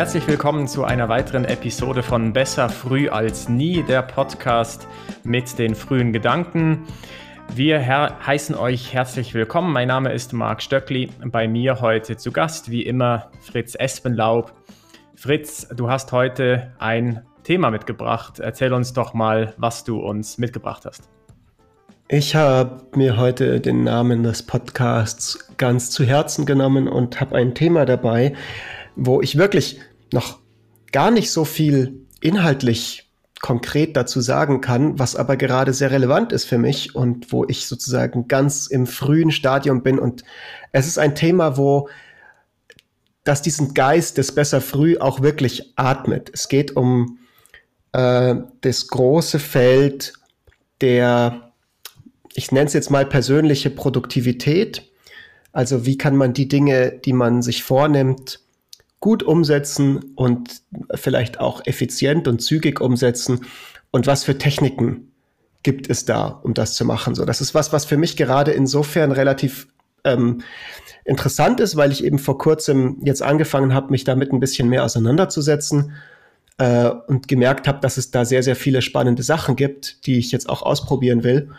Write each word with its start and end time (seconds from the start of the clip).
Herzlich 0.00 0.26
willkommen 0.26 0.66
zu 0.66 0.84
einer 0.84 1.10
weiteren 1.10 1.44
Episode 1.44 2.02
von 2.02 2.32
Besser 2.32 2.70
früh 2.70 3.10
als 3.10 3.50
nie, 3.50 3.82
der 3.82 4.00
Podcast 4.00 4.88
mit 5.24 5.58
den 5.58 5.74
frühen 5.74 6.14
Gedanken. 6.14 6.86
Wir 7.54 7.86
heißen 8.26 8.54
euch 8.54 8.94
herzlich 8.94 9.34
willkommen. 9.34 9.74
Mein 9.74 9.88
Name 9.88 10.10
ist 10.14 10.32
Marc 10.32 10.62
Stöckli. 10.62 11.10
Bei 11.26 11.46
mir 11.46 11.82
heute 11.82 12.16
zu 12.16 12.32
Gast, 12.32 12.70
wie 12.70 12.80
immer, 12.80 13.30
Fritz 13.42 13.74
Espenlaub. 13.74 14.54
Fritz, 15.16 15.68
du 15.68 15.90
hast 15.90 16.12
heute 16.12 16.72
ein 16.78 17.22
Thema 17.44 17.70
mitgebracht. 17.70 18.40
Erzähl 18.40 18.72
uns 18.72 18.94
doch 18.94 19.12
mal, 19.12 19.52
was 19.58 19.84
du 19.84 19.98
uns 19.98 20.38
mitgebracht 20.38 20.86
hast. 20.86 21.10
Ich 22.08 22.34
habe 22.34 22.80
mir 22.96 23.18
heute 23.18 23.60
den 23.60 23.84
Namen 23.84 24.22
des 24.22 24.46
Podcasts 24.46 25.46
ganz 25.58 25.90
zu 25.90 26.04
Herzen 26.04 26.46
genommen 26.46 26.88
und 26.88 27.20
habe 27.20 27.36
ein 27.36 27.54
Thema 27.54 27.84
dabei, 27.84 28.32
wo 28.96 29.20
ich 29.20 29.36
wirklich 29.36 29.78
noch 30.12 30.38
gar 30.92 31.10
nicht 31.10 31.30
so 31.30 31.44
viel 31.44 32.06
inhaltlich 32.20 33.10
konkret 33.40 33.96
dazu 33.96 34.20
sagen 34.20 34.60
kann, 34.60 34.98
was 34.98 35.16
aber 35.16 35.36
gerade 35.36 35.72
sehr 35.72 35.90
relevant 35.90 36.32
ist 36.32 36.44
für 36.44 36.58
mich 36.58 36.94
und 36.94 37.32
wo 37.32 37.46
ich 37.48 37.66
sozusagen 37.66 38.28
ganz 38.28 38.66
im 38.66 38.86
frühen 38.86 39.30
Stadium 39.30 39.82
bin. 39.82 39.98
Und 39.98 40.24
es 40.72 40.86
ist 40.86 40.98
ein 40.98 41.14
Thema, 41.14 41.56
wo 41.56 41.88
das 43.24 43.42
diesen 43.42 43.74
Geist 43.74 44.18
des 44.18 44.34
Besser 44.34 44.60
früh 44.60 44.98
auch 44.98 45.22
wirklich 45.22 45.72
atmet. 45.76 46.30
Es 46.34 46.48
geht 46.48 46.76
um 46.76 47.18
äh, 47.92 48.34
das 48.60 48.88
große 48.88 49.38
Feld 49.38 50.12
der, 50.80 51.52
ich 52.34 52.52
nenne 52.52 52.66
es 52.66 52.72
jetzt 52.72 52.90
mal 52.90 53.06
persönliche 53.06 53.70
Produktivität. 53.70 54.90
Also 55.52 55.86
wie 55.86 55.98
kann 55.98 56.16
man 56.16 56.32
die 56.32 56.48
Dinge, 56.48 56.92
die 56.92 57.12
man 57.12 57.42
sich 57.42 57.62
vornimmt, 57.62 58.39
gut 59.00 59.22
umsetzen 59.22 60.12
und 60.14 60.62
vielleicht 60.94 61.40
auch 61.40 61.64
effizient 61.66 62.28
und 62.28 62.40
zügig 62.40 62.80
umsetzen 62.80 63.40
und 63.90 64.06
was 64.06 64.24
für 64.24 64.38
Techniken 64.38 65.12
gibt 65.62 65.90
es 65.90 66.04
da, 66.04 66.26
um 66.42 66.54
das 66.54 66.74
zu 66.74 66.84
machen. 66.84 67.14
So, 67.14 67.24
das 67.24 67.40
ist 67.40 67.54
was, 67.54 67.72
was 67.72 67.84
für 67.84 67.96
mich 67.96 68.16
gerade 68.16 68.52
insofern 68.52 69.12
relativ 69.12 69.68
ähm, 70.04 70.42
interessant 71.04 71.60
ist, 71.60 71.76
weil 71.76 71.92
ich 71.92 72.04
eben 72.04 72.18
vor 72.18 72.38
kurzem 72.38 72.98
jetzt 73.04 73.22
angefangen 73.22 73.74
habe, 73.74 73.90
mich 73.90 74.04
damit 74.04 74.32
ein 74.32 74.40
bisschen 74.40 74.68
mehr 74.68 74.84
auseinanderzusetzen 74.84 75.92
äh, 76.58 76.88
und 76.88 77.28
gemerkt 77.28 77.68
habe, 77.68 77.80
dass 77.80 77.96
es 77.96 78.10
da 78.10 78.24
sehr, 78.24 78.42
sehr 78.42 78.56
viele 78.56 78.82
spannende 78.82 79.22
Sachen 79.22 79.56
gibt, 79.56 80.06
die 80.06 80.18
ich 80.18 80.32
jetzt 80.32 80.48
auch 80.48 80.62
ausprobieren 80.62 81.24
will. 81.24 81.50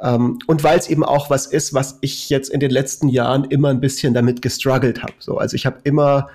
Ähm, 0.00 0.38
und 0.46 0.62
weil 0.62 0.78
es 0.78 0.88
eben 0.88 1.04
auch 1.04 1.30
was 1.30 1.46
ist, 1.46 1.74
was 1.74 1.98
ich 2.00 2.30
jetzt 2.30 2.50
in 2.50 2.60
den 2.60 2.70
letzten 2.70 3.08
Jahren 3.08 3.44
immer 3.44 3.70
ein 3.70 3.80
bisschen 3.80 4.14
damit 4.14 4.42
gestruggelt 4.42 5.02
habe. 5.02 5.14
So, 5.18 5.38
also 5.38 5.54
ich 5.56 5.66
habe 5.66 5.78
immer 5.84 6.28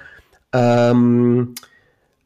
ähm, 0.53 1.55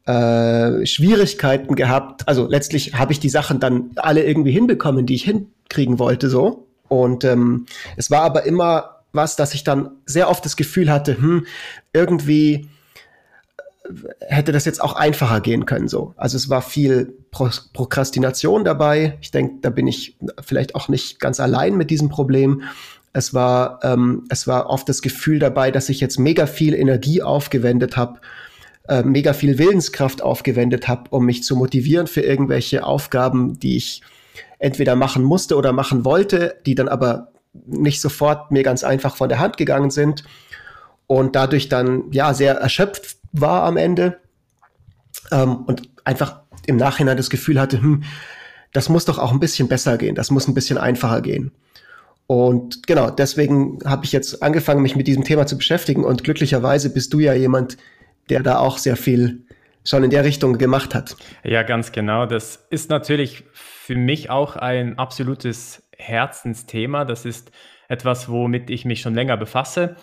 äh, 0.06 0.86
Schwierigkeiten 0.86 1.74
gehabt. 1.74 2.28
Also 2.28 2.46
letztlich 2.46 2.94
habe 2.94 3.12
ich 3.12 3.20
die 3.20 3.28
Sachen 3.28 3.60
dann 3.60 3.90
alle 3.96 4.24
irgendwie 4.24 4.52
hinbekommen, 4.52 5.06
die 5.06 5.14
ich 5.14 5.24
hinkriegen 5.24 5.98
wollte, 5.98 6.30
so. 6.30 6.66
Und 6.88 7.24
ähm, 7.24 7.66
es 7.96 8.10
war 8.10 8.22
aber 8.22 8.44
immer 8.44 9.02
was, 9.12 9.36
dass 9.36 9.54
ich 9.54 9.64
dann 9.64 9.90
sehr 10.06 10.30
oft 10.30 10.44
das 10.44 10.56
Gefühl 10.56 10.90
hatte, 10.90 11.18
hm, 11.18 11.46
irgendwie 11.92 12.68
äh, 13.84 13.90
hätte 14.20 14.52
das 14.52 14.64
jetzt 14.64 14.80
auch 14.80 14.94
einfacher 14.94 15.40
gehen 15.40 15.66
können 15.66 15.88
so. 15.88 16.14
Also 16.16 16.36
es 16.36 16.48
war 16.48 16.62
viel 16.62 17.14
Pro 17.30 17.50
Prokrastination 17.72 18.64
dabei. 18.64 19.18
Ich 19.20 19.30
denke, 19.30 19.56
da 19.60 19.70
bin 19.70 19.86
ich 19.86 20.16
vielleicht 20.40 20.74
auch 20.74 20.88
nicht 20.88 21.20
ganz 21.20 21.40
allein 21.40 21.76
mit 21.76 21.90
diesem 21.90 22.08
Problem. 22.08 22.62
Es 23.18 23.34
war, 23.34 23.80
ähm, 23.82 24.22
es 24.28 24.46
war 24.46 24.70
oft 24.70 24.88
das 24.88 25.02
Gefühl 25.02 25.40
dabei, 25.40 25.72
dass 25.72 25.88
ich 25.88 25.98
jetzt 25.98 26.20
mega 26.20 26.46
viel 26.46 26.72
Energie 26.72 27.20
aufgewendet 27.20 27.96
habe, 27.96 28.20
äh, 28.86 29.02
mega 29.02 29.32
viel 29.32 29.58
Willenskraft 29.58 30.22
aufgewendet 30.22 30.86
habe, 30.86 31.10
um 31.10 31.24
mich 31.24 31.42
zu 31.42 31.56
motivieren 31.56 32.06
für 32.06 32.20
irgendwelche 32.20 32.84
Aufgaben, 32.84 33.58
die 33.58 33.76
ich 33.76 34.02
entweder 34.60 34.94
machen 34.94 35.24
musste 35.24 35.56
oder 35.56 35.72
machen 35.72 36.04
wollte, 36.04 36.60
die 36.64 36.76
dann 36.76 36.86
aber 36.86 37.32
nicht 37.66 38.00
sofort 38.00 38.52
mir 38.52 38.62
ganz 38.62 38.84
einfach 38.84 39.16
von 39.16 39.28
der 39.28 39.40
Hand 39.40 39.56
gegangen 39.56 39.90
sind 39.90 40.22
und 41.08 41.34
dadurch 41.34 41.68
dann 41.68 42.04
ja 42.12 42.34
sehr 42.34 42.54
erschöpft 42.54 43.16
war 43.32 43.64
am 43.64 43.76
Ende 43.76 44.18
ähm, 45.32 45.64
und 45.66 45.88
einfach 46.04 46.42
im 46.66 46.76
Nachhinein 46.76 47.16
das 47.16 47.30
Gefühl 47.30 47.60
hatte, 47.60 47.82
hm, 47.82 48.04
das 48.72 48.88
muss 48.88 49.06
doch 49.06 49.18
auch 49.18 49.32
ein 49.32 49.40
bisschen 49.40 49.66
besser 49.66 49.98
gehen, 49.98 50.14
das 50.14 50.30
muss 50.30 50.46
ein 50.46 50.54
bisschen 50.54 50.78
einfacher 50.78 51.20
gehen. 51.20 51.50
Und 52.28 52.86
genau, 52.86 53.08
deswegen 53.08 53.78
habe 53.86 54.04
ich 54.04 54.12
jetzt 54.12 54.42
angefangen, 54.42 54.82
mich 54.82 54.94
mit 54.94 55.06
diesem 55.06 55.24
Thema 55.24 55.46
zu 55.46 55.56
beschäftigen. 55.56 56.04
Und 56.04 56.24
glücklicherweise 56.24 56.92
bist 56.92 57.14
du 57.14 57.20
ja 57.20 57.32
jemand, 57.32 57.78
der 58.28 58.42
da 58.42 58.58
auch 58.58 58.76
sehr 58.76 58.96
viel 58.96 59.46
schon 59.82 60.04
in 60.04 60.10
der 60.10 60.24
Richtung 60.24 60.58
gemacht 60.58 60.94
hat. 60.94 61.16
Ja, 61.42 61.62
ganz 61.62 61.90
genau. 61.90 62.26
Das 62.26 62.66
ist 62.68 62.90
natürlich 62.90 63.44
für 63.54 63.96
mich 63.96 64.28
auch 64.28 64.56
ein 64.56 64.98
absolutes 64.98 65.88
Herzensthema. 65.96 67.06
Das 67.06 67.24
ist 67.24 67.50
etwas, 67.88 68.28
womit 68.28 68.68
ich 68.68 68.84
mich 68.84 69.00
schon 69.00 69.14
länger 69.14 69.38
befasse. 69.38 69.96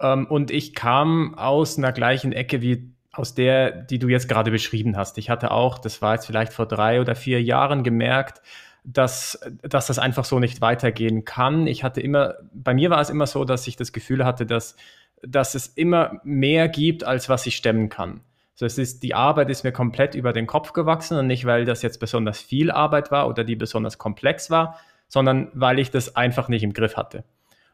Ähm, 0.00 0.26
und 0.26 0.52
ich 0.52 0.76
kam 0.76 1.34
aus 1.34 1.76
einer 1.76 1.90
gleichen 1.90 2.30
Ecke 2.30 2.62
wie 2.62 2.94
aus 3.10 3.34
der, 3.34 3.72
die 3.72 3.98
du 3.98 4.06
jetzt 4.06 4.28
gerade 4.28 4.52
beschrieben 4.52 4.96
hast. 4.96 5.18
Ich 5.18 5.28
hatte 5.28 5.50
auch, 5.50 5.78
das 5.78 6.00
war 6.02 6.14
jetzt 6.14 6.26
vielleicht 6.26 6.52
vor 6.52 6.66
drei 6.66 7.00
oder 7.00 7.16
vier 7.16 7.42
Jahren 7.42 7.82
gemerkt, 7.82 8.42
dass, 8.90 9.38
dass 9.62 9.86
das 9.86 9.98
einfach 9.98 10.24
so 10.24 10.38
nicht 10.38 10.62
weitergehen 10.62 11.26
kann. 11.26 11.66
Ich 11.66 11.84
hatte 11.84 12.00
immer, 12.00 12.36
bei 12.54 12.72
mir 12.72 12.88
war 12.88 13.00
es 13.00 13.10
immer 13.10 13.26
so, 13.26 13.44
dass 13.44 13.66
ich 13.66 13.76
das 13.76 13.92
Gefühl 13.92 14.24
hatte, 14.24 14.46
dass, 14.46 14.76
dass 15.22 15.54
es 15.54 15.66
immer 15.66 16.20
mehr 16.24 16.68
gibt, 16.68 17.04
als 17.04 17.28
was 17.28 17.46
ich 17.46 17.56
stemmen 17.56 17.90
kann. 17.90 18.22
So, 18.54 18.64
es 18.64 18.78
ist, 18.78 19.02
die 19.02 19.14
Arbeit 19.14 19.50
ist 19.50 19.62
mir 19.62 19.72
komplett 19.72 20.14
über 20.14 20.32
den 20.32 20.46
Kopf 20.46 20.72
gewachsen 20.72 21.18
und 21.18 21.26
nicht, 21.26 21.44
weil 21.44 21.66
das 21.66 21.82
jetzt 21.82 22.00
besonders 22.00 22.40
viel 22.40 22.70
Arbeit 22.70 23.10
war 23.10 23.28
oder 23.28 23.44
die 23.44 23.56
besonders 23.56 23.98
komplex 23.98 24.50
war, 24.50 24.78
sondern 25.06 25.48
weil 25.52 25.78
ich 25.78 25.90
das 25.90 26.16
einfach 26.16 26.48
nicht 26.48 26.62
im 26.62 26.72
Griff 26.72 26.96
hatte. 26.96 27.24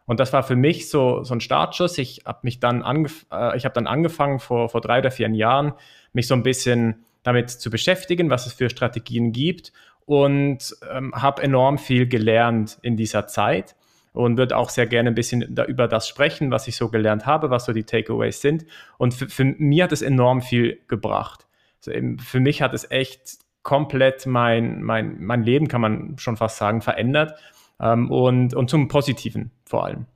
Und 0.07 0.19
das 0.19 0.33
war 0.33 0.43
für 0.43 0.57
mich 0.57 0.91
so, 0.91 1.23
so 1.23 1.35
ein 1.35 1.41
Startschuss. 1.41 1.97
Ich 1.97 2.23
habe 2.27 2.41
mich 2.43 2.59
dann, 2.59 2.83
angef 2.83 3.25
äh, 3.31 3.57
ich 3.57 3.65
habe 3.65 3.73
dann 3.73 3.87
angefangen 3.87 4.41
vor, 4.41 4.69
vor 4.69 4.81
drei 4.81 4.99
oder 4.99 5.13
vier 5.13 5.31
Jahren, 5.31 5.75
mich 6.13 6.27
so 6.27 6.35
ein 6.35 6.43
bisschen 6.43 7.05
damit 7.23 7.51
zu 7.51 7.71
beschäftigen, 7.71 8.29
was 8.31 8.47
es 8.47 8.53
für 8.53 8.69
Strategien 8.69 9.33
gibt 9.33 9.73
und 10.07 10.77
ähm, 10.91 11.15
habe 11.15 11.43
enorm 11.43 11.79
viel 11.79 12.07
gelernt 12.07 12.79
in 12.83 12.97
dieser 12.97 13.27
Zeit 13.27 13.75
und 14.13 14.37
würde 14.37 14.57
auch 14.57 14.71
sehr 14.71 14.87
gerne 14.87 15.11
ein 15.11 15.15
bisschen 15.15 15.55
da, 15.55 15.65
über 15.65 15.89
das 15.89 16.09
sprechen, 16.09 16.51
was 16.51 16.69
ich 16.69 16.77
so 16.77 16.89
gelernt 16.89 17.27
habe, 17.27 17.51
was 17.51 17.65
so 17.65 17.73
die 17.73 17.85
Takeaways 17.85 18.41
sind. 18.41 18.65
Und 18.97 19.15
für, 19.15 19.29
für 19.29 19.45
mir 19.45 19.85
hat 19.85 19.93
es 19.93 20.03
enorm 20.03 20.41
viel 20.41 20.81
gebracht. 20.89 21.47
Also 21.79 21.93
eben 21.93 22.19
für 22.19 22.41
mich 22.41 22.63
hat 22.63 22.75
es 22.75 22.91
echt 22.91 23.39
komplett 23.63 24.27
mein, 24.27 24.83
mein, 24.83 25.17
mein 25.21 25.43
Leben, 25.43 25.69
kann 25.69 25.81
man 25.81 26.17
schon 26.19 26.37
fast 26.37 26.59
sagen, 26.59 26.81
verändert 26.81 27.39
ähm, 27.81 28.11
und, 28.11 28.55
und 28.55 28.71
zum 28.71 28.89
Positiven 28.89 29.51
vor 29.65 29.85
allem. 29.85 30.07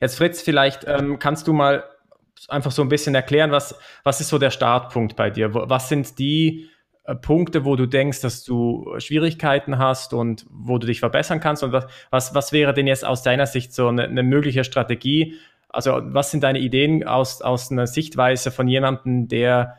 Jetzt 0.00 0.16
Fritz, 0.18 0.42
vielleicht 0.42 0.84
ähm, 0.86 1.18
kannst 1.18 1.46
du 1.46 1.52
mal 1.52 1.84
einfach 2.48 2.72
so 2.72 2.82
ein 2.82 2.88
bisschen 2.88 3.14
erklären, 3.14 3.50
was, 3.52 3.78
was 4.04 4.20
ist 4.20 4.28
so 4.28 4.38
der 4.38 4.50
Startpunkt 4.50 5.16
bei 5.16 5.30
dir? 5.30 5.54
Was 5.54 5.88
sind 5.88 6.18
die 6.18 6.68
Punkte, 7.14 7.64
wo 7.64 7.76
du 7.76 7.86
denkst, 7.86 8.20
dass 8.20 8.44
du 8.44 8.94
Schwierigkeiten 8.98 9.78
hast 9.78 10.12
und 10.12 10.46
wo 10.50 10.78
du 10.78 10.86
dich 10.86 11.00
verbessern 11.00 11.40
kannst? 11.40 11.62
Und 11.62 11.72
was, 11.72 11.86
was, 12.10 12.34
was 12.34 12.52
wäre 12.52 12.74
denn 12.74 12.86
jetzt 12.86 13.04
aus 13.04 13.22
deiner 13.22 13.46
Sicht 13.46 13.72
so 13.72 13.88
eine, 13.88 14.04
eine 14.04 14.22
mögliche 14.22 14.64
Strategie? 14.64 15.34
Also 15.68 16.00
was 16.02 16.30
sind 16.30 16.42
deine 16.42 16.58
Ideen 16.58 17.06
aus, 17.06 17.42
aus 17.42 17.70
einer 17.70 17.86
Sichtweise 17.86 18.50
von 18.50 18.68
jemandem, 18.68 19.28
der 19.28 19.76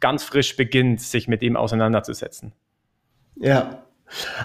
ganz 0.00 0.24
frisch 0.24 0.56
beginnt, 0.56 1.00
sich 1.00 1.28
mit 1.28 1.42
ihm 1.42 1.56
auseinanderzusetzen? 1.56 2.52
Ja, 3.36 3.82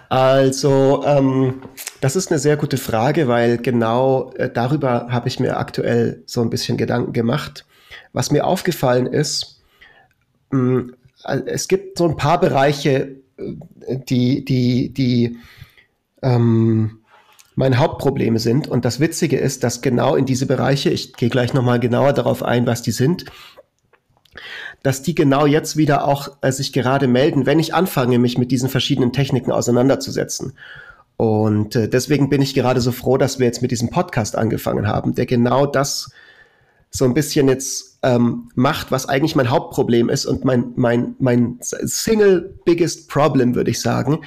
also 0.10 1.04
ähm, 1.06 1.62
das 2.02 2.16
ist 2.16 2.32
eine 2.32 2.40
sehr 2.40 2.58
gute 2.58 2.78
Frage, 2.78 3.28
weil 3.28 3.58
genau 3.58 4.32
äh, 4.34 4.50
darüber 4.50 5.08
habe 5.10 5.28
ich 5.28 5.40
mir 5.40 5.58
aktuell 5.58 6.24
so 6.26 6.42
ein 6.42 6.50
bisschen 6.50 6.78
Gedanken 6.78 7.14
gemacht. 7.14 7.66
Was 8.14 8.32
mir 8.32 8.46
aufgefallen 8.46 9.06
ist, 9.06 9.62
äh, 10.52 10.82
es 11.24 11.68
gibt 11.68 11.98
so 11.98 12.08
ein 12.08 12.16
paar 12.16 12.40
Bereiche, 12.40 13.18
äh, 13.38 13.98
die, 14.08 14.46
die, 14.46 14.94
die 14.94 15.38
ähm, 16.22 17.00
meine 17.56 17.78
Hauptprobleme 17.78 18.40
sind. 18.40 18.68
Und 18.68 18.86
das 18.86 19.00
Witzige 19.00 19.38
ist, 19.38 19.64
dass 19.64 19.82
genau 19.82 20.16
in 20.16 20.26
diese 20.26 20.46
Bereiche, 20.46 20.90
ich 20.90 21.14
gehe 21.14 21.30
gleich 21.30 21.54
nochmal 21.54 21.80
genauer 21.80 22.14
darauf 22.14 22.44
ein, 22.44 22.66
was 22.66 22.82
die 22.82 22.92
sind, 22.92 23.26
dass 24.82 25.02
die 25.02 25.14
genau 25.14 25.46
jetzt 25.46 25.76
wieder 25.76 26.08
auch 26.08 26.38
äh, 26.42 26.52
sich 26.52 26.72
gerade 26.72 27.08
melden, 27.08 27.46
wenn 27.46 27.60
ich 27.60 27.74
anfange, 27.74 28.18
mich 28.20 28.38
mit 28.38 28.52
diesen 28.52 28.70
verschiedenen 28.70 29.12
Techniken 29.12 29.52
auseinanderzusetzen. 29.52 30.54
Und 31.18 31.76
äh, 31.76 31.90
deswegen 31.90 32.30
bin 32.30 32.42
ich 32.42 32.54
gerade 32.54 32.80
so 32.80 32.94
froh, 32.94 33.18
dass 33.18 33.40
wir 33.40 33.46
jetzt 33.46 33.62
mit 33.62 33.72
diesem 33.72 33.90
Podcast 33.90 34.38
angefangen 34.38 34.88
haben, 34.88 35.16
der 35.16 35.26
genau 35.26 35.66
das 35.66 36.12
so 36.92 37.06
ein 37.06 37.14
bisschen 37.14 37.48
jetzt 37.48 38.00
ähm, 38.02 38.50
macht, 38.56 38.92
was 38.92 39.08
eigentlich 39.08 39.36
mein 39.36 39.50
Hauptproblem 39.50 40.10
ist 40.10 40.26
und 40.26 40.46
mein, 40.46 40.72
mein, 40.76 41.16
mein 41.20 41.58
single 41.62 42.60
biggest 42.66 43.10
problem, 43.10 43.56
würde 43.56 43.72
ich 43.72 43.82
sagen, 43.82 44.22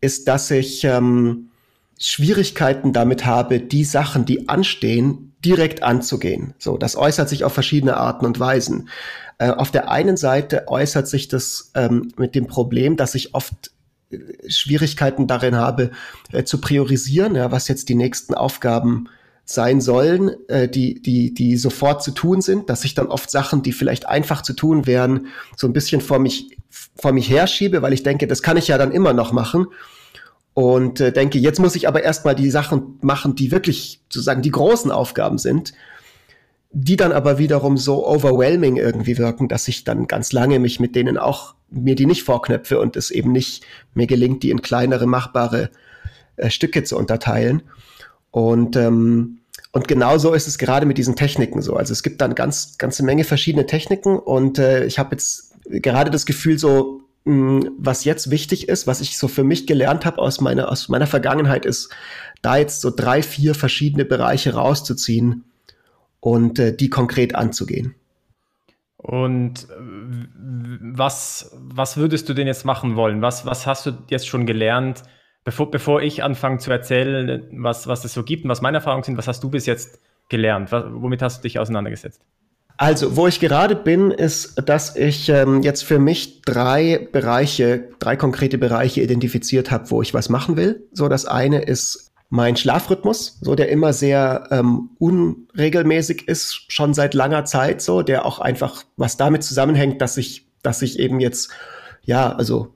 ist, 0.00 0.28
dass 0.28 0.50
ich 0.50 0.84
ähm, 0.84 1.50
Schwierigkeiten 1.98 2.92
damit 2.92 3.26
habe, 3.26 3.60
die 3.60 3.84
Sachen, 3.84 4.24
die 4.24 4.48
anstehen, 4.48 5.34
direkt 5.44 5.82
anzugehen. 5.82 6.54
So, 6.58 6.76
das 6.76 6.96
äußert 6.96 7.28
sich 7.28 7.44
auf 7.44 7.52
verschiedene 7.52 7.96
Arten 7.96 8.26
und 8.26 8.40
Weisen. 8.40 8.88
Äh, 9.38 9.50
auf 9.50 9.70
der 9.70 9.90
einen 9.90 10.16
Seite 10.16 10.68
äußert 10.68 11.08
sich 11.08 11.28
das 11.28 11.72
ähm, 11.74 12.12
mit 12.16 12.34
dem 12.34 12.46
Problem, 12.46 12.96
dass 12.96 13.14
ich 13.14 13.34
oft 13.34 13.72
äh, 14.10 14.18
Schwierigkeiten 14.48 15.26
darin 15.26 15.56
habe, 15.56 15.90
äh, 16.32 16.44
zu 16.44 16.60
priorisieren, 16.60 17.34
ja, 17.34 17.50
was 17.50 17.68
jetzt 17.68 17.88
die 17.88 17.94
nächsten 17.94 18.34
Aufgaben 18.34 19.08
sein 19.44 19.80
sollen, 19.80 20.30
äh, 20.48 20.68
die, 20.68 21.02
die, 21.02 21.34
die 21.34 21.56
sofort 21.56 22.02
zu 22.02 22.12
tun 22.12 22.40
sind, 22.40 22.70
dass 22.70 22.84
ich 22.84 22.94
dann 22.94 23.08
oft 23.08 23.30
Sachen, 23.30 23.62
die 23.62 23.72
vielleicht 23.72 24.08
einfach 24.08 24.42
zu 24.42 24.52
tun 24.52 24.86
wären, 24.86 25.26
so 25.56 25.66
ein 25.66 25.72
bisschen 25.72 26.00
vor 26.00 26.18
mich, 26.18 26.56
vor 26.70 27.12
mich 27.12 27.28
herschiebe, 27.28 27.82
weil 27.82 27.92
ich 27.92 28.02
denke, 28.02 28.26
das 28.26 28.42
kann 28.42 28.56
ich 28.56 28.68
ja 28.68 28.78
dann 28.78 28.92
immer 28.92 29.12
noch 29.12 29.32
machen 29.32 29.66
und 30.54 31.00
äh, 31.00 31.12
denke, 31.12 31.38
jetzt 31.38 31.60
muss 31.60 31.76
ich 31.76 31.88
aber 31.88 32.02
erstmal 32.02 32.34
die 32.34 32.50
Sachen 32.50 32.98
machen, 33.00 33.34
die 33.34 33.50
wirklich 33.50 34.00
sozusagen 34.08 34.42
die 34.42 34.50
großen 34.50 34.90
Aufgaben 34.90 35.38
sind, 35.38 35.72
die 36.72 36.96
dann 36.96 37.12
aber 37.12 37.38
wiederum 37.38 37.76
so 37.76 38.06
overwhelming 38.06 38.76
irgendwie 38.76 39.18
wirken, 39.18 39.48
dass 39.48 39.68
ich 39.68 39.84
dann 39.84 40.06
ganz 40.06 40.32
lange 40.32 40.58
mich 40.58 40.80
mit 40.80 40.94
denen 40.94 41.18
auch 41.18 41.54
mir 41.70 41.94
die 41.94 42.06
nicht 42.06 42.22
vorknöpfe 42.22 42.78
und 42.80 42.96
es 42.96 43.10
eben 43.10 43.32
nicht 43.32 43.64
mir 43.94 44.06
gelingt, 44.06 44.42
die 44.42 44.50
in 44.50 44.62
kleinere 44.62 45.06
machbare 45.06 45.70
äh, 46.36 46.50
Stücke 46.50 46.84
zu 46.84 46.98
unterteilen. 46.98 47.62
Und 48.32 48.74
ähm, 48.74 49.38
und 49.70 49.88
genauso 49.88 50.34
ist 50.34 50.48
es 50.48 50.58
gerade 50.58 50.84
mit 50.84 50.98
diesen 50.98 51.16
Techniken 51.16 51.62
so. 51.62 51.76
Also 51.76 51.92
es 51.92 52.02
gibt 52.02 52.20
dann 52.20 52.34
ganz 52.34 52.76
ganze 52.76 53.04
Menge 53.04 53.24
verschiedene 53.24 53.64
Techniken 53.64 54.18
und 54.18 54.58
äh, 54.58 54.84
ich 54.84 54.98
habe 54.98 55.12
jetzt 55.12 55.54
gerade 55.64 56.10
das 56.10 56.26
Gefühl 56.26 56.58
so 56.58 57.02
was 57.24 58.04
jetzt 58.04 58.30
wichtig 58.30 58.68
ist, 58.68 58.86
was 58.86 59.00
ich 59.00 59.16
so 59.16 59.28
für 59.28 59.44
mich 59.44 59.66
gelernt 59.66 60.04
habe 60.04 60.18
aus 60.18 60.40
meiner, 60.40 60.70
aus 60.70 60.88
meiner 60.88 61.06
Vergangenheit, 61.06 61.64
ist, 61.64 61.90
da 62.42 62.56
jetzt 62.56 62.80
so 62.80 62.90
drei, 62.90 63.22
vier 63.22 63.54
verschiedene 63.54 64.04
Bereiche 64.04 64.54
rauszuziehen 64.54 65.44
und 66.18 66.58
äh, 66.58 66.76
die 66.76 66.90
konkret 66.90 67.36
anzugehen. 67.36 67.94
Und 68.96 69.68
äh, 69.70 70.28
was, 70.80 71.52
was 71.54 71.96
würdest 71.96 72.28
du 72.28 72.34
denn 72.34 72.48
jetzt 72.48 72.64
machen 72.64 72.96
wollen? 72.96 73.22
Was, 73.22 73.46
was 73.46 73.66
hast 73.66 73.86
du 73.86 73.92
jetzt 74.08 74.26
schon 74.26 74.44
gelernt, 74.44 75.04
bevor, 75.44 75.70
bevor 75.70 76.02
ich 76.02 76.22
anfange 76.22 76.58
zu 76.58 76.70
erzählen, 76.70 77.46
was, 77.52 77.86
was 77.86 78.04
es 78.04 78.14
so 78.14 78.22
gibt 78.22 78.44
und 78.44 78.50
was 78.50 78.60
meine 78.60 78.78
Erfahrungen 78.78 79.04
sind? 79.04 79.16
Was 79.16 79.28
hast 79.28 79.42
du 79.42 79.50
bis 79.50 79.66
jetzt 79.66 79.98
gelernt? 80.28 80.72
Was, 80.72 80.84
womit 80.88 81.22
hast 81.22 81.38
du 81.38 81.42
dich 81.42 81.58
auseinandergesetzt? 81.58 82.20
Also, 82.78 83.16
wo 83.16 83.28
ich 83.28 83.38
gerade 83.38 83.76
bin, 83.76 84.10
ist, 84.10 84.60
dass 84.66 84.96
ich 84.96 85.28
ähm, 85.28 85.62
jetzt 85.62 85.84
für 85.84 85.98
mich 85.98 86.42
drei 86.42 87.08
Bereiche, 87.12 87.90
drei 87.98 88.16
konkrete 88.16 88.58
Bereiche 88.58 89.02
identifiziert 89.02 89.70
habe, 89.70 89.90
wo 89.90 90.02
ich 90.02 90.14
was 90.14 90.28
machen 90.28 90.56
will. 90.56 90.88
So, 90.92 91.08
das 91.08 91.26
eine 91.26 91.62
ist 91.62 92.12
mein 92.30 92.56
Schlafrhythmus, 92.56 93.38
so 93.42 93.54
der 93.54 93.68
immer 93.68 93.92
sehr 93.92 94.48
ähm, 94.50 94.90
unregelmäßig 94.98 96.26
ist, 96.28 96.64
schon 96.68 96.94
seit 96.94 97.12
langer 97.12 97.44
Zeit, 97.44 97.82
so 97.82 98.00
der 98.00 98.24
auch 98.24 98.38
einfach 98.38 98.84
was 98.96 99.18
damit 99.18 99.44
zusammenhängt, 99.44 100.00
dass 100.00 100.16
ich, 100.16 100.46
dass 100.62 100.80
ich 100.80 100.98
eben 100.98 101.20
jetzt 101.20 101.50
ja, 102.04 102.32
also 102.34 102.74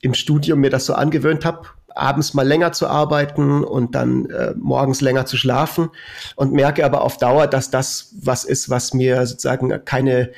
im 0.00 0.14
Studium 0.14 0.60
mir 0.60 0.70
das 0.70 0.86
so 0.86 0.94
angewöhnt 0.94 1.44
habe, 1.44 1.68
abends 1.96 2.34
mal 2.34 2.46
länger 2.46 2.72
zu 2.72 2.86
arbeiten 2.86 3.64
und 3.64 3.94
dann 3.94 4.26
äh, 4.30 4.54
morgens 4.56 5.00
länger 5.00 5.26
zu 5.26 5.36
schlafen 5.36 5.90
und 6.36 6.52
merke 6.52 6.84
aber 6.84 7.02
auf 7.02 7.18
Dauer, 7.18 7.46
dass 7.46 7.70
das 7.70 8.14
was 8.20 8.44
ist, 8.44 8.70
was 8.70 8.94
mir 8.94 9.26
sozusagen 9.26 9.84
keine 9.84 10.30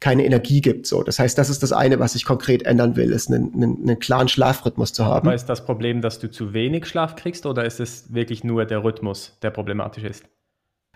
keine 0.00 0.26
Energie 0.26 0.60
gibt. 0.60 0.86
So, 0.86 1.02
das 1.02 1.18
heißt, 1.18 1.38
das 1.38 1.48
ist 1.48 1.62
das 1.62 1.72
eine, 1.72 1.98
was 1.98 2.14
ich 2.14 2.26
konkret 2.26 2.64
ändern 2.64 2.94
will, 2.94 3.10
ist 3.10 3.32
einen, 3.32 3.54
einen, 3.54 3.78
einen 3.82 3.98
klaren 3.98 4.28
Schlafrhythmus 4.28 4.92
zu 4.92 5.06
haben. 5.06 5.26
Aber 5.26 5.34
ist 5.34 5.46
das 5.46 5.64
Problem, 5.64 6.02
dass 6.02 6.18
du 6.18 6.30
zu 6.30 6.52
wenig 6.52 6.84
Schlaf 6.84 7.16
kriegst 7.16 7.46
oder 7.46 7.64
ist 7.64 7.80
es 7.80 8.12
wirklich 8.12 8.44
nur 8.44 8.66
der 8.66 8.84
Rhythmus, 8.84 9.38
der 9.40 9.48
problematisch 9.48 10.04
ist? 10.04 10.24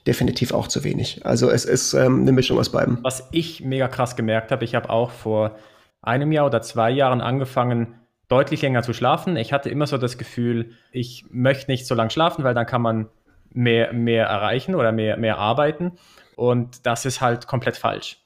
Definitiv 0.07 0.53
auch 0.53 0.69
zu 0.69 0.85
wenig. 0.85 1.25
Also 1.25 1.51
es 1.51 1.65
ist 1.65 1.95
ähm, 1.95 2.21
eine 2.21 2.33
Mischung 2.33 2.59
aus 2.59 2.71
beiden. 2.71 2.99
Was 3.03 3.27
ich 3.33 3.65
mega 3.65 3.89
krass 3.89 4.15
gemerkt 4.15 4.53
habe, 4.53 4.65
ich 4.65 4.75
habe 4.75 4.91
auch 4.91 5.11
vor 5.11 5.57
einem 6.03 6.31
Jahr 6.31 6.45
oder 6.45 6.61
zwei 6.61 6.91
Jahren 6.91 7.23
angefangen, 7.23 7.95
deutlich 8.29 8.63
länger 8.63 8.83
zu 8.83 8.93
schlafen. 8.93 9.37
Ich 9.37 9.53
hatte 9.53 9.71
immer 9.71 9.87
so 9.87 9.99
das 9.99 10.19
Gefühl, 10.19 10.73
ich 10.93 11.25
möchte 11.31 11.71
nicht 11.71 11.87
so 11.87 11.95
lange 11.95 12.11
schlafen, 12.11 12.45
weil 12.45 12.55
dann 12.55 12.67
kann 12.67 12.83
man 12.83 13.09
mehr, 13.53 13.93
mehr 13.93 14.27
erreichen 14.27 14.75
oder 14.75 14.93
mehr, 14.93 15.17
mehr 15.17 15.39
arbeiten. 15.39 15.93
Und 16.37 16.87
das 16.87 17.05
ist 17.05 17.21
halt 17.21 17.47
komplett 17.47 17.77
falsch. 17.77 18.19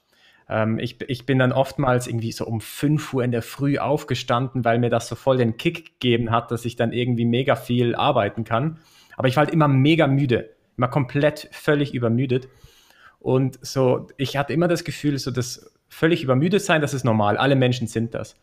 Ähm, 0.49 0.77
ich, 0.79 0.97
ich 1.07 1.25
bin 1.25 1.39
dann 1.39 1.51
oftmals 1.51 2.07
irgendwie 2.07 2.31
so 2.31 2.45
um 2.45 2.61
5 2.61 3.13
Uhr 3.13 3.23
in 3.23 3.31
der 3.31 3.41
Früh 3.41 3.77
aufgestanden, 3.77 4.65
weil 4.65 4.79
mir 4.79 4.89
das 4.89 5.07
so 5.07 5.15
voll 5.15 5.37
den 5.37 5.57
Kick 5.57 5.99
gegeben 5.99 6.31
hat, 6.31 6.51
dass 6.51 6.65
ich 6.65 6.75
dann 6.75 6.91
irgendwie 6.91 7.25
mega 7.25 7.55
viel 7.55 7.95
arbeiten 7.95 8.43
kann. 8.43 8.79
Aber 9.15 9.27
ich 9.27 9.35
war 9.35 9.45
halt 9.45 9.53
immer 9.53 9.67
mega 9.67 10.07
müde, 10.07 10.49
immer 10.77 10.89
komplett 10.89 11.49
völlig 11.51 11.93
übermüdet. 11.93 12.49
Und 13.19 13.57
so, 13.65 14.07
ich 14.17 14.35
hatte 14.35 14.51
immer 14.51 14.67
das 14.67 14.83
Gefühl, 14.83 15.17
so 15.17 15.31
das 15.31 15.73
völlig 15.87 16.23
übermüdet 16.23 16.61
sein, 16.61 16.81
das 16.81 16.93
ist 16.93 17.05
normal. 17.05 17.37
Alle 17.37 17.55
Menschen 17.55 17.87
sind 17.87 18.13
das. 18.13 18.35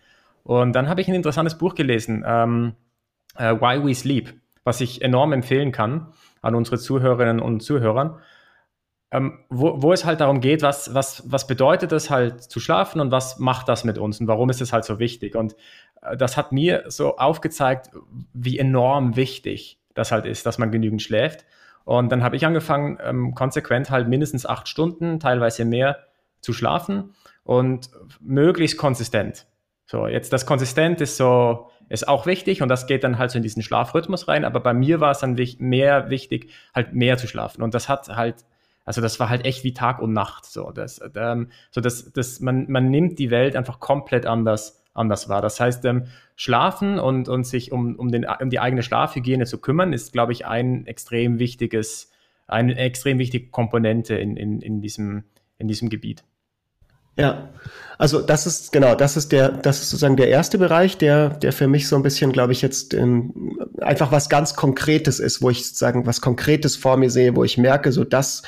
Und 0.42 0.72
dann 0.72 0.88
habe 0.88 1.00
ich 1.00 1.08
ein 1.08 1.14
interessantes 1.14 1.58
Buch 1.58 1.74
gelesen, 1.74 2.24
ähm, 2.26 2.74
äh, 3.36 3.54
Why 3.54 3.84
We 3.84 3.94
Sleep, 3.94 4.34
was 4.64 4.80
ich 4.80 5.02
enorm 5.02 5.32
empfehlen 5.32 5.72
kann 5.72 6.12
an 6.42 6.54
unsere 6.54 6.78
Zuhörerinnen 6.78 7.40
und 7.40 7.60
Zuhörern, 7.62 8.18
ähm, 9.12 9.40
wo, 9.48 9.82
wo, 9.82 9.92
es 9.92 10.04
halt 10.04 10.20
darum 10.20 10.40
geht, 10.40 10.62
was, 10.62 10.94
was, 10.94 11.30
was 11.30 11.46
bedeutet 11.46 11.90
es 11.92 12.10
halt 12.10 12.42
zu 12.42 12.60
schlafen 12.60 13.00
und 13.00 13.10
was 13.10 13.38
macht 13.38 13.68
das 13.68 13.84
mit 13.84 13.98
uns 13.98 14.20
und 14.20 14.28
warum 14.28 14.50
ist 14.50 14.60
es 14.60 14.72
halt 14.72 14.84
so 14.84 14.98
wichtig. 14.98 15.34
Und 15.34 15.56
äh, 16.02 16.16
das 16.16 16.36
hat 16.36 16.52
mir 16.52 16.84
so 16.86 17.16
aufgezeigt, 17.16 17.90
wie 18.32 18.58
enorm 18.58 19.16
wichtig 19.16 19.80
das 19.94 20.12
halt 20.12 20.26
ist, 20.26 20.46
dass 20.46 20.58
man 20.58 20.70
genügend 20.70 21.02
schläft. 21.02 21.44
Und 21.84 22.12
dann 22.12 22.22
habe 22.22 22.36
ich 22.36 22.46
angefangen, 22.46 22.98
ähm, 23.02 23.34
konsequent 23.34 23.90
halt 23.90 24.08
mindestens 24.08 24.46
acht 24.46 24.68
Stunden, 24.68 25.18
teilweise 25.18 25.64
mehr 25.64 25.98
zu 26.40 26.52
schlafen 26.52 27.14
und 27.42 27.90
möglichst 28.20 28.78
konsistent. 28.78 29.46
So, 29.90 30.06
jetzt 30.06 30.32
das 30.32 30.46
Konsistent 30.46 31.00
ist 31.00 31.16
so, 31.16 31.68
ist 31.88 32.06
auch 32.06 32.24
wichtig 32.24 32.62
und 32.62 32.68
das 32.68 32.86
geht 32.86 33.02
dann 33.02 33.18
halt 33.18 33.32
so 33.32 33.38
in 33.38 33.42
diesen 33.42 33.60
Schlafrhythmus 33.60 34.28
rein, 34.28 34.44
aber 34.44 34.60
bei 34.60 34.72
mir 34.72 35.00
war 35.00 35.10
es 35.10 35.18
dann 35.18 35.36
mehr 35.58 36.10
wichtig, 36.10 36.52
halt 36.72 36.92
mehr 36.94 37.16
zu 37.16 37.26
schlafen 37.26 37.60
und 37.60 37.74
das 37.74 37.88
hat 37.88 38.08
halt, 38.08 38.44
also 38.84 39.00
das 39.00 39.18
war 39.18 39.28
halt 39.28 39.44
echt 39.44 39.64
wie 39.64 39.74
Tag 39.74 40.00
und 40.00 40.12
Nacht, 40.12 40.44
so, 40.44 40.70
das, 40.70 41.00
ähm, 41.16 41.48
so 41.72 41.80
das, 41.80 42.12
das, 42.12 42.38
man, 42.38 42.70
man 42.70 42.88
nimmt 42.88 43.18
die 43.18 43.32
Welt 43.32 43.56
einfach 43.56 43.80
komplett 43.80 44.26
anders, 44.26 44.80
anders 44.94 45.28
wahr. 45.28 45.42
Das 45.42 45.58
heißt, 45.58 45.84
ähm, 45.86 46.06
schlafen 46.36 47.00
und, 47.00 47.28
und 47.28 47.42
sich 47.42 47.72
um, 47.72 47.96
um, 47.96 48.12
den, 48.12 48.24
um 48.40 48.48
die 48.48 48.60
eigene 48.60 48.84
Schlafhygiene 48.84 49.44
zu 49.44 49.58
kümmern, 49.58 49.92
ist, 49.92 50.12
glaube 50.12 50.30
ich, 50.30 50.46
ein 50.46 50.86
extrem 50.86 51.40
wichtiges, 51.40 52.12
eine 52.46 52.76
extrem 52.76 53.18
wichtige 53.18 53.48
Komponente 53.48 54.14
in, 54.14 54.36
in, 54.36 54.60
in, 54.60 54.82
diesem, 54.82 55.24
in 55.58 55.66
diesem 55.66 55.88
Gebiet. 55.88 56.22
Ja, 57.16 57.50
also 57.98 58.22
das 58.22 58.46
ist 58.46 58.72
genau, 58.72 58.94
das 58.94 59.18
ist 59.18 59.30
der, 59.30 59.50
das 59.50 59.82
ist 59.82 59.90
sozusagen 59.90 60.16
der 60.16 60.28
erste 60.28 60.56
Bereich, 60.56 60.96
der, 60.96 61.28
der 61.28 61.52
für 61.52 61.68
mich 61.68 61.86
so 61.86 61.96
ein 61.96 62.02
bisschen, 62.02 62.32
glaube 62.32 62.52
ich, 62.52 62.62
jetzt 62.62 62.94
ähm, 62.94 63.58
einfach 63.80 64.10
was 64.10 64.30
ganz 64.30 64.56
Konkretes 64.56 65.18
ist, 65.20 65.42
wo 65.42 65.50
ich 65.50 65.66
sozusagen 65.66 66.06
was 66.06 66.22
Konkretes 66.22 66.76
vor 66.76 66.96
mir 66.96 67.10
sehe, 67.10 67.36
wo 67.36 67.44
ich 67.44 67.58
merke, 67.58 67.92
so 67.92 68.04
das 68.04 68.42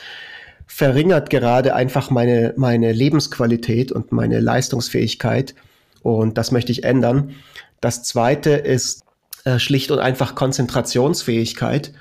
verringert 0.66 1.28
gerade 1.28 1.75
einfach 1.75 2.09
meine, 2.09 2.54
meine 2.57 2.92
Lebensqualität 2.92 3.92
und 3.92 4.11
meine 4.11 4.40
Leistungsfähigkeit. 4.40 5.54
Und 6.02 6.38
das 6.38 6.50
möchte 6.50 6.73
ich 6.73 6.85
ändern. 6.85 7.35
Das 7.83 8.02
zweite 8.04 8.52
ist 8.52 9.02
äh, 9.45 9.59
schlicht 9.59 9.90
und 9.90 9.99
einfach 9.99 10.35
Konzentrationsfähigkeit. 10.35 11.92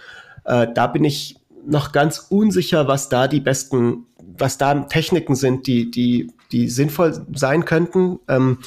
Äh, 0.45 0.67
da 0.73 0.87
bin 0.87 1.03
ich 1.03 1.35
noch 1.65 1.91
ganz 1.91 2.27
unsicher, 2.29 2.87
was 2.87 3.09
da 3.09 3.27
die 3.27 3.41
besten, 3.41 4.05
was 4.17 4.57
da 4.57 4.73
Techniken 4.85 5.35
sind, 5.35 5.67
die, 5.67 5.91
die 5.91 6.31
die 6.51 6.69
sinnvoll 6.69 7.25
sein 7.33 7.65
könnten. 7.65 8.19
Ähm, 8.27 8.59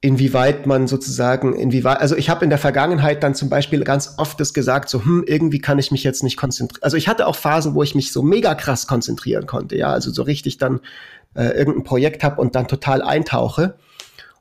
inwieweit 0.00 0.66
man 0.66 0.86
sozusagen, 0.86 1.54
inwieweit, 1.54 1.98
also 2.00 2.16
ich 2.16 2.28
habe 2.28 2.44
in 2.44 2.50
der 2.50 2.58
Vergangenheit 2.58 3.22
dann 3.22 3.34
zum 3.34 3.48
Beispiel 3.48 3.82
ganz 3.82 4.14
oft 4.18 4.38
das 4.38 4.54
gesagt, 4.54 4.88
so, 4.88 5.02
hm, 5.02 5.24
irgendwie 5.26 5.58
kann 5.58 5.78
ich 5.78 5.90
mich 5.90 6.04
jetzt 6.04 6.22
nicht 6.22 6.36
konzentrieren. 6.36 6.82
Also 6.82 6.96
ich 6.96 7.08
hatte 7.08 7.26
auch 7.26 7.34
Phasen, 7.34 7.74
wo 7.74 7.82
ich 7.82 7.94
mich 7.94 8.12
so 8.12 8.22
mega 8.22 8.54
krass 8.54 8.86
konzentrieren 8.86 9.46
konnte, 9.46 9.76
ja, 9.76 9.90
also 9.90 10.12
so 10.12 10.22
richtig 10.22 10.58
dann 10.58 10.80
äh, 11.34 11.48
irgendein 11.48 11.84
Projekt 11.84 12.22
habe 12.22 12.40
und 12.40 12.54
dann 12.54 12.68
total 12.68 13.02
eintauche. 13.02 13.74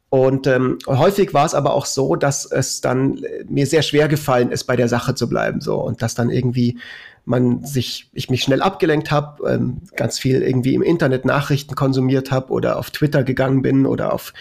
Und 0.10 0.46
ähm, 0.46 0.78
häufig 0.88 1.34
war 1.34 1.46
es 1.46 1.56
aber 1.56 1.74
auch 1.74 1.86
so, 1.86 2.16
dass 2.16 2.46
es 2.46 2.82
dann 2.82 3.18
äh, 3.18 3.44
mir 3.50 3.66
sehr 3.66 3.82
schwer 3.82 4.08
gefallen 4.08 4.52
ist, 4.52 4.66
bei 4.66 4.76
der 4.76 4.88
Sache 4.88 5.16
zu 5.16 5.28
bleiben, 5.28 5.62
so 5.62 5.78
und 5.78 6.02
dass 6.02 6.16
dann 6.16 6.30
irgendwie 6.30 6.78
man 7.26 7.64
sich, 7.64 8.10
ich 8.14 8.30
mich 8.30 8.44
schnell 8.44 8.62
abgelenkt 8.62 9.12
habe, 9.12 9.50
ähm, 9.50 9.82
ganz 9.96 10.20
viel 10.20 10.42
irgendwie 10.42 10.76
im 10.76 10.84
Internet 10.84 11.26
Nachrichten 11.26 11.76
konsumiert 11.76 12.32
habe 12.32 12.52
oder 12.52 12.78
auf 12.78 12.92
Twitter 12.92 13.24
gegangen 13.24 13.62
bin 13.62 13.86
oder 13.86 14.14
auf 14.14 14.34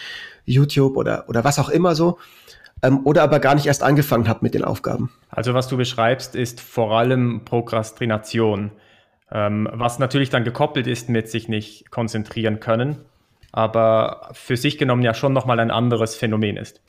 YouTube 0.45 0.95
oder, 0.95 1.25
oder 1.27 1.43
was 1.43 1.59
auch 1.59 1.69
immer 1.69 1.95
so. 1.95 2.19
Ähm, 2.83 3.01
oder 3.03 3.23
aber 3.23 3.39
gar 3.39 3.55
nicht 3.55 3.65
erst 3.65 3.83
angefangen 3.83 4.27
habe 4.27 4.39
mit 4.43 4.53
den 4.53 4.63
Aufgaben. 4.63 5.11
Also 5.29 5.53
was 5.53 5.67
du 5.67 5.77
beschreibst, 5.77 6.35
ist 6.35 6.61
vor 6.61 6.91
allem 6.91 7.41
Prokrastination, 7.43 8.71
ähm, 9.31 9.67
was 9.71 9.97
natürlich 9.97 10.29
dann 10.29 10.43
gekoppelt 10.43 10.85
ist 10.85 11.09
mit 11.09 11.29
sich 11.29 11.49
nicht 11.49 11.89
konzentrieren 11.89 12.59
können, 12.59 12.97
aber 13.51 14.29
für 14.33 14.57
sich 14.57 14.77
genommen 14.77 15.01
ja 15.01 15.13
schon 15.13 15.33
nochmal 15.33 15.59
ein 15.59 15.71
anderes 15.71 16.15
Phänomen 16.15 16.57
ist. 16.57 16.81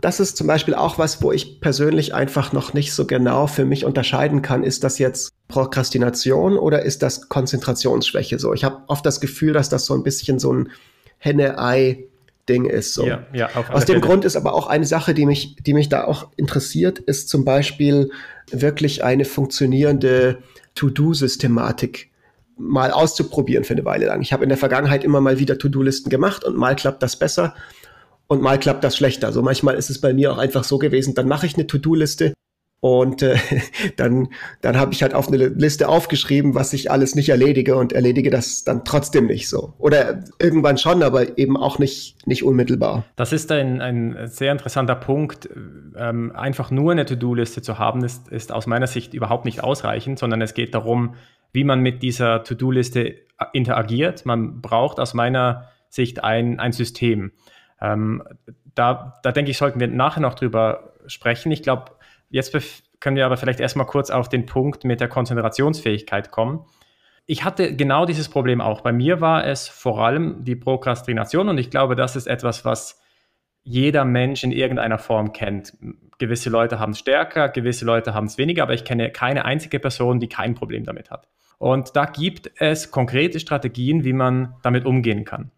Das 0.00 0.20
ist 0.20 0.36
zum 0.36 0.46
Beispiel 0.46 0.74
auch 0.74 0.98
was, 0.98 1.22
wo 1.22 1.32
ich 1.32 1.60
persönlich 1.60 2.14
einfach 2.14 2.52
noch 2.52 2.74
nicht 2.74 2.92
so 2.92 3.06
genau 3.06 3.46
für 3.46 3.64
mich 3.64 3.84
unterscheiden 3.84 4.42
kann. 4.42 4.62
Ist 4.62 4.84
das 4.84 4.98
jetzt 4.98 5.32
Prokrastination 5.48 6.58
oder 6.58 6.82
ist 6.82 7.02
das 7.02 7.28
Konzentrationsschwäche? 7.28 8.38
So, 8.38 8.52
ich 8.52 8.64
habe 8.64 8.82
oft 8.88 9.06
das 9.06 9.20
Gefühl, 9.20 9.52
dass 9.52 9.68
das 9.68 9.86
so 9.86 9.94
ein 9.94 10.02
bisschen 10.02 10.38
so 10.38 10.52
ein 10.52 10.70
Henne-Ei 11.18 12.04
Ding 12.48 12.64
ist. 12.64 12.94
So. 12.94 13.06
Ja, 13.06 13.26
ja, 13.32 13.48
Aus 13.70 13.84
dem 13.84 13.94
Fälle. 13.94 14.00
Grund 14.00 14.24
ist 14.24 14.36
aber 14.36 14.54
auch 14.54 14.66
eine 14.68 14.86
Sache, 14.86 15.14
die 15.14 15.26
mich, 15.26 15.56
die 15.56 15.74
mich 15.74 15.88
da 15.88 16.04
auch 16.04 16.28
interessiert, 16.36 16.98
ist 16.98 17.28
zum 17.28 17.44
Beispiel 17.44 18.10
wirklich 18.50 19.02
eine 19.02 19.24
funktionierende 19.24 20.38
To-Do-Systematik 20.74 22.10
mal 22.56 22.90
auszuprobieren 22.90 23.64
für 23.64 23.74
eine 23.74 23.84
Weile 23.84 24.06
lang. 24.06 24.22
Ich 24.22 24.32
habe 24.32 24.44
in 24.44 24.48
der 24.48 24.58
Vergangenheit 24.58 25.04
immer 25.04 25.20
mal 25.20 25.38
wieder 25.38 25.58
To-Do-Listen 25.58 26.08
gemacht 26.08 26.44
und 26.44 26.56
mal 26.56 26.76
klappt 26.76 27.02
das 27.02 27.16
besser 27.16 27.54
und 28.28 28.42
mal 28.42 28.58
klappt 28.58 28.84
das 28.84 28.96
schlechter. 28.96 29.32
So 29.32 29.42
manchmal 29.42 29.74
ist 29.76 29.90
es 29.90 30.00
bei 30.00 30.12
mir 30.12 30.32
auch 30.32 30.38
einfach 30.38 30.64
so 30.64 30.78
gewesen, 30.78 31.14
dann 31.14 31.28
mache 31.28 31.46
ich 31.46 31.54
eine 31.54 31.66
To-Do-Liste 31.66 32.34
und 32.80 33.22
äh, 33.22 33.36
dann, 33.96 34.28
dann 34.60 34.78
habe 34.78 34.92
ich 34.92 35.02
halt 35.02 35.14
auf 35.14 35.28
eine 35.28 35.38
Liste 35.38 35.88
aufgeschrieben, 35.88 36.54
was 36.54 36.72
ich 36.72 36.90
alles 36.90 37.14
nicht 37.14 37.28
erledige 37.28 37.76
und 37.76 37.92
erledige 37.92 38.30
das 38.30 38.64
dann 38.64 38.84
trotzdem 38.84 39.26
nicht 39.26 39.48
so. 39.48 39.74
Oder 39.78 40.24
irgendwann 40.38 40.78
schon, 40.78 41.02
aber 41.02 41.38
eben 41.38 41.56
auch 41.56 41.78
nicht, 41.78 42.26
nicht 42.26 42.44
unmittelbar. 42.44 43.04
Das 43.16 43.32
ist 43.32 43.50
ein, 43.50 43.80
ein 43.80 44.28
sehr 44.28 44.52
interessanter 44.52 44.94
Punkt. 44.94 45.48
Ähm, 45.96 46.32
einfach 46.32 46.70
nur 46.70 46.92
eine 46.92 47.06
To-Do-Liste 47.06 47.62
zu 47.62 47.78
haben, 47.78 48.04
ist, 48.04 48.28
ist 48.28 48.52
aus 48.52 48.66
meiner 48.66 48.86
Sicht 48.86 49.14
überhaupt 49.14 49.46
nicht 49.46 49.62
ausreichend, 49.64 50.18
sondern 50.18 50.42
es 50.42 50.54
geht 50.54 50.74
darum, 50.74 51.14
wie 51.52 51.64
man 51.64 51.80
mit 51.80 52.02
dieser 52.02 52.44
To-Do-Liste 52.44 53.14
interagiert. 53.52 54.26
Man 54.26 54.60
braucht 54.60 55.00
aus 55.00 55.14
meiner 55.14 55.68
Sicht 55.88 56.22
ein, 56.22 56.60
ein 56.60 56.72
System. 56.72 57.32
Ähm, 57.80 58.22
da, 58.74 59.14
da 59.22 59.32
denke 59.32 59.50
ich, 59.50 59.58
sollten 59.58 59.80
wir 59.80 59.88
nachher 59.88 60.20
noch 60.20 60.34
drüber 60.34 60.92
sprechen. 61.06 61.52
Ich 61.52 61.62
glaube, 61.62 61.92
jetzt 62.30 62.56
können 63.00 63.16
wir 63.16 63.26
aber 63.26 63.36
vielleicht 63.36 63.60
erstmal 63.60 63.86
kurz 63.86 64.10
auf 64.10 64.28
den 64.28 64.46
Punkt 64.46 64.84
mit 64.84 65.00
der 65.00 65.08
Konzentrationsfähigkeit 65.08 66.30
kommen. 66.30 66.64
Ich 67.26 67.44
hatte 67.44 67.74
genau 67.74 68.06
dieses 68.06 68.28
Problem 68.28 68.60
auch. 68.60 68.82
Bei 68.82 68.92
mir 68.92 69.20
war 69.20 69.44
es 69.46 69.68
vor 69.68 70.04
allem 70.04 70.44
die 70.44 70.54
Prokrastination 70.54 71.48
und 71.48 71.58
ich 71.58 71.70
glaube, 71.70 71.96
das 71.96 72.14
ist 72.16 72.26
etwas, 72.26 72.64
was 72.64 73.00
jeder 73.64 74.04
Mensch 74.04 74.44
in 74.44 74.52
irgendeiner 74.52 74.98
Form 74.98 75.32
kennt. 75.32 75.76
Gewisse 76.18 76.50
Leute 76.50 76.78
haben 76.78 76.92
es 76.92 77.00
stärker, 77.00 77.48
gewisse 77.48 77.84
Leute 77.84 78.14
haben 78.14 78.26
es 78.26 78.38
weniger, 78.38 78.62
aber 78.62 78.74
ich 78.74 78.84
kenne 78.84 79.10
keine 79.10 79.44
einzige 79.44 79.80
Person, 79.80 80.20
die 80.20 80.28
kein 80.28 80.54
Problem 80.54 80.84
damit 80.84 81.10
hat. 81.10 81.28
Und 81.58 81.96
da 81.96 82.04
gibt 82.04 82.52
es 82.60 82.92
konkrete 82.92 83.40
Strategien, 83.40 84.04
wie 84.04 84.12
man 84.12 84.54
damit 84.62 84.84
umgehen 84.84 85.24
kann 85.24 85.50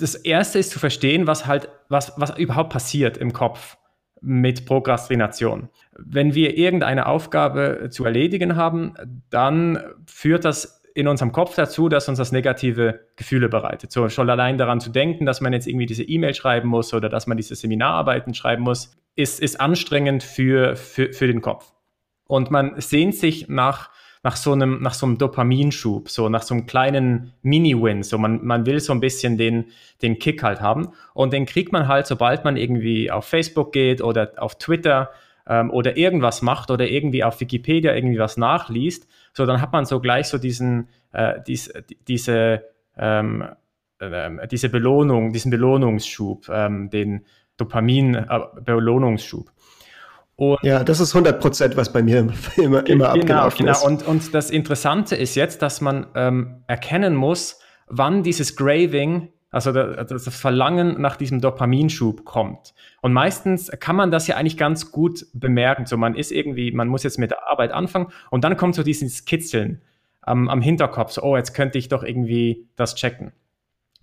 das 0.00 0.14
erste 0.14 0.58
ist 0.58 0.70
zu 0.70 0.78
verstehen, 0.78 1.26
was 1.26 1.46
halt, 1.46 1.68
was, 1.88 2.12
was 2.16 2.36
überhaupt 2.38 2.70
passiert 2.70 3.18
im 3.18 3.32
Kopf 3.32 3.76
mit 4.22 4.66
Prokrastination. 4.66 5.68
Wenn 5.98 6.34
wir 6.34 6.56
irgendeine 6.56 7.06
Aufgabe 7.06 7.88
zu 7.90 8.04
erledigen 8.04 8.56
haben, 8.56 8.94
dann 9.30 9.82
führt 10.06 10.44
das 10.44 10.82
in 10.94 11.06
unserem 11.06 11.32
Kopf 11.32 11.54
dazu, 11.54 11.88
dass 11.88 12.08
uns 12.08 12.18
das 12.18 12.32
negative 12.32 13.00
Gefühle 13.16 13.48
bereitet. 13.48 13.92
So 13.92 14.08
schon 14.08 14.28
allein 14.28 14.58
daran 14.58 14.80
zu 14.80 14.90
denken, 14.90 15.24
dass 15.24 15.40
man 15.40 15.52
jetzt 15.52 15.66
irgendwie 15.66 15.86
diese 15.86 16.02
E-Mail 16.02 16.34
schreiben 16.34 16.68
muss 16.68 16.92
oder 16.92 17.08
dass 17.08 17.26
man 17.26 17.36
diese 17.36 17.54
Seminararbeiten 17.54 18.34
schreiben 18.34 18.62
muss, 18.62 18.96
ist, 19.16 19.40
ist 19.40 19.60
anstrengend 19.60 20.22
für, 20.22 20.76
für, 20.76 21.12
für 21.12 21.26
den 21.26 21.42
Kopf. 21.42 21.72
Und 22.26 22.50
man 22.50 22.80
sehnt 22.80 23.14
sich 23.14 23.48
nach 23.48 23.90
nach 24.22 24.36
so 24.36 24.52
einem, 24.52 24.82
nach 24.82 24.94
so 24.94 25.06
einem 25.06 25.16
Dopaminschub, 25.16 26.10
so 26.10 26.28
nach 26.28 26.42
so 26.42 26.54
einem 26.54 26.66
kleinen 26.66 27.32
Mini-Win. 27.42 28.02
So 28.02 28.18
man, 28.18 28.44
man 28.44 28.66
will 28.66 28.80
so 28.80 28.92
ein 28.92 29.00
bisschen 29.00 29.38
den, 29.38 29.66
den 30.02 30.18
Kick 30.18 30.42
halt 30.42 30.60
haben. 30.60 30.88
Und 31.14 31.32
den 31.32 31.46
kriegt 31.46 31.72
man 31.72 31.88
halt, 31.88 32.06
sobald 32.06 32.44
man 32.44 32.56
irgendwie 32.56 33.10
auf 33.10 33.24
Facebook 33.24 33.72
geht 33.72 34.02
oder 34.02 34.32
auf 34.36 34.58
Twitter 34.58 35.10
ähm, 35.46 35.70
oder 35.70 35.96
irgendwas 35.96 36.42
macht 36.42 36.70
oder 36.70 36.86
irgendwie 36.88 37.24
auf 37.24 37.40
Wikipedia 37.40 37.94
irgendwie 37.94 38.18
was 38.18 38.36
nachliest. 38.36 39.08
So, 39.32 39.46
dann 39.46 39.60
hat 39.60 39.72
man 39.72 39.86
so 39.86 40.00
gleich 40.00 40.26
so 40.26 40.36
diesen, 40.36 40.88
äh, 41.12 41.40
dies, 41.46 41.72
diese, 42.06 42.64
ähm, 42.98 43.44
äh, 44.00 44.46
diese 44.48 44.68
Belohnung, 44.68 45.32
diesen 45.32 45.50
Belohnungsschub, 45.50 46.48
ähm, 46.50 46.90
den 46.90 47.24
Dopamin-Belohnungsschub. 47.56 49.50
Und 50.40 50.58
ja, 50.62 50.82
das 50.82 51.00
ist 51.00 51.14
100 51.14 51.38
Prozent, 51.38 51.76
was 51.76 51.92
bei 51.92 52.02
mir 52.02 52.20
immer, 52.20 52.32
immer 52.56 52.82
genau, 52.82 53.04
abgelaufen 53.04 53.66
genau. 53.66 53.72
ist. 53.72 53.84
Und, 53.84 54.06
und 54.06 54.34
das 54.34 54.48
Interessante 54.48 55.14
ist 55.14 55.34
jetzt, 55.34 55.60
dass 55.60 55.82
man 55.82 56.06
ähm, 56.14 56.62
erkennen 56.66 57.14
muss, 57.14 57.60
wann 57.88 58.22
dieses 58.22 58.56
Graving, 58.56 59.28
also 59.50 59.70
das 59.70 60.34
Verlangen 60.34 60.98
nach 60.98 61.16
diesem 61.16 61.42
Dopaminschub 61.42 62.24
kommt. 62.24 62.72
Und 63.02 63.12
meistens 63.12 63.70
kann 63.80 63.96
man 63.96 64.10
das 64.10 64.28
ja 64.28 64.36
eigentlich 64.36 64.56
ganz 64.56 64.90
gut 64.90 65.26
bemerken. 65.34 65.84
So, 65.84 65.98
man 65.98 66.14
ist 66.14 66.32
irgendwie, 66.32 66.72
man 66.72 66.88
muss 66.88 67.02
jetzt 67.02 67.18
mit 67.18 67.32
der 67.32 67.46
Arbeit 67.50 67.72
anfangen 67.72 68.06
und 68.30 68.42
dann 68.42 68.56
kommt 68.56 68.74
so 68.74 68.82
dieses 68.82 69.26
Kitzeln 69.26 69.82
am, 70.22 70.48
am 70.48 70.62
Hinterkopf. 70.62 71.12
So, 71.12 71.22
oh, 71.22 71.36
jetzt 71.36 71.52
könnte 71.52 71.76
ich 71.76 71.88
doch 71.88 72.02
irgendwie 72.02 72.66
das 72.76 72.94
checken. 72.94 73.32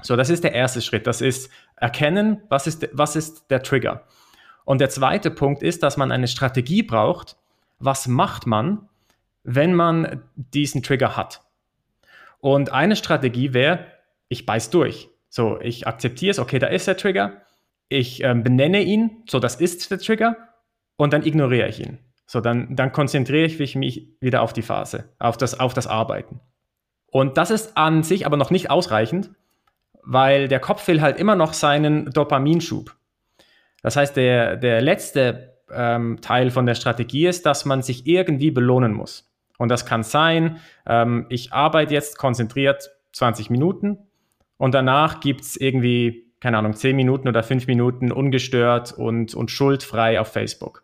So, 0.03 0.15
das 0.15 0.29
ist 0.29 0.43
der 0.43 0.53
erste 0.53 0.83
Schritt. 0.83 1.07
Das 1.07 1.21
ist 1.21 1.49
erkennen, 1.77 2.43
was 2.47 2.67
ist, 2.67 2.87
was 2.93 3.15
ist 3.15 3.49
der 3.49 3.63
Trigger. 3.63 4.03
Und 4.67 4.81
der 4.81 4.89
zweite 4.89 5.31
Punkt 5.31 5.63
ist, 5.63 5.81
dass 5.81 5.95
man 5.95 6.11
eine 6.11 6.27
Strategie 6.27 6.83
braucht. 6.83 7.37
Was 7.79 8.05
macht 8.05 8.45
man, 8.45 8.89
wenn 9.43 9.73
man 9.73 10.23
diesen 10.35 10.83
Trigger 10.83 11.15
hat? 11.15 11.41
Und 12.41 12.73
eine 12.73 12.97
Strategie 12.97 13.53
wäre, 13.53 13.85
ich 14.27 14.45
beiß 14.45 14.69
durch. 14.69 15.07
So, 15.29 15.57
ich 15.61 15.87
akzeptiere 15.87 16.31
es, 16.31 16.39
okay, 16.39 16.59
da 16.59 16.67
ist 16.67 16.85
der 16.85 16.97
Trigger. 16.97 17.43
Ich 17.87 18.21
äh, 18.25 18.33
benenne 18.33 18.81
ihn, 18.81 19.23
so, 19.29 19.39
das 19.39 19.55
ist 19.55 19.89
der 19.89 19.99
Trigger. 19.99 20.35
Und 20.97 21.13
dann 21.13 21.25
ignoriere 21.25 21.69
ich 21.69 21.79
ihn. 21.79 21.99
So, 22.25 22.41
dann, 22.41 22.75
dann 22.75 22.91
konzentriere 22.91 23.45
ich 23.45 23.73
mich 23.77 24.09
wieder 24.19 24.41
auf 24.41 24.51
die 24.51 24.63
Phase, 24.63 25.05
auf 25.17 25.37
das, 25.37 25.57
auf 25.57 25.73
das 25.73 25.87
Arbeiten. 25.87 26.41
Und 27.09 27.37
das 27.37 27.51
ist 27.51 27.77
an 27.77 28.03
sich 28.03 28.25
aber 28.25 28.35
noch 28.35 28.51
nicht 28.51 28.69
ausreichend, 28.69 29.29
weil 30.03 30.49
der 30.49 30.59
Kopf 30.59 30.85
will 30.89 30.99
halt 30.99 31.17
immer 31.17 31.37
noch 31.37 31.53
seinen 31.53 32.11
Dopaminschub. 32.11 32.96
Das 33.87 33.95
heißt, 33.95 34.17
der, 34.17 34.57
der 34.57 34.81
letzte 34.81 35.53
ähm, 35.71 36.19
Teil 36.19 36.51
von 36.51 36.65
der 36.65 36.75
Strategie 36.75 37.25
ist, 37.25 37.45
dass 37.45 37.63
man 37.63 37.81
sich 37.81 38.05
irgendwie 38.05 38.51
belohnen 38.51 38.91
muss. 38.91 39.31
Und 39.57 39.69
das 39.69 39.85
kann 39.85 40.03
sein, 40.03 40.59
ähm, 40.85 41.25
ich 41.29 41.53
arbeite 41.53 41.93
jetzt 41.93 42.17
konzentriert 42.17 42.91
20 43.13 43.49
Minuten 43.49 43.97
und 44.57 44.73
danach 44.73 45.21
gibt 45.21 45.39
es 45.39 45.55
irgendwie, 45.55 46.25
keine 46.41 46.57
Ahnung, 46.57 46.73
10 46.73 46.97
Minuten 46.97 47.29
oder 47.29 47.43
5 47.43 47.65
Minuten 47.67 48.11
ungestört 48.11 48.91
und, 48.91 49.33
und 49.33 49.51
schuldfrei 49.51 50.19
auf 50.19 50.33
Facebook. 50.33 50.83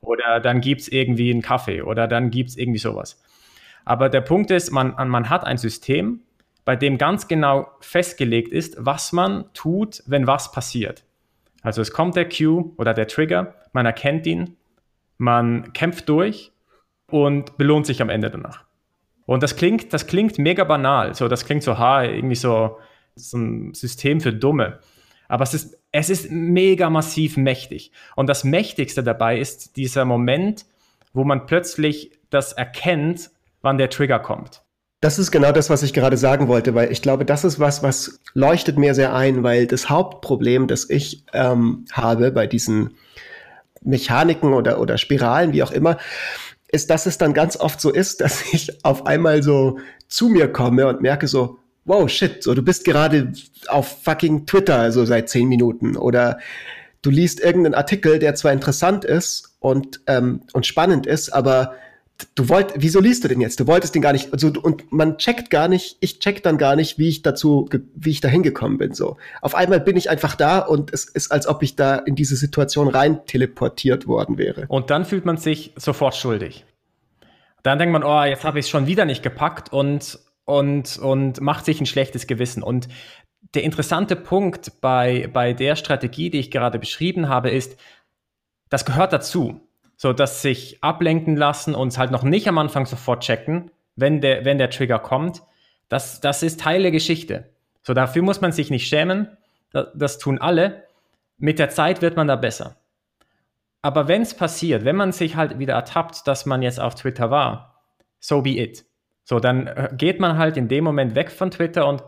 Oder 0.00 0.38
dann 0.38 0.60
gibt 0.60 0.82
es 0.82 0.86
irgendwie 0.86 1.32
einen 1.32 1.42
Kaffee 1.42 1.82
oder 1.82 2.06
dann 2.06 2.30
gibt 2.30 2.50
es 2.50 2.56
irgendwie 2.56 2.78
sowas. 2.78 3.20
Aber 3.84 4.08
der 4.08 4.20
Punkt 4.20 4.52
ist, 4.52 4.70
man, 4.70 4.94
man 5.08 5.28
hat 5.28 5.42
ein 5.42 5.58
System, 5.58 6.20
bei 6.64 6.76
dem 6.76 6.98
ganz 6.98 7.26
genau 7.26 7.66
festgelegt 7.80 8.52
ist, 8.52 8.76
was 8.78 9.10
man 9.12 9.46
tut, 9.54 10.04
wenn 10.06 10.28
was 10.28 10.52
passiert. 10.52 11.02
Also 11.64 11.80
es 11.80 11.92
kommt 11.92 12.14
der 12.14 12.28
Cue 12.28 12.72
oder 12.76 12.94
der 12.94 13.08
Trigger, 13.08 13.54
man 13.72 13.86
erkennt 13.86 14.26
ihn, 14.26 14.56
man 15.16 15.72
kämpft 15.72 16.08
durch 16.10 16.52
und 17.10 17.56
belohnt 17.56 17.86
sich 17.86 18.02
am 18.02 18.10
Ende 18.10 18.30
danach. 18.30 18.64
Und 19.26 19.42
das 19.42 19.56
klingt, 19.56 19.92
das 19.94 20.06
klingt 20.06 20.38
mega 20.38 20.64
banal. 20.64 21.14
So, 21.14 21.26
das 21.26 21.46
klingt 21.46 21.62
so, 21.62 21.78
ha, 21.78 22.04
irgendwie 22.04 22.34
so, 22.34 22.78
so 23.16 23.38
ein 23.38 23.72
System 23.72 24.20
für 24.20 24.34
Dumme. 24.34 24.80
Aber 25.26 25.42
es 25.42 25.54
ist, 25.54 25.78
es 25.90 26.10
ist 26.10 26.30
mega 26.30 26.90
massiv 26.90 27.38
mächtig. 27.38 27.92
Und 28.14 28.28
das 28.28 28.44
Mächtigste 28.44 29.02
dabei 29.02 29.38
ist 29.38 29.76
dieser 29.78 30.04
Moment, 30.04 30.66
wo 31.14 31.24
man 31.24 31.46
plötzlich 31.46 32.10
das 32.28 32.52
erkennt, 32.52 33.30
wann 33.62 33.78
der 33.78 33.88
Trigger 33.88 34.18
kommt. 34.18 34.63
Das 35.04 35.18
ist 35.18 35.30
genau 35.30 35.52
das, 35.52 35.68
was 35.68 35.82
ich 35.82 35.92
gerade 35.92 36.16
sagen 36.16 36.48
wollte, 36.48 36.74
weil 36.74 36.90
ich 36.90 37.02
glaube, 37.02 37.26
das 37.26 37.44
ist 37.44 37.60
was, 37.60 37.82
was 37.82 38.20
leuchtet 38.32 38.78
mir 38.78 38.94
sehr 38.94 39.12
ein, 39.12 39.42
weil 39.42 39.66
das 39.66 39.90
Hauptproblem, 39.90 40.66
das 40.66 40.88
ich 40.88 41.26
ähm, 41.34 41.84
habe 41.92 42.32
bei 42.32 42.46
diesen 42.46 42.94
Mechaniken 43.82 44.54
oder, 44.54 44.80
oder 44.80 44.96
Spiralen, 44.96 45.52
wie 45.52 45.62
auch 45.62 45.72
immer, 45.72 45.98
ist, 46.68 46.88
dass 46.88 47.04
es 47.04 47.18
dann 47.18 47.34
ganz 47.34 47.58
oft 47.58 47.82
so 47.82 47.92
ist, 47.92 48.20
dass 48.22 48.50
ich 48.54 48.82
auf 48.82 49.04
einmal 49.04 49.42
so 49.42 49.78
zu 50.08 50.30
mir 50.30 50.50
komme 50.50 50.86
und 50.86 51.02
merke 51.02 51.28
so, 51.28 51.58
wow, 51.84 52.08
shit, 52.08 52.42
so 52.42 52.54
du 52.54 52.62
bist 52.62 52.86
gerade 52.86 53.30
auf 53.68 54.02
fucking 54.04 54.46
Twitter, 54.46 54.78
also 54.78 55.04
seit 55.04 55.28
zehn 55.28 55.50
Minuten. 55.50 55.98
Oder 55.98 56.38
du 57.02 57.10
liest 57.10 57.40
irgendeinen 57.40 57.74
Artikel, 57.74 58.18
der 58.18 58.36
zwar 58.36 58.54
interessant 58.54 59.04
ist 59.04 59.54
und, 59.60 60.00
ähm, 60.06 60.44
und 60.54 60.64
spannend 60.64 61.04
ist, 61.06 61.28
aber 61.28 61.74
du 62.34 62.48
wollt, 62.48 62.72
wieso 62.76 63.00
liest 63.00 63.24
du 63.24 63.28
den 63.28 63.40
jetzt? 63.40 63.58
Du 63.60 63.66
wolltest 63.66 63.94
den 63.94 64.02
gar 64.02 64.12
nicht, 64.12 64.32
also, 64.32 64.52
und 64.62 64.90
man 64.92 65.18
checkt 65.18 65.50
gar 65.50 65.68
nicht, 65.68 65.96
ich 66.00 66.20
check 66.20 66.42
dann 66.42 66.58
gar 66.58 66.76
nicht, 66.76 66.98
wie 66.98 67.08
ich 67.08 67.22
dazu, 67.22 67.68
wie 67.94 68.10
ich 68.10 68.20
da 68.20 68.28
hingekommen 68.28 68.78
bin, 68.78 68.94
so. 68.94 69.16
Auf 69.40 69.54
einmal 69.54 69.80
bin 69.80 69.96
ich 69.96 70.10
einfach 70.10 70.36
da 70.36 70.60
und 70.60 70.92
es 70.92 71.04
ist, 71.04 71.32
als 71.32 71.46
ob 71.46 71.62
ich 71.62 71.76
da 71.76 71.96
in 71.96 72.14
diese 72.14 72.36
Situation 72.36 72.88
rein 72.88 73.24
teleportiert 73.26 74.06
worden 74.06 74.38
wäre. 74.38 74.66
Und 74.68 74.90
dann 74.90 75.04
fühlt 75.04 75.24
man 75.24 75.36
sich 75.36 75.72
sofort 75.76 76.14
schuldig. 76.14 76.64
Dann 77.62 77.78
denkt 77.78 77.92
man, 77.92 78.04
oh, 78.04 78.22
jetzt 78.24 78.44
habe 78.44 78.58
ich 78.58 78.66
es 78.66 78.70
schon 78.70 78.86
wieder 78.86 79.06
nicht 79.06 79.22
gepackt 79.22 79.72
und, 79.72 80.18
und, 80.44 80.98
und 80.98 81.40
macht 81.40 81.64
sich 81.64 81.80
ein 81.80 81.86
schlechtes 81.86 82.26
Gewissen. 82.26 82.62
Und 82.62 82.88
der 83.54 83.62
interessante 83.62 84.16
Punkt 84.16 84.80
bei, 84.80 85.28
bei 85.32 85.52
der 85.52 85.76
Strategie, 85.76 86.30
die 86.30 86.40
ich 86.40 86.50
gerade 86.50 86.78
beschrieben 86.78 87.28
habe, 87.28 87.50
ist, 87.50 87.76
das 88.68 88.84
gehört 88.84 89.12
dazu. 89.12 89.63
So, 89.96 90.12
dass 90.12 90.42
sich 90.42 90.82
ablenken 90.82 91.36
lassen 91.36 91.74
und 91.74 91.88
es 91.88 91.98
halt 91.98 92.10
noch 92.10 92.24
nicht 92.24 92.48
am 92.48 92.58
Anfang 92.58 92.86
sofort 92.86 93.22
checken, 93.22 93.70
wenn 93.96 94.20
der, 94.20 94.44
wenn 94.44 94.58
der 94.58 94.70
Trigger 94.70 94.98
kommt, 94.98 95.42
das, 95.88 96.20
das 96.20 96.42
ist 96.42 96.60
Teil 96.60 96.82
der 96.82 96.90
Geschichte. 96.90 97.50
So, 97.82 97.94
dafür 97.94 98.22
muss 98.22 98.40
man 98.40 98.52
sich 98.52 98.70
nicht 98.70 98.88
schämen. 98.88 99.28
Das, 99.70 99.88
das 99.94 100.18
tun 100.18 100.38
alle. 100.38 100.84
Mit 101.38 101.58
der 101.58 101.70
Zeit 101.70 102.02
wird 102.02 102.16
man 102.16 102.26
da 102.26 102.36
besser. 102.36 102.76
Aber 103.82 104.08
wenn 104.08 104.22
es 104.22 104.34
passiert, 104.34 104.84
wenn 104.84 104.96
man 104.96 105.12
sich 105.12 105.36
halt 105.36 105.58
wieder 105.58 105.74
ertappt, 105.74 106.26
dass 106.26 106.46
man 106.46 106.62
jetzt 106.62 106.80
auf 106.80 106.94
Twitter 106.94 107.30
war, 107.30 107.82
so 108.18 108.40
be 108.40 108.58
it. 108.58 108.86
So, 109.24 109.40
dann 109.40 109.66
äh, 109.66 109.90
geht 109.92 110.20
man 110.20 110.38
halt 110.38 110.56
in 110.56 110.68
dem 110.68 110.84
Moment 110.84 111.14
weg 111.14 111.30
von 111.30 111.50
Twitter 111.50 111.86
und 111.86 112.02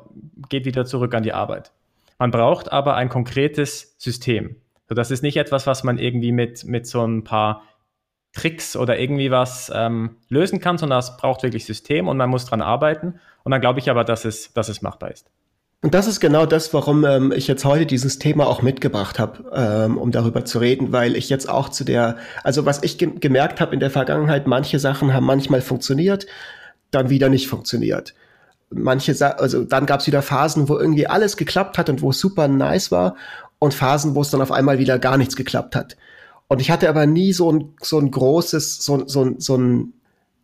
geht 0.49 0.65
wieder 0.65 0.87
zurück 0.87 1.15
an 1.15 1.23
die 1.23 1.33
Arbeit. 1.33 1.73
Man 2.19 2.31
braucht 2.31 2.73
aber 2.73 2.95
ein 2.95 3.11
konkretes 3.11 3.95
System. 3.99 4.57
So, 4.89 4.95
das 4.95 5.11
ist 5.11 5.23
nicht 5.23 5.37
etwas, 5.37 5.67
was 5.67 5.85
man 5.85 5.99
irgendwie 5.99 6.33
mit, 6.33 6.65
mit 6.65 6.87
so 6.87 7.05
ein 7.05 7.25
paar 7.25 7.63
Tricks 8.37 8.77
oder 8.77 8.99
irgendwie 8.99 9.31
was 9.31 9.73
ähm, 9.75 10.17
lösen 10.29 10.61
kann, 10.61 10.77
sondern 10.77 10.99
es 10.99 11.17
braucht 11.17 11.43
wirklich 11.43 11.65
System 11.65 12.07
und 12.07 12.19
man 12.19 12.29
muss 12.29 12.45
dran 12.45 12.61
arbeiten. 12.61 13.15
Und 13.45 13.53
dann 13.53 13.61
glaube 13.61 13.79
ich 13.81 13.91
aber, 13.91 14.05
dass 14.05 14.25
es, 14.25 14.53
dass 14.53 14.69
es 14.69 14.83
machbar 14.83 15.11
ist. 15.11 15.27
Und 15.83 15.95
das 15.95 16.07
ist 16.07 16.21
genau 16.21 16.47
das, 16.47 16.75
warum 16.75 17.05
ähm, 17.05 17.33
ich 17.33 17.47
jetzt 17.49 17.65
heute 17.65 17.87
dieses 17.87 18.19
Thema 18.19 18.47
auch 18.47 18.61
mitgebracht 18.61 19.19
habe, 19.19 19.51
ähm, 19.55 19.99
um 19.99 20.11
darüber 20.11 20.45
zu 20.45 20.59
reden, 20.59 20.93
weil 20.93 21.17
ich 21.17 21.29
jetzt 21.29 21.49
auch 21.49 21.69
zu 21.69 21.85
der, 21.85 22.17
also 22.43 22.67
was 22.67 22.83
ich 22.83 22.99
ge 22.99 23.11
gemerkt 23.21 23.61
habe 23.61 23.73
in 23.73 23.81
der 23.81 23.91
Vergangenheit, 23.91 24.47
manche 24.47 24.79
Sachen 24.79 25.15
haben 25.15 25.27
manchmal 25.27 25.61
funktioniert, 25.61 26.27
dann 26.91 27.09
wieder 27.09 27.29
nicht 27.29 27.49
funktioniert. 27.49 28.15
Manche, 28.71 29.15
Sa 29.15 29.29
also 29.31 29.65
dann 29.65 29.87
gab 29.87 30.01
es 30.01 30.07
wieder 30.07 30.23
Phasen, 30.23 30.69
wo 30.69 30.77
irgendwie 30.77 31.07
alles 31.07 31.37
geklappt 31.37 31.79
hat 31.79 31.89
und 31.89 32.03
wo 32.03 32.11
es 32.11 32.19
super 32.19 32.49
nice 32.49 32.91
war 32.91 33.15
und 33.59 33.73
Phasen, 33.73 34.15
wo 34.15 34.23
es 34.23 34.31
dann 34.31 34.43
auf 34.43 34.53
einmal 34.53 34.79
wieder 34.79 34.99
gar 34.99 35.17
nichts 35.17 35.37
geklappt 35.37 35.77
hat. 35.77 35.97
Und 36.49 36.61
ich 36.61 36.71
hatte 36.71 36.89
aber 36.89 37.07
nie 37.07 37.33
so 37.33 37.53
ein, 37.53 37.75
so 37.83 37.99
ein 37.99 38.11
großes, 38.11 38.79
so, 38.79 39.07
so, 39.07 39.35
so 39.39 39.57
ein, 39.57 39.93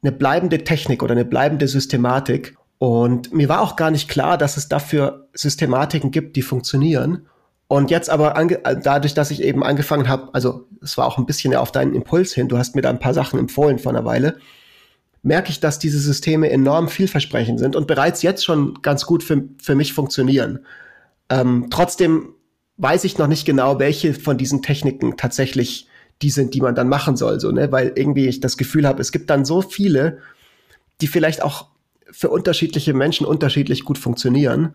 eine 0.03 0.13
bleibende 0.13 0.65
Technik 0.65 1.03
oder 1.03 1.13
eine 1.13 1.25
bleibende 1.25 1.69
Systematik. 1.69 2.57
Und 2.79 3.33
mir 3.33 3.49
war 3.49 3.61
auch 3.61 3.77
gar 3.77 3.91
nicht 3.91 4.09
klar, 4.09 4.37
dass 4.37 4.57
es 4.57 4.69
dafür 4.69 5.29
Systematiken 5.35 6.11
gibt, 6.11 6.35
die 6.35 6.43
funktionieren. 6.43 7.27
Und 7.69 7.91
jetzt 7.91 8.11
aber 8.11 8.35
dadurch, 8.83 9.15
dass 9.15 9.31
ich 9.31 9.43
eben 9.43 9.63
angefangen 9.63 10.09
habe, 10.09 10.29
also 10.35 10.67
es 10.83 10.99
war 10.99 11.07
auch 11.07 11.17
ein 11.17 11.25
bisschen 11.25 11.55
auf 11.55 11.73
deinen 11.73 11.95
Impuls 11.95 12.35
hin, 12.35 12.49
du 12.49 12.59
hast 12.59 12.75
mir 12.75 12.83
da 12.83 12.91
ein 12.91 12.99
paar 12.99 13.15
Sachen 13.15 13.39
empfohlen 13.39 13.79
vor 13.79 13.93
einer 13.93 14.05
Weile, 14.05 14.37
merke 15.23 15.51
ich, 15.51 15.61
dass 15.61 15.79
diese 15.79 15.99
Systeme 15.99 16.51
enorm 16.51 16.89
vielversprechend 16.89 17.61
sind 17.61 17.77
und 17.77 17.87
bereits 17.87 18.23
jetzt 18.23 18.45
schon 18.45 18.83
ganz 18.83 19.07
gut 19.07 19.23
für, 19.23 19.45
für 19.59 19.75
mich 19.75 19.93
funktionieren. 19.93 20.67
Ähm, 21.31 21.69
trotzdem 21.71 22.35
weiß 22.77 23.05
ich 23.05 23.17
noch 23.17 23.29
nicht 23.29 23.47
genau, 23.47 23.79
welche 23.79 24.13
von 24.13 24.37
diesen 24.37 24.61
Techniken 24.61 25.17
tatsächlich 25.17 25.89
die 26.23 26.31
sind, 26.31 26.55
die 26.55 26.61
man 26.61 26.75
dann 26.75 26.89
machen 26.89 27.17
soll, 27.17 27.41
so, 27.41 27.51
ne? 27.51 27.71
Weil 27.73 27.93
irgendwie 27.95 28.27
ich 28.29 28.41
das 28.41 28.57
Gefühl 28.57 28.87
habe, 28.87 29.01
es 29.01 29.13
gibt 29.13 29.31
dann 29.31 29.45
so 29.45 29.63
viele, 29.63 30.19
die 31.01 31.07
vielleicht 31.07 31.43
auch 31.43 31.69
für 32.11 32.29
unterschiedliche 32.29 32.95
Menschen 32.95 33.27
unterschiedlich 33.27 33.85
gut 33.85 33.99
funktionieren. 33.99 34.75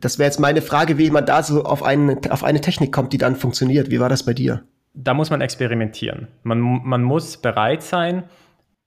Das 0.00 0.18
wäre 0.18 0.26
jetzt 0.26 0.38
meine 0.38 0.62
Frage, 0.62 0.98
wie 0.98 1.10
man 1.10 1.26
da 1.26 1.42
so 1.42 1.64
auf 1.64 1.82
eine, 1.82 2.20
auf 2.30 2.44
eine 2.44 2.60
Technik 2.60 2.92
kommt, 2.92 3.12
die 3.12 3.18
dann 3.18 3.36
funktioniert. 3.36 3.90
Wie 3.90 4.00
war 4.00 4.08
das 4.08 4.22
bei 4.22 4.34
dir? 4.34 4.62
Da 4.94 5.14
muss 5.14 5.30
man 5.30 5.40
experimentieren. 5.40 6.28
Man, 6.42 6.60
man 6.60 7.02
muss 7.02 7.36
bereit 7.38 7.82
sein, 7.82 8.24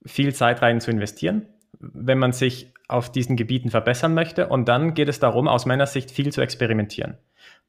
viel 0.06 0.34
Zeit 0.34 0.62
rein 0.62 0.80
zu 0.80 0.90
investieren, 0.90 1.46
wenn 1.78 2.18
man 2.18 2.32
sich 2.32 2.72
auf 2.88 3.10
diesen 3.10 3.36
Gebieten 3.36 3.70
verbessern 3.70 4.14
möchte. 4.14 4.48
Und 4.48 4.68
dann 4.68 4.94
geht 4.94 5.08
es 5.08 5.20
darum, 5.20 5.48
aus 5.48 5.66
meiner 5.66 5.86
Sicht 5.86 6.10
viel 6.10 6.32
zu 6.32 6.40
experimentieren. 6.40 7.18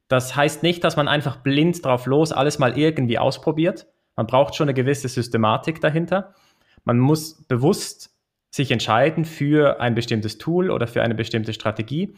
Das 0.07 0.35
heißt 0.35 0.63
nicht, 0.63 0.83
dass 0.83 0.95
man 0.95 1.07
einfach 1.07 1.37
blind 1.37 1.83
drauf 1.83 2.05
los 2.05 2.31
alles 2.31 2.59
mal 2.59 2.77
irgendwie 2.77 3.17
ausprobiert, 3.17 3.87
man 4.15 4.27
braucht 4.27 4.55
schon 4.55 4.65
eine 4.65 4.73
gewisse 4.73 5.07
Systematik 5.07 5.81
dahinter. 5.81 6.33
Man 6.83 6.99
muss 6.99 7.43
bewusst 7.47 8.11
sich 8.49 8.71
entscheiden 8.71 9.25
für 9.25 9.79
ein 9.81 9.95
bestimmtes 9.95 10.37
Tool 10.37 10.69
oder 10.69 10.87
für 10.87 11.01
eine 11.01 11.15
bestimmte 11.15 11.53
Strategie. 11.53 12.15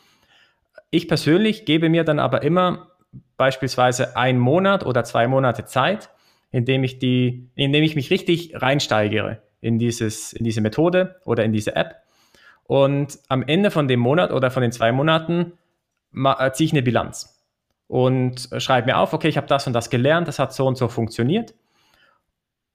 Ich 0.91 1.07
persönlich 1.07 1.65
gebe 1.65 1.89
mir 1.89 2.03
dann 2.03 2.19
aber 2.19 2.43
immer 2.43 2.91
beispielsweise 3.37 4.17
einen 4.17 4.39
Monat 4.39 4.85
oder 4.85 5.03
zwei 5.03 5.27
Monate 5.27 5.65
Zeit, 5.65 6.09
indem 6.51 6.83
ich, 6.83 6.99
die, 6.99 7.49
indem 7.55 7.83
ich 7.83 7.95
mich 7.95 8.09
richtig 8.11 8.61
reinsteigere 8.61 9.41
in, 9.61 9.79
dieses, 9.79 10.33
in 10.33 10.43
diese 10.43 10.61
Methode 10.61 11.21
oder 11.25 11.43
in 11.45 11.53
diese 11.53 11.75
App. 11.75 11.95
Und 12.63 13.19
am 13.29 13.43
Ende 13.43 13.71
von 13.71 13.87
dem 13.87 13.99
Monat 13.99 14.31
oder 14.31 14.51
von 14.51 14.61
den 14.61 14.71
zwei 14.71 14.91
Monaten 14.91 15.53
äh, 16.13 16.51
ziehe 16.51 16.65
ich 16.65 16.73
eine 16.73 16.81
Bilanz 16.81 17.43
und 17.87 18.49
schreibe 18.57 18.87
mir 18.87 18.97
auf, 18.97 19.13
okay, 19.13 19.27
ich 19.27 19.37
habe 19.37 19.47
das 19.47 19.67
und 19.67 19.73
das 19.73 19.89
gelernt, 19.89 20.27
das 20.27 20.39
hat 20.39 20.53
so 20.53 20.65
und 20.65 20.77
so 20.77 20.87
funktioniert. 20.87 21.53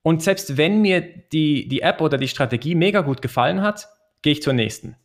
Und 0.03 0.23
selbst 0.23 0.57
wenn 0.57 0.81
mir 0.81 1.01
die, 1.01 1.67
die 1.67 1.81
App 1.81 2.01
oder 2.01 2.17
die 2.17 2.27
Strategie 2.27 2.75
mega 2.75 3.01
gut 3.01 3.21
gefallen 3.21 3.61
hat, 3.61 3.87
gehe 4.21 4.33
ich 4.33 4.41
zur 4.41 4.53
nächsten. 4.53 4.95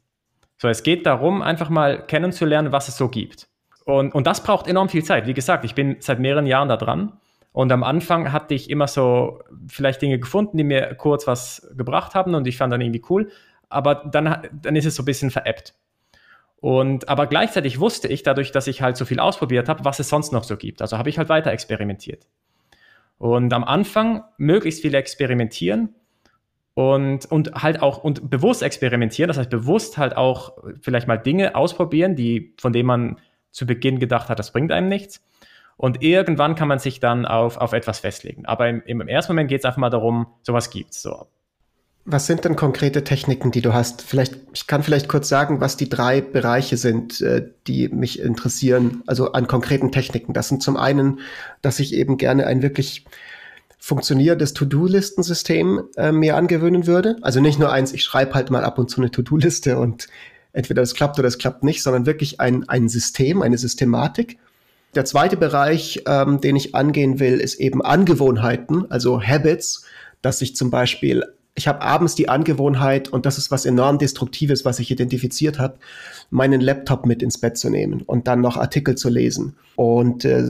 So, 0.58 0.68
es 0.68 0.82
geht 0.82 1.04
darum, 1.04 1.42
einfach 1.42 1.68
mal 1.68 2.06
kennenzulernen, 2.06 2.72
was 2.72 2.88
es 2.88 2.96
so 2.96 3.08
gibt. 3.08 3.48
Und, 3.84 4.14
und 4.14 4.26
das 4.26 4.42
braucht 4.42 4.66
enorm 4.66 4.88
viel 4.88 5.04
Zeit. 5.04 5.26
Wie 5.26 5.34
gesagt, 5.34 5.64
ich 5.64 5.74
bin 5.74 5.96
seit 6.00 6.18
mehreren 6.18 6.46
Jahren 6.46 6.68
da 6.68 6.76
dran. 6.76 7.12
Und 7.52 7.72
am 7.72 7.84
Anfang 7.84 8.32
hatte 8.32 8.54
ich 8.54 8.68
immer 8.68 8.86
so 8.88 9.42
vielleicht 9.68 10.02
Dinge 10.02 10.18
gefunden, 10.18 10.58
die 10.58 10.64
mir 10.64 10.94
kurz 10.94 11.26
was 11.26 11.70
gebracht 11.76 12.14
haben 12.14 12.34
und 12.34 12.46
ich 12.46 12.56
fand 12.56 12.72
dann 12.72 12.80
irgendwie 12.80 13.02
cool. 13.08 13.30
Aber 13.68 13.94
dann, 13.94 14.48
dann 14.52 14.76
ist 14.76 14.86
es 14.86 14.94
so 14.94 15.02
ein 15.02 15.06
bisschen 15.06 15.30
veräppt. 15.30 15.74
Und 16.56 17.08
aber 17.08 17.26
gleichzeitig 17.26 17.78
wusste 17.78 18.08
ich, 18.08 18.22
dadurch, 18.22 18.50
dass 18.50 18.66
ich 18.66 18.82
halt 18.82 18.96
so 18.96 19.04
viel 19.04 19.20
ausprobiert 19.20 19.68
habe, 19.68 19.84
was 19.84 20.00
es 20.00 20.08
sonst 20.08 20.32
noch 20.32 20.44
so 20.44 20.56
gibt. 20.56 20.82
Also 20.82 20.98
habe 20.98 21.08
ich 21.08 21.18
halt 21.18 21.28
weiter 21.28 21.50
experimentiert. 21.52 22.26
Und 23.18 23.52
am 23.52 23.64
Anfang 23.64 24.24
möglichst 24.36 24.82
viel 24.82 24.94
experimentieren 24.94 25.94
und, 26.74 27.24
und 27.26 27.54
halt 27.54 27.80
auch 27.80 28.04
und 28.04 28.28
bewusst 28.28 28.62
experimentieren, 28.62 29.28
das 29.28 29.38
heißt 29.38 29.48
bewusst 29.48 29.96
halt 29.96 30.16
auch 30.16 30.58
vielleicht 30.82 31.08
mal 31.08 31.16
Dinge 31.16 31.54
ausprobieren, 31.54 32.16
die, 32.16 32.54
von 32.60 32.72
denen 32.72 32.86
man 32.86 33.20
zu 33.50 33.66
Beginn 33.66 33.98
gedacht 33.98 34.28
hat, 34.28 34.38
das 34.38 34.52
bringt 34.52 34.70
einem 34.70 34.88
nichts. 34.88 35.24
Und 35.78 36.02
irgendwann 36.02 36.54
kann 36.54 36.68
man 36.68 36.78
sich 36.78 37.00
dann 37.00 37.26
auf, 37.26 37.58
auf 37.58 37.72
etwas 37.72 38.00
festlegen. 38.00 38.46
Aber 38.46 38.68
im, 38.68 38.82
im 38.86 39.08
ersten 39.08 39.32
Moment 39.32 39.48
geht 39.48 39.60
es 39.60 39.64
einfach 39.64 39.78
mal 39.78 39.90
darum, 39.90 40.26
sowas 40.42 40.70
gibt's. 40.70 41.02
So, 41.02 41.26
was 42.08 42.26
sind 42.26 42.44
denn 42.44 42.54
konkrete 42.54 43.02
Techniken, 43.02 43.50
die 43.50 43.62
du 43.62 43.74
hast? 43.74 44.00
Vielleicht, 44.00 44.36
ich 44.54 44.68
kann 44.68 44.84
vielleicht 44.84 45.08
kurz 45.08 45.28
sagen, 45.28 45.60
was 45.60 45.76
die 45.76 45.88
drei 45.88 46.20
Bereiche 46.20 46.76
sind, 46.76 47.20
äh, 47.20 47.48
die 47.66 47.88
mich 47.88 48.20
interessieren, 48.20 49.02
also 49.06 49.32
an 49.32 49.48
konkreten 49.48 49.90
Techniken. 49.90 50.32
Das 50.32 50.48
sind 50.48 50.62
zum 50.62 50.76
einen, 50.76 51.18
dass 51.62 51.80
ich 51.80 51.92
eben 51.92 52.16
gerne 52.16 52.46
ein 52.46 52.62
wirklich 52.62 53.04
funktionierendes 53.78 54.54
To-Do-Listensystem 54.54 55.82
äh, 55.96 56.12
mir 56.12 56.36
angewöhnen 56.36 56.86
würde. 56.86 57.16
Also 57.22 57.40
nicht 57.40 57.58
nur 57.58 57.72
eins, 57.72 57.92
ich 57.92 58.04
schreibe 58.04 58.34
halt 58.34 58.50
mal 58.50 58.64
ab 58.64 58.78
und 58.78 58.88
zu 58.88 59.00
eine 59.00 59.10
To-Do-Liste 59.10 59.76
und 59.78 60.06
entweder 60.52 60.82
es 60.82 60.94
klappt 60.94 61.18
oder 61.18 61.28
es 61.28 61.38
klappt 61.38 61.64
nicht, 61.64 61.82
sondern 61.82 62.06
wirklich 62.06 62.40
ein, 62.40 62.68
ein 62.68 62.88
System, 62.88 63.42
eine 63.42 63.58
Systematik. 63.58 64.38
Der 64.94 65.04
zweite 65.04 65.36
Bereich, 65.36 66.04
ähm, 66.06 66.40
den 66.40 66.54
ich 66.54 66.74
angehen 66.74 67.18
will, 67.18 67.38
ist 67.40 67.56
eben 67.56 67.82
Angewohnheiten, 67.82 68.90
also 68.90 69.20
Habits, 69.20 69.84
dass 70.22 70.40
ich 70.40 70.56
zum 70.56 70.70
Beispiel 70.70 71.24
ich 71.56 71.66
habe 71.66 71.80
abends 71.80 72.14
die 72.14 72.28
Angewohnheit, 72.28 73.08
und 73.08 73.24
das 73.24 73.38
ist 73.38 73.50
was 73.50 73.64
enorm 73.64 73.98
Destruktives, 73.98 74.66
was 74.66 74.78
ich 74.78 74.90
identifiziert 74.90 75.58
habe, 75.58 75.78
meinen 76.30 76.60
Laptop 76.60 77.06
mit 77.06 77.22
ins 77.22 77.38
Bett 77.38 77.56
zu 77.56 77.70
nehmen 77.70 78.02
und 78.02 78.28
dann 78.28 78.42
noch 78.42 78.58
Artikel 78.58 78.94
zu 78.94 79.08
lesen. 79.08 79.56
Und 79.74 80.24
äh, 80.24 80.40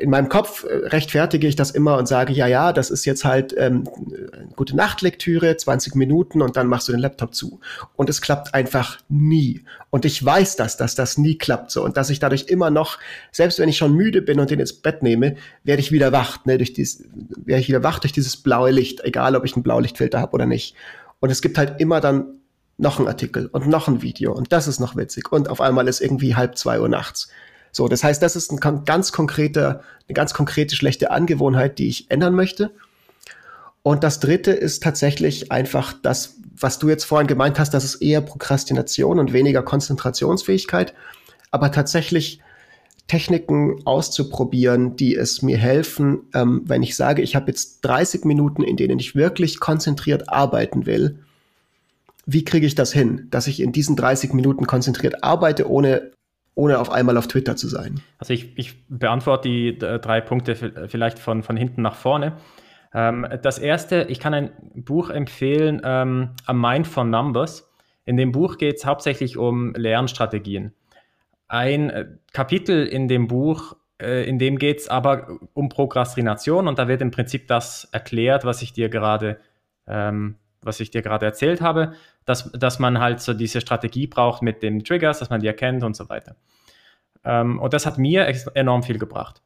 in 0.00 0.10
meinem 0.10 0.28
Kopf 0.28 0.64
rechtfertige 0.68 1.46
ich 1.46 1.56
das 1.56 1.70
immer 1.70 1.98
und 1.98 2.06
sage, 2.06 2.32
ja, 2.32 2.46
ja, 2.46 2.72
das 2.72 2.90
ist 2.90 3.04
jetzt 3.04 3.24
halt 3.24 3.54
ähm, 3.56 3.84
gute 4.56 4.76
Nachtlektüre, 4.76 5.56
20 5.56 5.94
Minuten 5.94 6.40
und 6.40 6.56
dann 6.56 6.66
machst 6.66 6.88
du 6.88 6.92
den 6.92 7.00
Laptop 7.00 7.34
zu. 7.34 7.60
Und 7.96 8.08
es 8.10 8.20
klappt 8.20 8.54
einfach 8.54 8.98
nie. 9.08 9.62
Und 9.90 10.04
ich 10.04 10.24
weiß 10.24 10.56
das, 10.56 10.76
dass 10.76 10.94
das 10.94 11.18
nie 11.18 11.36
klappt 11.36 11.70
so 11.70 11.84
und 11.84 11.96
dass 11.96 12.10
ich 12.10 12.18
dadurch 12.18 12.44
immer 12.48 12.70
noch, 12.70 12.98
selbst 13.30 13.58
wenn 13.58 13.68
ich 13.68 13.76
schon 13.76 13.94
müde 13.94 14.22
bin 14.22 14.40
und 14.40 14.50
den 14.50 14.60
ins 14.60 14.72
Bett 14.72 15.02
nehme, 15.02 15.36
werde 15.64 15.80
ich 15.80 15.92
wieder 15.92 16.12
wach, 16.12 16.44
ne, 16.46 16.56
durch 16.58 16.72
dieses, 16.72 17.04
werde 17.44 17.60
ich 17.60 17.68
wieder 17.68 17.82
wach 17.82 17.98
durch 17.98 18.12
dieses 18.12 18.36
blaue 18.36 18.70
Licht, 18.70 19.00
egal 19.04 19.36
ob 19.36 19.44
ich 19.44 19.56
ein 19.56 19.62
Blaulichtfilter 19.62 20.09
habe 20.18 20.32
oder 20.32 20.46
nicht. 20.46 20.74
Und 21.20 21.30
es 21.30 21.42
gibt 21.42 21.58
halt 21.58 21.80
immer 21.80 22.00
dann 22.00 22.40
noch 22.78 22.98
ein 22.98 23.06
Artikel 23.06 23.46
und 23.46 23.66
noch 23.66 23.88
ein 23.88 24.00
Video 24.02 24.32
und 24.32 24.52
das 24.52 24.66
ist 24.66 24.80
noch 24.80 24.96
witzig 24.96 25.30
und 25.30 25.50
auf 25.50 25.60
einmal 25.60 25.86
ist 25.86 26.00
irgendwie 26.00 26.34
halb 26.34 26.56
zwei 26.56 26.80
Uhr 26.80 26.88
nachts. 26.88 27.28
So, 27.72 27.88
das 27.88 28.02
heißt, 28.02 28.22
das 28.22 28.36
ist 28.36 28.50
ein 28.50 28.84
ganz 28.84 29.12
konkreter, 29.12 29.82
eine 30.08 30.14
ganz 30.14 30.34
konkrete 30.34 30.74
schlechte 30.74 31.10
Angewohnheit, 31.10 31.78
die 31.78 31.88
ich 31.88 32.10
ändern 32.10 32.34
möchte. 32.34 32.72
Und 33.82 34.02
das 34.02 34.20
dritte 34.20 34.50
ist 34.50 34.82
tatsächlich 34.82 35.52
einfach 35.52 35.94
das, 36.02 36.36
was 36.58 36.78
du 36.78 36.88
jetzt 36.88 37.04
vorhin 37.04 37.28
gemeint 37.28 37.58
hast, 37.58 37.72
das 37.72 37.84
ist 37.84 37.96
eher 37.96 38.20
Prokrastination 38.20 39.18
und 39.18 39.32
weniger 39.32 39.62
Konzentrationsfähigkeit. 39.62 40.94
Aber 41.50 41.70
tatsächlich 41.70 42.40
Techniken 43.10 43.84
auszuprobieren, 43.86 44.94
die 44.94 45.16
es 45.16 45.42
mir 45.42 45.58
helfen, 45.58 46.20
ähm, 46.32 46.62
wenn 46.66 46.84
ich 46.84 46.94
sage, 46.94 47.22
ich 47.22 47.34
habe 47.34 47.48
jetzt 47.48 47.80
30 47.80 48.24
Minuten, 48.24 48.62
in 48.62 48.76
denen 48.76 49.00
ich 49.00 49.16
wirklich 49.16 49.58
konzentriert 49.58 50.28
arbeiten 50.28 50.86
will. 50.86 51.18
Wie 52.24 52.44
kriege 52.44 52.68
ich 52.68 52.76
das 52.76 52.92
hin, 52.92 53.26
dass 53.32 53.48
ich 53.48 53.58
in 53.60 53.72
diesen 53.72 53.96
30 53.96 54.32
Minuten 54.32 54.64
konzentriert 54.68 55.24
arbeite, 55.24 55.68
ohne 55.68 56.12
ohne 56.54 56.78
auf 56.78 56.90
einmal 56.90 57.16
auf 57.16 57.26
Twitter 57.26 57.56
zu 57.56 57.66
sein? 57.66 58.00
Also 58.18 58.32
ich, 58.32 58.56
ich 58.56 58.86
beantworte 58.86 59.48
die 59.48 59.76
drei 59.76 60.20
Punkte 60.20 60.54
vielleicht 60.54 61.18
von, 61.18 61.42
von 61.42 61.56
hinten 61.56 61.82
nach 61.82 61.96
vorne. 61.96 62.36
Ähm, 62.94 63.26
das 63.42 63.58
erste, 63.58 64.06
ich 64.08 64.20
kann 64.20 64.34
ein 64.34 64.50
Buch 64.76 65.10
empfehlen, 65.10 65.80
ähm, 65.82 66.30
A 66.46 66.52
Mind 66.52 66.86
for 66.86 67.02
Numbers. 67.02 67.68
In 68.04 68.16
dem 68.16 68.30
Buch 68.30 68.56
geht 68.56 68.76
es 68.76 68.86
hauptsächlich 68.86 69.36
um 69.36 69.74
Lernstrategien. 69.74 70.74
Ein 71.50 71.90
äh, 71.90 72.06
Kapitel 72.32 72.86
in 72.86 73.08
dem 73.08 73.26
Buch, 73.26 73.76
äh, 74.00 74.28
in 74.28 74.38
dem 74.38 74.56
geht 74.56 74.78
es 74.78 74.88
aber 74.88 75.38
um 75.52 75.68
Prokrastination 75.68 76.68
und 76.68 76.78
da 76.78 76.86
wird 76.86 77.02
im 77.02 77.10
Prinzip 77.10 77.48
das 77.48 77.88
erklärt, 77.92 78.44
was 78.44 78.62
ich 78.62 78.72
dir 78.72 78.88
gerade 78.88 79.40
ähm, 79.86 80.36
was 80.62 80.80
ich 80.80 80.90
dir 80.90 81.02
gerade 81.02 81.26
erzählt 81.26 81.60
habe, 81.60 81.94
dass, 82.24 82.52
dass 82.52 82.78
man 82.78 83.00
halt 83.00 83.20
so 83.20 83.34
diese 83.34 83.60
Strategie 83.60 84.06
braucht 84.06 84.42
mit 84.42 84.62
den 84.62 84.84
Triggers, 84.84 85.18
dass 85.18 85.30
man 85.30 85.40
die 85.40 85.46
erkennt 85.46 85.82
und 85.82 85.96
so 85.96 86.08
weiter. 86.08 86.36
Ähm, 87.24 87.58
und 87.58 87.72
das 87.72 87.86
hat 87.86 87.98
mir 87.98 88.32
enorm 88.54 88.82
viel 88.82 88.98
gebracht. 88.98 89.42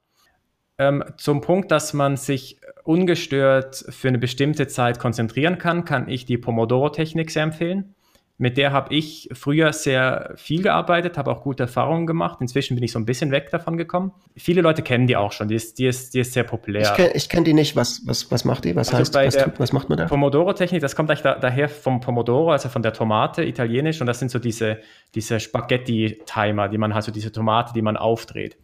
Ähm, 0.77 1.05
zum 1.17 1.41
Punkt, 1.41 1.71
dass 1.71 1.93
man 1.93 2.17
sich 2.17 2.61
ungestört 2.83 3.85
für 3.89 4.09
eine 4.09 4.19
bestimmte 4.19 4.67
Zeit 4.67 4.99
konzentrieren 4.99 5.59
kann, 5.59 5.85
kann 5.85 6.09
ich 6.09 6.25
die 6.25 6.37
Pomodoro-Technik 6.37 7.31
sehr 7.31 7.45
empfehlen. 7.45 7.95
Mit 8.37 8.57
der 8.57 8.73
habe 8.73 8.93
ich 8.93 9.29
früher 9.33 9.73
sehr 9.73 10.33
viel 10.35 10.63
gearbeitet, 10.63 11.17
habe 11.17 11.31
auch 11.31 11.43
gute 11.43 11.63
Erfahrungen 11.63 12.05
gemacht. 12.05 12.41
Inzwischen 12.41 12.75
bin 12.75 12.83
ich 12.83 12.91
so 12.91 12.99
ein 12.99 13.05
bisschen 13.05 13.31
weg 13.31 13.51
davon 13.51 13.77
gekommen. 13.77 14.13
Viele 14.37 14.61
Leute 14.61 14.83
kennen 14.83 15.07
die 15.07 15.17
auch 15.17 15.31
schon, 15.31 15.47
die 15.47 15.55
ist, 15.55 15.79
die 15.79 15.87
ist, 15.87 16.15
die 16.15 16.19
ist 16.19 16.33
sehr 16.33 16.43
populär. 16.43 16.83
Ich 16.83 16.95
kenne 16.95 17.13
kenn 17.29 17.45
die 17.45 17.53
nicht. 17.53 17.77
Was, 17.77 18.03
was, 18.07 18.33
was 18.33 18.45
macht 18.45 18.65
die? 18.65 18.75
Was 18.75 18.89
also 18.93 19.21
heißt, 19.21 19.37
was, 19.37 19.45
tut, 19.45 19.61
was 19.61 19.73
macht 19.73 19.89
man 19.89 19.99
da? 19.99 20.07
Pomodoro-Technik, 20.07 20.81
das 20.81 20.97
kommt 20.97 21.11
eigentlich 21.11 21.23
da, 21.23 21.37
daher 21.37 21.69
vom 21.69 22.01
Pomodoro, 22.01 22.51
also 22.51 22.69
von 22.69 22.83
der 22.83 22.93
Tomate, 22.93 23.45
italienisch. 23.45 24.01
Und 24.01 24.09
das 24.09 24.19
sind 24.19 24.33
so 24.33 24.41
diese, 24.41 24.81
diese 25.15 25.39
Spaghetti-Timer, 25.39 26.69
die 26.69 26.79
man 26.79 26.93
halt 26.93 27.05
so 27.05 27.13
diese 27.13 27.31
Tomate, 27.31 27.73
die 27.73 27.83
man 27.83 27.97
aufdreht. 27.97 28.57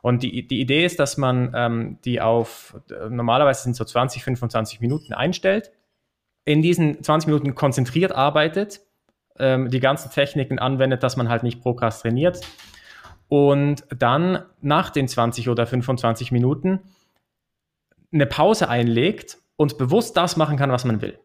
Und 0.00 0.22
die, 0.22 0.46
die 0.46 0.60
Idee 0.60 0.84
ist, 0.84 1.00
dass 1.00 1.16
man 1.16 1.52
ähm, 1.56 1.98
die 2.04 2.20
auf, 2.20 2.80
normalerweise 3.10 3.64
sind 3.64 3.74
so 3.74 3.84
20, 3.84 4.22
25 4.22 4.80
Minuten 4.80 5.12
einstellt, 5.12 5.72
in 6.44 6.62
diesen 6.62 7.02
20 7.02 7.26
Minuten 7.26 7.56
konzentriert 7.56 8.12
arbeitet 8.12 8.80
ähm, 9.38 9.70
die 9.70 9.80
ganzen 9.80 10.10
Techniken 10.10 10.58
anwendet, 10.58 11.02
dass 11.02 11.16
man 11.16 11.28
halt 11.28 11.42
nicht 11.42 11.60
prokrastiniert. 11.60 12.40
Und 13.28 13.84
dann 13.96 14.42
nach 14.60 14.90
den 14.90 15.06
20 15.06 15.48
oder 15.48 15.66
25 15.66 16.32
Minuten 16.32 16.80
eine 18.12 18.26
Pause 18.26 18.68
einlegt 18.68 19.38
und 19.56 19.76
bewusst 19.76 20.16
das 20.16 20.36
machen 20.36 20.56
kann, 20.56 20.72
was 20.72 20.84
man 20.84 21.02
will. 21.02 21.18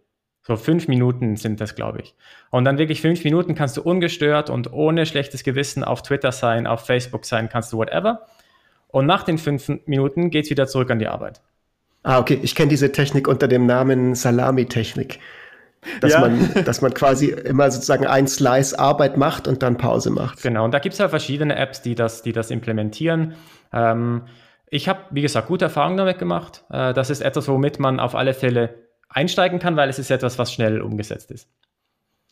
So 0.46 0.58
fünf 0.58 0.90
Minuten 0.90 1.38
sind 1.38 1.62
das, 1.62 1.76
glaube 1.76 2.02
ich. 2.02 2.16
Und 2.50 2.66
dann 2.66 2.78
wirklich 2.78 3.00
fünf 3.00 3.24
Minuten 3.24 3.56
kannst 3.56 3.78
du 3.78 3.82
ungestört 3.82 4.50
und 4.50 4.74
ohne 4.74 5.06
schlechtes 5.06 5.44
Gewissen 5.44 5.86
auf 5.86 6.02
Twitter 6.02 6.34
sein, 6.34 6.68
auf 6.68 6.86
Facebook 6.86 7.26
sein, 7.26 7.48
kannst 7.48 7.72
du 7.72 7.78
whatever. 7.78 8.28
Und 8.90 9.06
nach 9.06 9.24
den 9.24 9.38
fünf 9.38 9.72
Minuten 9.86 10.30
geht 10.30 10.46
es 10.46 10.52
wieder 10.52 10.68
zurück 10.68 10.92
an 10.92 11.00
die 11.00 11.08
Arbeit. 11.08 11.42
Ah, 12.04 12.20
okay. 12.20 12.38
Ich 12.44 12.54
kenne 12.56 12.70
diese 12.70 12.92
Technik 12.92 13.30
unter 13.30 13.48
dem 13.48 13.66
Namen 13.66 14.14
Salami-Technik 14.14 15.20
dass, 16.02 16.14
ja. 16.14 16.20
man, 16.22 16.64
dass 16.66 16.82
man 16.82 16.94
quasi 16.94 17.28
immer 17.28 17.70
sozusagen 17.72 18.06
ein 18.06 18.28
Slice 18.28 18.78
Arbeit 18.78 19.18
macht 19.18 19.48
und 19.48 19.64
dann 19.64 19.78
Pause 19.78 20.10
macht. 20.12 20.42
Genau, 20.42 20.66
und 20.66 20.74
da 20.74 20.80
gibt 20.80 20.94
es 20.94 21.00
ja 21.00 21.10
verschiedene 21.10 21.56
Apps, 21.56 21.82
die 21.82 21.96
das, 21.96 22.22
die 22.22 22.32
das 22.32 22.52
implementieren. 22.52 23.36
Ähm, 23.72 24.24
ich 24.68 24.90
habe, 24.90 25.02
wie 25.12 25.22
gesagt, 25.22 25.48
gute 25.48 25.66
Erfahrungen 25.66 25.98
damit 25.98 26.20
gemacht. 26.20 26.64
Äh, 26.70 26.94
das 26.94 27.10
ist 27.10 27.22
etwas, 27.22 27.48
womit 27.48 27.80
man 27.80 28.00
auf 28.00 28.16
alle 28.16 28.34
Fälle 28.34 28.76
einsteigen 29.10 29.60
kann, 29.60 29.76
weil 29.76 29.90
es 29.90 30.00
ist 30.00 30.10
etwas, 30.10 30.40
was 30.40 30.52
schnell 30.52 30.82
umgesetzt 30.82 31.32
ist. 31.32 31.48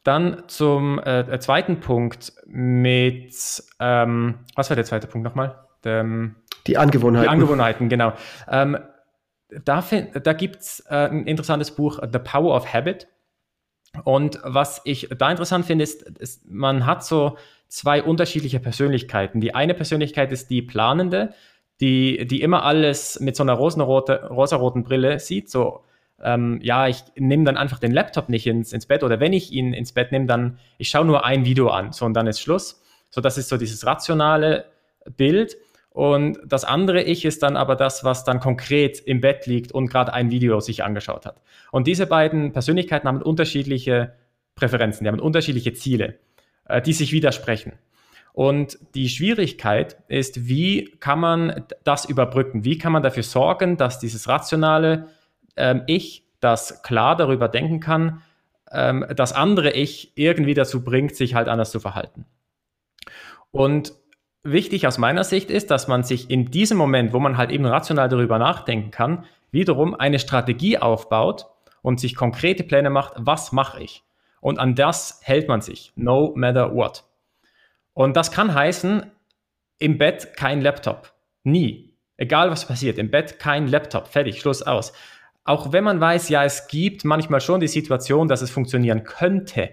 Dann 0.03 0.43
zum 0.47 0.99
äh, 0.99 1.39
zweiten 1.39 1.79
Punkt 1.79 2.33
mit, 2.47 3.35
ähm, 3.79 4.39
was 4.55 4.69
war 4.69 4.75
der 4.75 4.85
zweite 4.85 5.05
Punkt 5.05 5.23
nochmal? 5.23 5.55
Ähm, 5.85 6.35
die 6.65 6.77
Angewohnheiten. 6.77 7.27
Die 7.27 7.29
Angewohnheiten, 7.29 7.89
genau. 7.89 8.13
Ähm, 8.49 8.77
da, 9.63 9.83
da 10.23 10.33
gibt 10.33 10.61
es 10.61 10.79
äh, 10.89 11.09
ein 11.09 11.27
interessantes 11.27 11.71
Buch, 11.71 11.99
The 12.11 12.19
Power 12.19 12.55
of 12.55 12.73
Habit. 12.73 13.07
Und 14.03 14.39
was 14.43 14.81
ich 14.85 15.09
da 15.17 15.29
interessant 15.31 15.65
finde, 15.65 15.83
ist, 15.83 16.03
ist, 16.03 16.49
man 16.49 16.85
hat 16.85 17.03
so 17.03 17.37
zwei 17.67 18.03
unterschiedliche 18.03 18.59
Persönlichkeiten. 18.59 19.41
Die 19.41 19.53
eine 19.53 19.73
Persönlichkeit 19.73 20.31
ist 20.31 20.49
die 20.49 20.61
planende, 20.61 21.33
die, 21.81 22.25
die 22.27 22.41
immer 22.41 22.63
alles 22.63 23.19
mit 23.19 23.35
so 23.35 23.43
einer 23.43 23.53
rosenrote, 23.53 24.27
rosaroten 24.29 24.83
Brille 24.83 25.19
sieht. 25.19 25.49
So, 25.49 25.83
ähm, 26.21 26.59
ja, 26.61 26.87
ich 26.87 27.03
nehme 27.15 27.43
dann 27.43 27.57
einfach 27.57 27.79
den 27.79 27.91
Laptop 27.91 28.29
nicht 28.29 28.47
ins, 28.47 28.71
ins 28.71 28.85
Bett 28.85 29.03
oder 29.03 29.19
wenn 29.19 29.33
ich 29.33 29.51
ihn 29.51 29.73
ins 29.73 29.91
Bett 29.91 30.11
nehme, 30.11 30.25
dann 30.25 30.59
ich 30.77 30.89
schaue 30.89 31.05
nur 31.05 31.25
ein 31.25 31.45
Video 31.45 31.69
an, 31.69 31.91
so 31.91 32.05
und 32.05 32.13
dann 32.13 32.27
ist 32.27 32.39
Schluss. 32.39 32.81
So, 33.09 33.19
das 33.19 33.37
ist 33.37 33.49
so 33.49 33.57
dieses 33.57 33.85
rationale 33.85 34.65
Bild. 35.17 35.57
Und 35.91 36.39
das 36.45 36.63
andere 36.63 37.03
Ich 37.03 37.25
ist 37.25 37.43
dann 37.43 37.57
aber 37.57 37.75
das, 37.75 38.05
was 38.05 38.23
dann 38.23 38.39
konkret 38.39 38.99
im 38.99 39.19
Bett 39.19 39.45
liegt 39.45 39.73
und 39.73 39.89
gerade 39.89 40.13
ein 40.13 40.31
Video 40.31 40.61
sich 40.61 40.83
angeschaut 40.83 41.25
hat. 41.25 41.41
Und 41.71 41.85
diese 41.85 42.07
beiden 42.07 42.53
Persönlichkeiten 42.53 43.07
haben 43.07 43.21
unterschiedliche 43.21 44.13
Präferenzen, 44.55 45.03
die 45.03 45.09
haben 45.09 45.19
unterschiedliche 45.19 45.73
Ziele, 45.73 46.17
äh, 46.65 46.81
die 46.81 46.93
sich 46.93 47.11
widersprechen. 47.11 47.73
Und 48.33 48.79
die 48.95 49.09
Schwierigkeit 49.09 49.97
ist, 50.07 50.47
wie 50.47 50.85
kann 51.01 51.19
man 51.19 51.65
das 51.83 52.05
überbrücken? 52.05 52.63
Wie 52.63 52.77
kann 52.77 52.93
man 52.93 53.03
dafür 53.03 53.23
sorgen, 53.23 53.75
dass 53.75 53.99
dieses 53.99 54.29
rationale 54.29 55.09
ähm, 55.57 55.83
Ich, 55.87 56.25
das 56.39 56.81
klar 56.83 57.17
darüber 57.17 57.49
denken 57.49 57.81
kann, 57.81 58.21
ähm, 58.71 59.05
das 59.13 59.33
andere 59.33 59.71
Ich 59.71 60.13
irgendwie 60.15 60.53
dazu 60.53 60.85
bringt, 60.85 61.17
sich 61.17 61.35
halt 61.35 61.49
anders 61.49 61.71
zu 61.71 61.81
verhalten? 61.81 62.25
Und 63.51 63.93
wichtig 64.43 64.87
aus 64.87 64.97
meiner 64.97 65.23
Sicht 65.23 65.51
ist, 65.51 65.71
dass 65.71 65.87
man 65.87 66.03
sich 66.03 66.29
in 66.29 66.51
diesem 66.51 66.77
Moment, 66.77 67.13
wo 67.13 67.19
man 67.19 67.37
halt 67.37 67.51
eben 67.51 67.65
rational 67.65 68.09
darüber 68.09 68.39
nachdenken 68.39 68.91
kann, 68.91 69.25
wiederum 69.51 69.95
eine 69.95 70.19
Strategie 70.19 70.77
aufbaut 70.77 71.47
und 71.81 71.99
sich 71.99 72.15
konkrete 72.15 72.63
Pläne 72.63 72.89
macht, 72.89 73.13
was 73.17 73.51
mache 73.51 73.81
ich? 73.81 74.03
Und 74.39 74.59
an 74.59 74.75
das 74.75 75.19
hält 75.23 75.47
man 75.47 75.61
sich, 75.61 75.93
no 75.95 76.33
matter 76.35 76.73
what. 76.73 77.03
Und 77.93 78.17
das 78.17 78.31
kann 78.31 78.53
heißen, 78.53 79.03
im 79.77 79.97
Bett 79.97 80.35
kein 80.35 80.61
Laptop. 80.61 81.13
Nie. 81.43 81.93
Egal 82.17 82.51
was 82.51 82.67
passiert, 82.67 82.97
im 82.97 83.09
Bett 83.09 83.39
kein 83.39 83.67
Laptop. 83.67 84.07
Fertig, 84.07 84.39
Schluss 84.39 84.61
aus. 84.61 84.93
Auch 85.43 85.71
wenn 85.71 85.83
man 85.83 85.99
weiß, 85.99 86.29
ja, 86.29 86.43
es 86.43 86.67
gibt 86.67 87.03
manchmal 87.03 87.41
schon 87.41 87.59
die 87.59 87.67
Situation, 87.67 88.27
dass 88.27 88.43
es 88.43 88.51
funktionieren 88.51 89.03
könnte. 89.03 89.71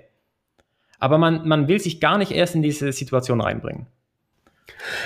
Aber 0.98 1.18
man, 1.18 1.46
man 1.46 1.68
will 1.68 1.78
sich 1.78 2.00
gar 2.00 2.18
nicht 2.18 2.32
erst 2.32 2.54
in 2.54 2.62
diese 2.62 2.90
Situation 2.92 3.40
reinbringen. 3.40 3.86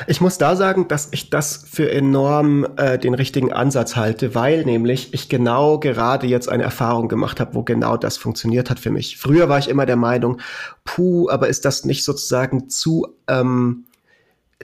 Ich 0.07 0.20
muss 0.20 0.38
da 0.38 0.57
sagen, 0.57 0.88
dass 0.88 1.09
ich 1.12 1.31
das 1.31 1.64
für 1.70 1.90
enorm 1.90 2.66
äh, 2.77 2.98
den 2.98 3.14
richtigen 3.14 3.53
Ansatz 3.53 3.96
halte, 3.96 4.35
weil 4.35 4.64
nämlich 4.64 5.14
ich 5.14 5.29
genau 5.29 5.79
gerade 5.79 6.27
jetzt 6.27 6.48
eine 6.48 6.62
Erfahrung 6.62 7.09
gemacht 7.09 7.40
habe, 7.40 7.55
wo 7.55 7.62
genau 7.62 7.96
das 7.96 8.16
funktioniert 8.16 8.70
hat 8.70 8.79
für 8.79 8.90
mich. 8.90 9.16
Früher 9.16 9.48
war 9.48 9.59
ich 9.59 9.68
immer 9.68 9.87
der 9.87 9.96
Meinung, 9.96 10.40
puh, 10.85 11.29
aber 11.31 11.48
ist 11.48 11.64
das 11.64 11.85
nicht 11.85 12.05
sozusagen 12.05 12.68
zu 12.68 13.07
ähm, 13.29 13.85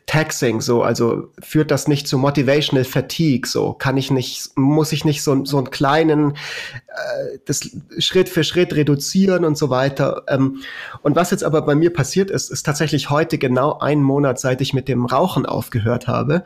taxing, 0.08 0.62
so, 0.62 0.82
also 0.82 1.28
führt 1.38 1.70
das 1.70 1.86
nicht 1.86 2.08
zu 2.08 2.16
motivational 2.16 2.84
fatigue, 2.84 3.46
so, 3.46 3.74
kann 3.74 3.98
ich 3.98 4.10
nicht, 4.10 4.56
muss 4.56 4.90
ich 4.92 5.04
nicht 5.04 5.22
so, 5.22 5.44
so 5.44 5.58
einen 5.58 5.70
kleinen, 5.70 6.30
äh, 6.32 7.38
das 7.44 7.70
Schritt 7.98 8.30
für 8.30 8.42
Schritt 8.42 8.74
reduzieren 8.74 9.44
und 9.44 9.58
so 9.58 9.68
weiter. 9.68 10.22
Ähm, 10.26 10.62
und 11.02 11.14
was 11.14 11.30
jetzt 11.30 11.44
aber 11.44 11.60
bei 11.60 11.74
mir 11.74 11.92
passiert 11.92 12.30
ist, 12.30 12.50
ist 12.50 12.64
tatsächlich 12.64 13.10
heute 13.10 13.36
genau 13.36 13.78
ein 13.80 14.02
Monat, 14.02 14.40
seit 14.40 14.62
ich 14.62 14.72
mit 14.72 14.88
dem 14.88 15.04
Rauchen 15.04 15.44
aufgehört 15.44 16.08
habe. 16.08 16.44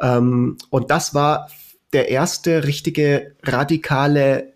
Ähm, 0.00 0.58
und 0.70 0.90
das 0.90 1.14
war 1.14 1.48
der 1.92 2.08
erste 2.08 2.64
richtige 2.64 3.36
radikale 3.44 4.54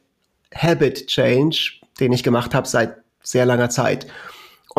Habit 0.53 1.07
Change, 1.07 1.75
den 2.01 2.12
ich 2.12 2.25
gemacht 2.25 2.57
habe 2.57 2.66
seit 2.66 2.97
sehr 3.23 3.47
langer 3.47 3.71
Zeit. 3.71 4.09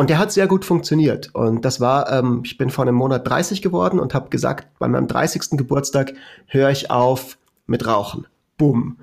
Und 0.00 0.08
der 0.08 0.18
hat 0.18 0.32
sehr 0.32 0.46
gut 0.46 0.64
funktioniert. 0.64 1.28
Und 1.34 1.66
das 1.66 1.78
war, 1.78 2.10
ähm, 2.10 2.40
ich 2.42 2.56
bin 2.56 2.70
vor 2.70 2.86
einem 2.86 2.94
Monat 2.94 3.28
30 3.28 3.60
geworden 3.60 4.00
und 4.00 4.14
habe 4.14 4.30
gesagt, 4.30 4.66
bei 4.78 4.88
meinem 4.88 5.06
30. 5.06 5.58
Geburtstag 5.58 6.14
höre 6.46 6.70
ich 6.70 6.90
auf 6.90 7.36
mit 7.66 7.86
Rauchen. 7.86 8.26
Boom. 8.56 8.96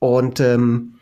Und, 0.00 0.40
ähm, 0.40 0.96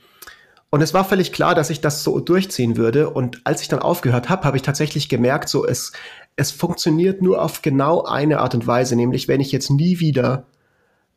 und 0.70 0.80
es 0.80 0.94
war 0.94 1.04
völlig 1.04 1.32
klar, 1.32 1.56
dass 1.56 1.70
ich 1.70 1.80
das 1.80 2.04
so 2.04 2.20
durchziehen 2.20 2.76
würde. 2.76 3.10
Und 3.10 3.40
als 3.42 3.62
ich 3.62 3.66
dann 3.66 3.80
aufgehört 3.80 4.28
habe, 4.28 4.44
habe 4.44 4.56
ich 4.56 4.62
tatsächlich 4.62 5.08
gemerkt, 5.08 5.48
so 5.48 5.66
es, 5.66 5.90
es 6.36 6.52
funktioniert 6.52 7.20
nur 7.20 7.42
auf 7.42 7.62
genau 7.62 8.04
eine 8.04 8.38
Art 8.38 8.54
und 8.54 8.68
Weise, 8.68 8.94
nämlich 8.94 9.26
wenn 9.26 9.40
ich 9.40 9.50
jetzt 9.50 9.70
nie 9.70 9.98
wieder 9.98 10.44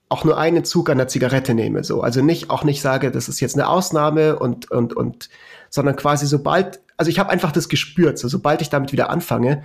auch 0.10 0.24
nur 0.24 0.40
einen 0.40 0.66
Zug 0.66 0.90
an 0.90 0.98
der 0.98 1.08
Zigarette 1.08 1.54
nehme, 1.54 1.84
so. 1.84 2.02
Also 2.02 2.24
nicht, 2.24 2.50
auch 2.50 2.64
nicht 2.64 2.82
sage, 2.82 3.12
das 3.12 3.30
ist 3.30 3.40
jetzt 3.40 3.54
eine 3.54 3.68
Ausnahme 3.68 4.40
und, 4.40 4.72
und, 4.72 4.96
und, 4.96 5.30
sondern 5.70 5.96
quasi 5.96 6.26
sobald 6.26 6.80
also 6.98 7.10
ich 7.10 7.20
habe 7.20 7.30
einfach 7.30 7.52
das 7.52 7.70
gespürt, 7.70 8.18
so, 8.18 8.28
sobald 8.28 8.62
ich 8.62 8.70
damit 8.70 8.92
wieder 8.92 9.10
anfange, 9.10 9.64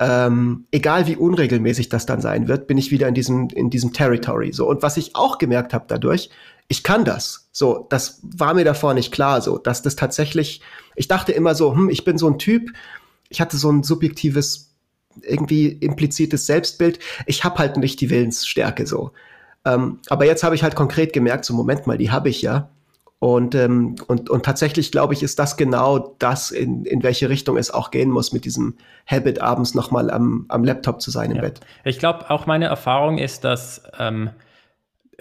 ähm, 0.00 0.66
egal 0.72 1.06
wie 1.06 1.16
unregelmäßig 1.16 1.88
das 1.88 2.06
dann 2.06 2.20
sein 2.20 2.48
wird, 2.48 2.66
bin 2.66 2.78
ich 2.78 2.90
wieder 2.90 3.08
in 3.08 3.14
diesem, 3.14 3.48
in 3.48 3.70
diesem 3.70 3.92
Territory. 3.92 4.52
So. 4.52 4.68
Und 4.68 4.82
was 4.82 4.96
ich 4.96 5.14
auch 5.14 5.38
gemerkt 5.38 5.72
habe 5.72 5.84
dadurch, 5.86 6.30
ich 6.68 6.82
kann 6.82 7.04
das. 7.04 7.48
So, 7.52 7.86
das 7.90 8.20
war 8.22 8.54
mir 8.54 8.64
davor 8.64 8.94
nicht 8.94 9.12
klar, 9.12 9.40
so, 9.40 9.58
dass 9.58 9.82
das 9.82 9.96
tatsächlich, 9.96 10.62
ich 10.96 11.08
dachte 11.08 11.32
immer 11.32 11.54
so, 11.54 11.74
hm, 11.74 11.90
ich 11.90 12.04
bin 12.04 12.18
so 12.18 12.28
ein 12.28 12.38
Typ, 12.38 12.70
ich 13.28 13.40
hatte 13.40 13.56
so 13.56 13.70
ein 13.70 13.82
subjektives, 13.82 14.74
irgendwie 15.22 15.68
implizites 15.68 16.46
Selbstbild, 16.46 16.98
ich 17.26 17.44
habe 17.44 17.58
halt 17.58 17.76
nicht 17.76 18.00
die 18.00 18.10
Willensstärke 18.10 18.86
so. 18.86 19.12
Ähm, 19.64 20.00
aber 20.08 20.24
jetzt 20.26 20.42
habe 20.42 20.54
ich 20.54 20.62
halt 20.62 20.74
konkret 20.74 21.12
gemerkt, 21.12 21.44
so 21.44 21.54
Moment 21.54 21.86
mal, 21.86 21.98
die 21.98 22.10
habe 22.10 22.28
ich 22.28 22.42
ja. 22.42 22.70
Und, 23.18 23.54
ähm, 23.54 23.96
und, 24.06 24.28
und 24.28 24.44
tatsächlich, 24.44 24.92
glaube 24.92 25.14
ich, 25.14 25.22
ist 25.22 25.38
das 25.38 25.56
genau 25.56 26.14
das, 26.18 26.50
in, 26.50 26.84
in 26.84 27.02
welche 27.02 27.28
Richtung 27.30 27.56
es 27.56 27.70
auch 27.70 27.90
gehen 27.90 28.10
muss, 28.10 28.32
mit 28.32 28.44
diesem 28.44 28.76
Habit, 29.06 29.40
abends 29.40 29.74
nochmal 29.74 30.10
am, 30.10 30.44
am 30.48 30.62
Laptop 30.62 31.00
zu 31.00 31.10
sein 31.10 31.30
im 31.30 31.36
ja. 31.36 31.42
Bett. 31.42 31.60
Ich 31.84 31.98
glaube, 31.98 32.28
auch 32.30 32.46
meine 32.46 32.66
Erfahrung 32.66 33.16
ist, 33.16 33.44
dass 33.44 33.82
ähm, 33.98 34.30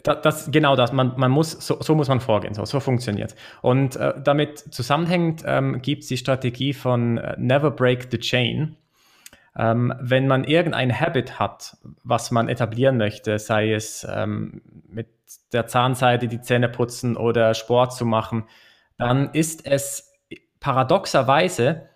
das, 0.04 0.22
das, 0.22 0.52
genau 0.52 0.76
das, 0.76 0.92
man, 0.92 1.14
man 1.18 1.32
muss, 1.32 1.52
so, 1.52 1.78
so 1.82 1.96
muss 1.96 2.10
man 2.10 2.20
vorgehen, 2.20 2.54
so, 2.54 2.66
so 2.66 2.80
funktioniert. 2.80 3.36
Und 3.62 3.96
äh, 3.96 4.14
damit 4.22 4.60
zusammenhängend 4.74 5.44
ähm, 5.46 5.82
gibt 5.82 6.04
es 6.04 6.10
die 6.10 6.18
Strategie 6.18 6.74
von 6.74 7.18
äh, 7.18 7.36
Never 7.38 7.72
Break 7.72 8.08
the 8.12 8.18
Chain. 8.18 8.76
Ähm, 9.56 9.94
wenn 10.00 10.28
man 10.28 10.44
irgendein 10.44 11.00
Habit 11.00 11.39
hat, 11.39 11.78
was 12.04 12.32
man 12.32 12.50
etablieren 12.50 12.98
möchte, 12.98 13.38
sei 13.38 13.74
es 13.74 14.08
ähm, 14.10 14.62
mit 14.88 15.08
der 15.52 15.68
Zahnseite 15.68 16.28
die 16.28 16.42
Zähne 16.42 16.70
putzen 16.70 17.16
oder 17.18 17.54
Sport 17.54 17.94
zu 17.94 18.06
machen, 18.06 18.46
dann 18.98 19.32
ist 19.34 19.66
es 19.66 20.13
paradoxerweise 20.60 21.89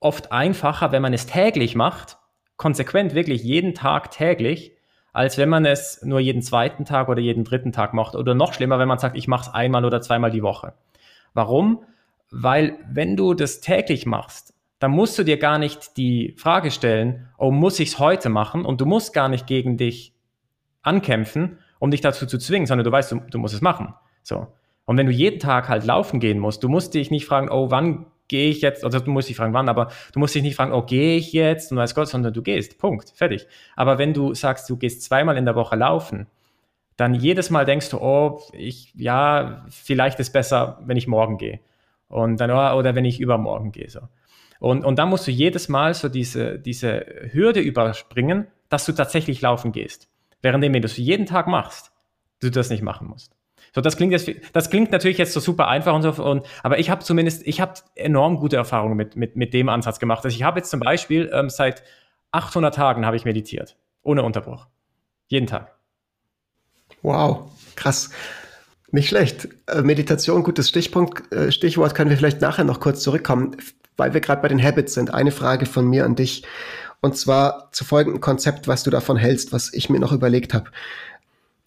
oft 0.00 0.32
einfacher, 0.32 0.92
wenn 0.92 1.02
man 1.02 1.14
es 1.14 1.26
täglich 1.26 1.74
macht, 1.74 2.18
konsequent 2.56 3.14
wirklich 3.14 3.42
jeden 3.42 3.74
Tag 3.74 4.10
täglich, 4.10 4.76
als 5.12 5.38
wenn 5.38 5.48
man 5.48 5.64
es 5.64 6.02
nur 6.02 6.20
jeden 6.20 6.42
zweiten 6.42 6.84
Tag 6.84 7.08
oder 7.08 7.20
jeden 7.20 7.44
dritten 7.44 7.72
Tag 7.72 7.94
macht. 7.94 8.14
Oder 8.14 8.34
noch 8.34 8.52
schlimmer, 8.52 8.78
wenn 8.78 8.88
man 8.88 8.98
sagt, 8.98 9.16
ich 9.16 9.28
mache 9.28 9.48
es 9.48 9.54
einmal 9.54 9.84
oder 9.84 10.02
zweimal 10.02 10.30
die 10.30 10.42
Woche. 10.42 10.74
Warum? 11.32 11.84
Weil 12.30 12.78
wenn 12.90 13.16
du 13.16 13.32
das 13.32 13.60
täglich 13.60 14.04
machst, 14.04 14.52
dann 14.78 14.90
musst 14.90 15.18
du 15.18 15.24
dir 15.24 15.38
gar 15.38 15.58
nicht 15.58 15.96
die 15.96 16.34
Frage 16.36 16.70
stellen, 16.70 17.28
oh, 17.38 17.50
muss 17.50 17.80
ich 17.80 17.90
es 17.90 17.98
heute 17.98 18.28
machen? 18.28 18.64
Und 18.64 18.80
du 18.80 18.86
musst 18.86 19.14
gar 19.14 19.28
nicht 19.28 19.46
gegen 19.46 19.76
dich 19.76 20.14
ankämpfen, 20.82 21.58
um 21.78 21.90
dich 21.90 22.00
dazu 22.00 22.26
zu 22.26 22.38
zwingen, 22.38 22.66
sondern 22.66 22.84
du 22.84 22.92
weißt, 22.92 23.12
du, 23.12 23.20
du 23.30 23.38
musst 23.38 23.54
es 23.54 23.60
machen. 23.60 23.94
So. 24.22 24.48
Und 24.84 24.96
wenn 24.96 25.06
du 25.06 25.12
jeden 25.12 25.40
Tag 25.40 25.68
halt 25.68 25.84
laufen 25.84 26.20
gehen 26.20 26.38
musst, 26.38 26.62
du 26.62 26.68
musst 26.68 26.94
dich 26.94 27.10
nicht 27.10 27.26
fragen, 27.26 27.48
oh, 27.50 27.70
wann 27.70 28.06
gehe 28.28 28.50
ich 28.50 28.60
jetzt, 28.60 28.84
also 28.84 28.98
du 28.98 29.10
musst 29.10 29.28
dich 29.28 29.36
fragen, 29.36 29.54
wann, 29.54 29.68
aber 29.68 29.90
du 30.12 30.18
musst 30.18 30.34
dich 30.34 30.42
nicht 30.42 30.56
fragen, 30.56 30.72
oh, 30.72 30.82
gehe 30.82 31.16
ich 31.16 31.32
jetzt 31.32 31.70
und 31.70 31.78
weiß 31.78 31.94
Gott, 31.94 32.08
sondern 32.08 32.32
du 32.32 32.42
gehst, 32.42 32.78
Punkt, 32.78 33.10
fertig. 33.14 33.46
Aber 33.76 33.98
wenn 33.98 34.14
du 34.14 34.34
sagst, 34.34 34.68
du 34.68 34.76
gehst 34.76 35.02
zweimal 35.02 35.36
in 35.36 35.44
der 35.44 35.54
Woche 35.54 35.76
laufen, 35.76 36.26
dann 36.96 37.14
jedes 37.14 37.50
Mal 37.50 37.64
denkst 37.64 37.90
du, 37.90 37.98
oh, 37.98 38.42
ich, 38.52 38.92
ja, 38.94 39.66
vielleicht 39.70 40.18
ist 40.18 40.32
besser, 40.32 40.80
wenn 40.84 40.96
ich 40.96 41.06
morgen 41.06 41.36
gehe. 41.38 41.60
Und 42.08 42.38
dann, 42.38 42.50
oh, 42.50 42.78
oder 42.78 42.94
wenn 42.94 43.04
ich 43.04 43.20
übermorgen 43.20 43.72
gehe, 43.72 43.90
so. 43.90 44.00
Und, 44.60 44.84
und 44.84 44.98
dann 44.98 45.08
musst 45.08 45.26
du 45.26 45.30
jedes 45.30 45.68
Mal 45.68 45.94
so 45.94 46.08
diese, 46.08 46.58
diese 46.58 47.04
Hürde 47.32 47.60
überspringen, 47.60 48.46
dass 48.68 48.86
du 48.86 48.92
tatsächlich 48.92 49.40
laufen 49.40 49.72
gehst. 49.72 50.08
Währenddem, 50.42 50.74
wenn 50.74 50.82
du 50.82 50.86
es 50.86 50.96
jeden 50.96 51.26
Tag 51.26 51.46
machst, 51.46 51.92
du 52.40 52.50
das 52.50 52.70
nicht 52.70 52.82
machen 52.82 53.08
musst. 53.08 53.32
So, 53.74 53.80
das 53.80 53.96
klingt 53.96 54.12
jetzt, 54.12 54.30
das 54.52 54.70
klingt 54.70 54.90
natürlich 54.90 55.18
jetzt 55.18 55.32
so 55.32 55.40
super 55.40 55.68
einfach 55.68 55.94
und 55.94 56.02
so, 56.02 56.24
und, 56.24 56.46
aber 56.62 56.78
ich 56.78 56.88
habe 56.88 57.04
zumindest, 57.04 57.46
ich 57.46 57.60
habe 57.60 57.74
enorm 57.94 58.38
gute 58.38 58.56
Erfahrungen 58.56 58.96
mit, 58.96 59.16
mit, 59.16 59.36
mit 59.36 59.52
dem 59.52 59.68
Ansatz 59.68 59.98
gemacht. 59.98 60.24
Also 60.24 60.34
ich 60.34 60.42
habe 60.42 60.58
jetzt 60.58 60.70
zum 60.70 60.80
Beispiel 60.80 61.30
ähm, 61.32 61.50
seit 61.50 61.82
800 62.32 62.74
Tagen 62.74 63.04
habe 63.04 63.16
ich 63.16 63.24
meditiert. 63.24 63.76
Ohne 64.02 64.22
Unterbruch. 64.22 64.66
Jeden 65.28 65.46
Tag. 65.46 65.74
Wow, 67.02 67.50
krass. 67.74 68.10
Nicht 68.92 69.08
schlecht. 69.08 69.48
Äh, 69.66 69.82
Meditation, 69.82 70.42
gutes 70.42 70.68
Stichpunkt, 70.68 71.32
äh, 71.32 71.50
Stichwort, 71.50 71.94
können 71.94 72.10
wir 72.10 72.16
vielleicht 72.16 72.40
nachher 72.40 72.64
noch 72.64 72.80
kurz 72.80 73.02
zurückkommen, 73.02 73.56
weil 73.96 74.14
wir 74.14 74.20
gerade 74.20 74.42
bei 74.42 74.48
den 74.48 74.62
Habits 74.62 74.94
sind. 74.94 75.12
Eine 75.12 75.30
Frage 75.30 75.66
von 75.66 75.86
mir 75.86 76.04
an 76.04 76.14
dich. 76.14 76.44
Und 77.00 77.16
zwar 77.16 77.68
zu 77.72 77.84
folgendem 77.84 78.20
Konzept, 78.20 78.68
was 78.68 78.82
du 78.82 78.90
davon 78.90 79.16
hältst, 79.16 79.52
was 79.52 79.72
ich 79.72 79.90
mir 79.90 80.00
noch 80.00 80.12
überlegt 80.12 80.54
habe 80.54 80.70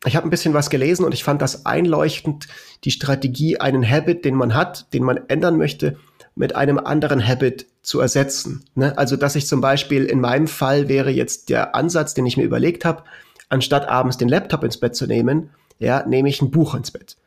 ich 0.05 0.15
habe 0.15 0.27
ein 0.27 0.29
bisschen 0.29 0.53
was 0.53 0.69
gelesen 0.69 1.05
und 1.05 1.13
ich 1.13 1.23
fand 1.23 1.41
das 1.41 1.65
einleuchtend, 1.65 2.47
die 2.83 2.91
Strategie, 2.91 3.59
einen 3.59 3.87
Habit, 3.87 4.23
den 4.23 4.35
man 4.35 4.53
hat, 4.53 4.93
den 4.93 5.03
man 5.03 5.19
ändern 5.27 5.57
möchte, 5.57 5.97
mit 6.35 6.55
einem 6.55 6.77
anderen 6.77 7.25
Habit 7.25 7.67
zu 7.81 7.99
ersetzen. 7.99 8.63
Ne? 8.75 8.97
Also, 8.97 9.17
dass 9.17 9.35
ich 9.35 9.47
zum 9.47 9.59
Beispiel 9.59 10.05
in 10.05 10.21
meinem 10.21 10.47
Fall 10.47 10.87
wäre 10.87 11.09
jetzt 11.09 11.49
der 11.49 11.75
Ansatz, 11.75 12.13
den 12.13 12.25
ich 12.25 12.37
mir 12.37 12.43
überlegt 12.43 12.85
habe, 12.85 13.03
anstatt 13.49 13.89
abends 13.89 14.17
den 14.17 14.29
Laptop 14.29 14.63
ins 14.63 14.77
Bett 14.77 14.95
zu 14.95 15.05
nehmen, 15.05 15.49
ja, 15.79 16.05
nehme 16.05 16.29
ich 16.29 16.41
ein 16.41 16.51
Buch 16.51 16.75
ins 16.75 16.91
Bett. 16.91 17.17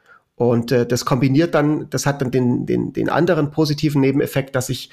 Und 0.42 0.72
äh, 0.72 0.84
das 0.84 1.04
kombiniert 1.04 1.54
dann, 1.54 1.88
das 1.90 2.04
hat 2.04 2.20
dann 2.20 2.32
den, 2.32 2.66
den, 2.66 2.92
den 2.92 3.08
anderen 3.08 3.52
positiven 3.52 4.00
Nebeneffekt, 4.00 4.56
dass 4.56 4.70
ich 4.70 4.90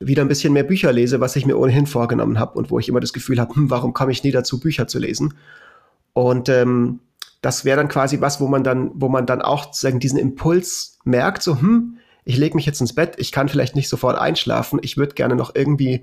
wieder 0.00 0.22
ein 0.22 0.28
bisschen 0.28 0.52
mehr 0.52 0.64
Bücher 0.64 0.92
lese, 0.92 1.20
was 1.20 1.36
ich 1.36 1.46
mir 1.46 1.56
ohnehin 1.56 1.86
vorgenommen 1.86 2.40
habe 2.40 2.58
und 2.58 2.68
wo 2.72 2.80
ich 2.80 2.88
immer 2.88 2.98
das 2.98 3.12
Gefühl 3.12 3.38
habe, 3.38 3.54
hm, 3.54 3.70
warum 3.70 3.92
komme 3.92 4.10
ich 4.10 4.24
nie 4.24 4.32
dazu, 4.32 4.58
Bücher 4.58 4.88
zu 4.88 4.98
lesen? 4.98 5.34
Und 6.14 6.48
ähm, 6.48 6.98
das 7.42 7.64
wäre 7.64 7.76
dann 7.76 7.86
quasi 7.86 8.20
was, 8.20 8.40
wo 8.40 8.48
man 8.48 8.64
dann, 8.64 8.90
wo 8.94 9.08
man 9.08 9.24
dann 9.24 9.40
auch 9.40 9.66
sozusagen 9.66 10.00
diesen 10.00 10.18
Impuls 10.18 10.98
merkt, 11.04 11.44
so, 11.44 11.60
hm, 11.60 11.98
ich 12.24 12.36
lege 12.36 12.56
mich 12.56 12.66
jetzt 12.66 12.80
ins 12.80 12.92
Bett, 12.92 13.14
ich 13.18 13.30
kann 13.30 13.48
vielleicht 13.48 13.76
nicht 13.76 13.88
sofort 13.88 14.18
einschlafen, 14.18 14.80
ich 14.82 14.96
würde 14.96 15.14
gerne 15.14 15.36
noch 15.36 15.54
irgendwie, 15.54 16.02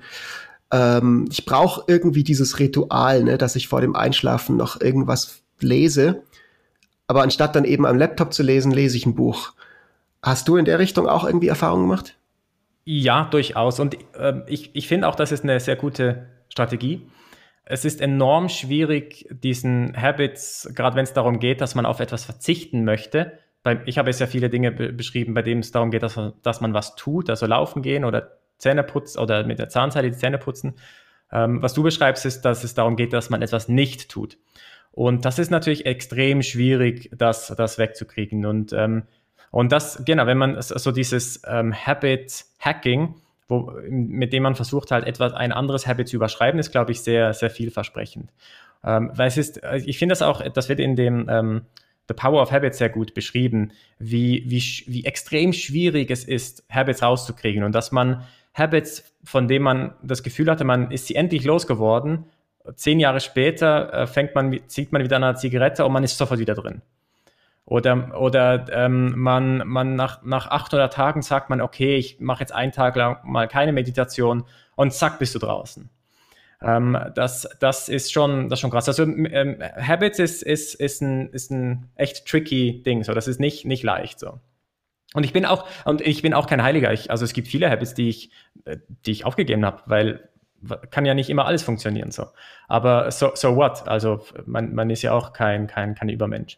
ähm, 0.72 1.26
ich 1.30 1.46
brauche 1.46 1.84
irgendwie 1.88 2.24
dieses 2.24 2.60
Ritual, 2.60 3.26
ne, 3.26 3.38
dass 3.38 3.58
ich 3.58 3.68
vor 3.68 3.82
dem 3.82 3.98
Einschlafen 3.98 4.56
noch 4.56 4.80
irgendwas 4.80 5.42
lese. 5.60 6.24
Aber 7.10 7.24
anstatt 7.24 7.58
dann 7.58 7.66
eben 7.66 7.86
am 7.86 7.98
Laptop 7.98 8.34
zu 8.34 8.44
lesen, 8.44 8.72
lese 8.72 8.96
ich 8.96 9.06
ein 9.06 9.16
Buch. 9.16 9.52
Hast 10.22 10.48
du 10.48 10.56
in 10.56 10.64
der 10.64 10.80
Richtung 10.80 11.10
auch 11.10 11.26
irgendwie 11.26 11.50
Erfahrungen 11.50 11.90
gemacht? 11.90 12.16
Ja, 12.86 13.28
durchaus. 13.30 13.82
Und 13.82 13.98
äh, 14.16 14.44
ich, 14.48 14.74
ich 14.74 14.88
finde 14.88 15.10
auch, 15.10 15.16
das 15.16 15.34
ist 15.34 15.44
eine 15.44 15.60
sehr 15.60 15.76
gute 15.76 16.28
Strategie 16.48 17.06
es 17.72 17.86
ist 17.86 18.02
enorm 18.02 18.50
schwierig, 18.50 19.28
diesen 19.30 19.96
Habits, 19.96 20.68
gerade 20.74 20.96
wenn 20.96 21.04
es 21.04 21.14
darum 21.14 21.40
geht, 21.40 21.62
dass 21.62 21.76
man 21.76 21.86
auf 21.86 22.00
etwas 22.00 22.26
verzichten 22.26 22.84
möchte. 22.84 23.34
Ich 23.86 24.00
habe 24.00 24.10
jetzt 24.10 24.20
ja 24.20 24.26
viele 24.26 24.50
Dinge 24.50 24.72
beschrieben, 24.72 25.36
bei 25.36 25.44
denen 25.44 25.62
es 25.62 25.72
darum 25.72 25.92
geht, 25.92 26.02
dass, 26.02 26.20
dass 26.42 26.62
man 26.62 26.74
was 26.74 26.96
tut, 26.96 27.30
also 27.30 27.46
laufen 27.46 27.84
gehen 27.84 28.06
oder 28.06 28.40
Zähne 28.58 28.84
putzen 28.84 29.20
oder 29.20 29.46
mit 29.46 29.60
der 29.60 29.70
Zahnseide 29.70 30.10
die 30.10 30.18
Zähne 30.18 30.40
putzen. 30.40 30.80
Ähm, 31.32 31.62
was 31.62 31.76
du 31.76 31.84
beschreibst, 31.84 32.26
ist, 32.26 32.42
dass 32.42 32.64
es 32.64 32.74
darum 32.74 32.96
geht, 32.96 33.14
dass 33.14 33.30
man 33.30 33.44
etwas 33.44 33.70
nicht 33.70 34.10
tut. 34.10 34.40
Und 34.92 35.26
das 35.26 35.40
ist 35.40 35.52
natürlich 35.52 35.86
extrem 35.86 36.42
schwierig, 36.42 37.10
das, 37.16 37.54
das 37.56 37.78
wegzukriegen. 37.78 38.46
Und, 38.46 38.74
ähm, 38.74 39.04
und 39.52 39.72
das, 39.72 40.04
genau, 40.06 40.26
wenn 40.26 40.38
man 40.38 40.62
so 40.62 40.92
dieses 40.92 41.42
ähm, 41.48 41.74
Habit-Hacking, 41.74 43.16
wo, 43.48 43.74
mit 43.90 44.34
dem 44.34 44.44
man 44.44 44.56
versucht 44.56 44.92
halt 44.92 45.06
etwas, 45.06 45.34
ein 45.34 45.52
anderes 45.52 45.88
Habit 45.88 46.08
zu 46.08 46.16
überschreiben, 46.16 46.60
ist, 46.60 46.72
glaube 46.72 46.92
ich, 46.92 47.02
sehr, 47.02 47.34
sehr 47.34 47.50
vielversprechend. 47.50 48.32
Ähm, 48.84 49.12
weil 49.14 49.28
es 49.28 49.38
ist, 49.38 49.64
äh, 49.64 49.78
ich 49.78 49.98
finde 49.98 50.14
das 50.14 50.22
auch, 50.22 50.48
das 50.50 50.70
wird 50.70 50.80
in 50.80 50.96
dem 50.96 51.28
ähm, 51.30 51.62
The 52.08 52.14
Power 52.14 52.42
of 52.42 52.52
Habits 52.52 52.80
sehr 52.80 52.90
gut 52.90 53.14
beschrieben, 53.14 53.72
wie, 54.00 54.44
wie, 54.48 54.62
wie 54.88 55.06
extrem 55.06 55.54
schwierig 55.54 56.10
es 56.12 56.24
ist, 56.24 56.64
Habits 56.70 57.04
rauszukriegen 57.04 57.64
und 57.64 57.74
dass 57.74 57.92
man 57.92 58.24
Habits, 58.54 59.04
von 59.24 59.48
denen 59.48 59.64
man 59.64 59.94
das 60.02 60.24
Gefühl 60.24 60.50
hatte, 60.50 60.64
man 60.64 60.92
ist 60.92 61.08
sie 61.08 61.16
endlich 61.16 61.44
losgeworden, 61.44 62.26
zehn 62.76 63.00
Jahre 63.00 63.20
später 63.20 63.94
äh, 63.94 64.08
fängt 64.08 64.36
man, 64.36 64.60
zieht 64.68 64.92
man 64.92 65.04
wieder 65.04 65.18
eine 65.18 65.36
Zigarette 65.36 65.86
und 65.86 65.94
man 65.94 66.04
ist 66.04 66.18
sofort 66.18 66.40
wieder 66.40 66.56
drin. 66.56 66.82
Oder, 67.66 68.20
oder 68.20 68.66
ähm, 68.72 69.14
man, 69.16 69.62
man 69.68 69.96
nach, 69.96 70.24
nach 70.24 70.48
800 70.48 70.92
Tagen 70.92 71.22
sagt 71.22 71.52
man, 71.52 71.62
okay, 71.62 71.98
ich 71.98 72.20
mache 72.20 72.40
jetzt 72.42 72.52
einen 72.52 72.72
Tag 72.72 72.96
lang 72.96 73.20
mal 73.24 73.48
keine 73.48 73.74
Meditation 73.74 74.44
und 74.76 74.92
zack, 74.92 75.20
bist 75.20 75.36
du 75.36 75.40
draußen. 75.40 75.88
Ähm, 76.62 76.98
das, 77.14 77.48
das 77.60 77.88
ist 77.88 78.12
schon, 78.12 78.50
das 78.50 78.58
ist 78.58 78.62
schon 78.62 78.72
krass. 78.72 78.88
Also 78.88 79.04
ähm, 79.04 79.62
Habits 79.62 80.20
ist, 80.20 80.44
ist, 80.44 80.76
ist, 80.76 81.02
ein, 81.02 81.30
ist 81.30 81.52
ein 81.52 81.90
echt 81.96 82.26
tricky 82.26 82.82
Ding. 82.84 83.04
So, 83.04 83.14
das 83.14 83.28
ist 83.28 83.40
nicht, 83.40 83.66
nicht 83.66 83.84
leicht. 83.84 84.20
So. 84.20 84.40
Und 85.14 85.24
ich 85.24 85.34
bin 85.34 85.46
auch, 85.46 85.68
und 85.86 86.02
ich 86.02 86.22
bin 86.22 86.34
auch 86.34 86.48
kein 86.48 86.62
Heiliger. 86.64 86.92
Ich, 86.92 87.12
also 87.12 87.24
es 87.24 87.34
gibt 87.34 87.48
viele 87.48 87.70
Habits, 87.70 87.94
die 87.94 88.10
ich, 88.10 88.32
äh, 88.66 88.78
die 89.06 89.12
ich 89.12 89.26
aufgegeben 89.26 89.66
habe, 89.66 89.84
weil 89.86 90.29
kann 90.92 91.06
ja 91.06 91.14
nicht 91.14 91.30
immer 91.30 91.46
alles 91.46 91.64
funktionieren. 91.64 92.12
So. 92.12 92.28
Aber 92.68 93.12
so, 93.12 93.32
so 93.34 93.56
what? 93.56 93.88
Also 93.88 94.22
man, 94.46 94.74
man 94.74 94.90
ist 94.90 95.02
ja 95.02 95.14
auch 95.14 95.34
kein, 95.34 95.68
kein, 95.68 95.96
kein 95.96 96.10
Übermensch. 96.10 96.58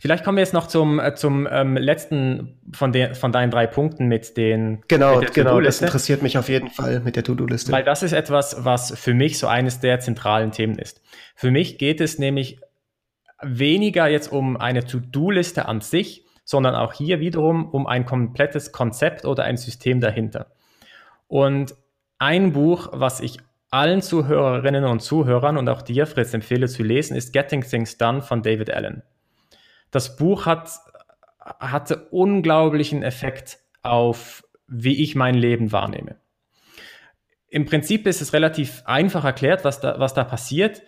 Vielleicht 0.00 0.24
kommen 0.24 0.36
wir 0.36 0.42
jetzt 0.42 0.54
noch 0.54 0.66
zum, 0.66 0.98
äh, 0.98 1.14
zum 1.14 1.46
ähm, 1.50 1.76
letzten 1.76 2.58
von, 2.72 2.92
den, 2.92 3.14
von 3.14 3.32
deinen 3.32 3.50
drei 3.50 3.66
Punkten 3.66 4.06
mit 4.06 4.36
den. 4.36 4.82
Genau, 4.88 5.20
mit 5.20 5.34
genau, 5.34 5.60
das 5.60 5.80
interessiert 5.80 6.22
mich 6.22 6.36
auf 6.38 6.48
jeden 6.48 6.68
Fall 6.68 7.00
mit 7.00 7.16
der 7.16 7.24
To-Do-Liste. 7.24 7.70
Weil 7.72 7.84
das 7.84 8.02
ist 8.02 8.12
etwas, 8.12 8.64
was 8.64 8.98
für 8.98 9.14
mich 9.14 9.38
so 9.38 9.46
eines 9.46 9.80
der 9.80 10.00
zentralen 10.00 10.50
Themen 10.50 10.78
ist. 10.78 11.00
Für 11.36 11.50
mich 11.50 11.78
geht 11.78 12.00
es 12.00 12.18
nämlich 12.18 12.58
weniger 13.40 14.08
jetzt 14.08 14.32
um 14.32 14.56
eine 14.56 14.84
To-Do-Liste 14.84 15.66
an 15.66 15.80
sich, 15.80 16.24
sondern 16.44 16.74
auch 16.74 16.92
hier 16.92 17.20
wiederum 17.20 17.68
um 17.70 17.86
ein 17.86 18.04
komplettes 18.04 18.72
Konzept 18.72 19.24
oder 19.24 19.44
ein 19.44 19.56
System 19.56 20.00
dahinter. 20.00 20.46
Und 21.28 21.74
ein 22.18 22.52
Buch, 22.52 22.88
was 22.92 23.20
ich 23.20 23.38
allen 23.70 24.02
Zuhörerinnen 24.02 24.84
und 24.84 25.00
Zuhörern 25.00 25.56
und 25.56 25.68
auch 25.68 25.82
dir, 25.82 26.06
Fritz, 26.06 26.32
empfehle 26.34 26.68
zu 26.68 26.82
lesen, 26.82 27.16
ist 27.16 27.32
Getting 27.32 27.62
Things 27.62 27.98
Done 27.98 28.22
von 28.22 28.42
David 28.42 28.70
Allen. 28.70 29.02
Das 29.90 30.16
Buch 30.16 30.46
hat, 30.46 30.70
hatte 31.40 32.08
unglaublichen 32.10 33.02
Effekt 33.02 33.58
auf, 33.82 34.44
wie 34.66 35.02
ich 35.02 35.14
mein 35.14 35.34
Leben 35.34 35.72
wahrnehme. 35.72 36.16
Im 37.48 37.64
Prinzip 37.64 38.06
ist 38.06 38.20
es 38.20 38.32
relativ 38.32 38.82
einfach 38.84 39.24
erklärt, 39.24 39.64
was 39.64 39.80
da, 39.80 39.98
was 39.98 40.12
da 40.12 40.24
passiert. 40.24 40.82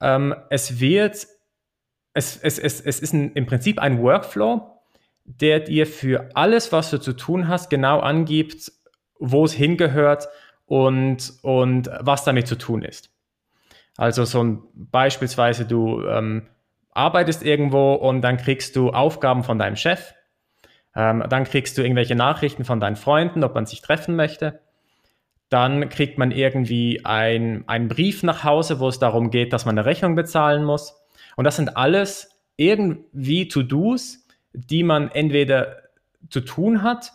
Ähm, 0.00 0.34
es 0.50 0.78
wird, 0.78 1.26
es, 2.12 2.36
es, 2.36 2.58
es, 2.58 2.80
es 2.80 3.00
ist 3.00 3.12
ein, 3.12 3.32
im 3.32 3.46
Prinzip 3.46 3.80
ein 3.80 4.00
Workflow, 4.00 4.70
der 5.24 5.60
dir 5.60 5.86
für 5.86 6.30
alles, 6.34 6.70
was 6.70 6.90
du 6.90 6.98
zu 6.98 7.14
tun 7.14 7.48
hast, 7.48 7.70
genau 7.70 8.00
angibt, 8.00 8.70
wo 9.18 9.44
es 9.44 9.52
hingehört 9.52 10.28
und, 10.66 11.32
und 11.42 11.90
was 12.00 12.24
damit 12.24 12.46
zu 12.46 12.56
tun 12.56 12.82
ist. 12.82 13.10
Also 13.96 14.24
so 14.24 14.42
ein, 14.42 14.62
beispielsweise 14.74 15.66
du 15.66 16.04
ähm, 16.06 16.48
arbeitest 16.90 17.42
irgendwo 17.44 17.94
und 17.94 18.22
dann 18.22 18.36
kriegst 18.36 18.76
du 18.76 18.90
Aufgaben 18.90 19.44
von 19.44 19.58
deinem 19.58 19.76
Chef, 19.76 20.14
ähm, 20.96 21.24
dann 21.28 21.44
kriegst 21.44 21.76
du 21.76 21.82
irgendwelche 21.82 22.14
Nachrichten 22.14 22.64
von 22.64 22.80
deinen 22.80 22.96
Freunden, 22.96 23.44
ob 23.44 23.54
man 23.54 23.66
sich 23.66 23.82
treffen 23.82 24.16
möchte. 24.16 24.60
Dann 25.48 25.88
kriegt 25.88 26.18
man 26.18 26.30
irgendwie 26.30 27.04
ein, 27.04 27.64
einen 27.68 27.88
Brief 27.88 28.22
nach 28.22 28.44
Hause, 28.44 28.80
wo 28.80 28.88
es 28.88 28.98
darum 28.98 29.30
geht, 29.30 29.52
dass 29.52 29.66
man 29.66 29.78
eine 29.78 29.86
Rechnung 29.86 30.14
bezahlen 30.14 30.64
muss. 30.64 30.94
Und 31.36 31.44
das 31.44 31.56
sind 31.56 31.76
alles 31.76 32.30
irgendwie 32.56 33.48
To-Dos, 33.48 34.26
die 34.52 34.82
man 34.82 35.10
entweder 35.10 35.82
zu 36.30 36.40
tun 36.40 36.82
hat 36.82 37.12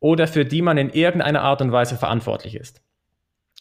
oder 0.00 0.26
für 0.26 0.44
die 0.44 0.62
man 0.62 0.78
in 0.78 0.90
irgendeiner 0.90 1.42
Art 1.42 1.60
und 1.60 1.72
Weise 1.72 1.96
verantwortlich 1.96 2.54
ist. 2.54 2.82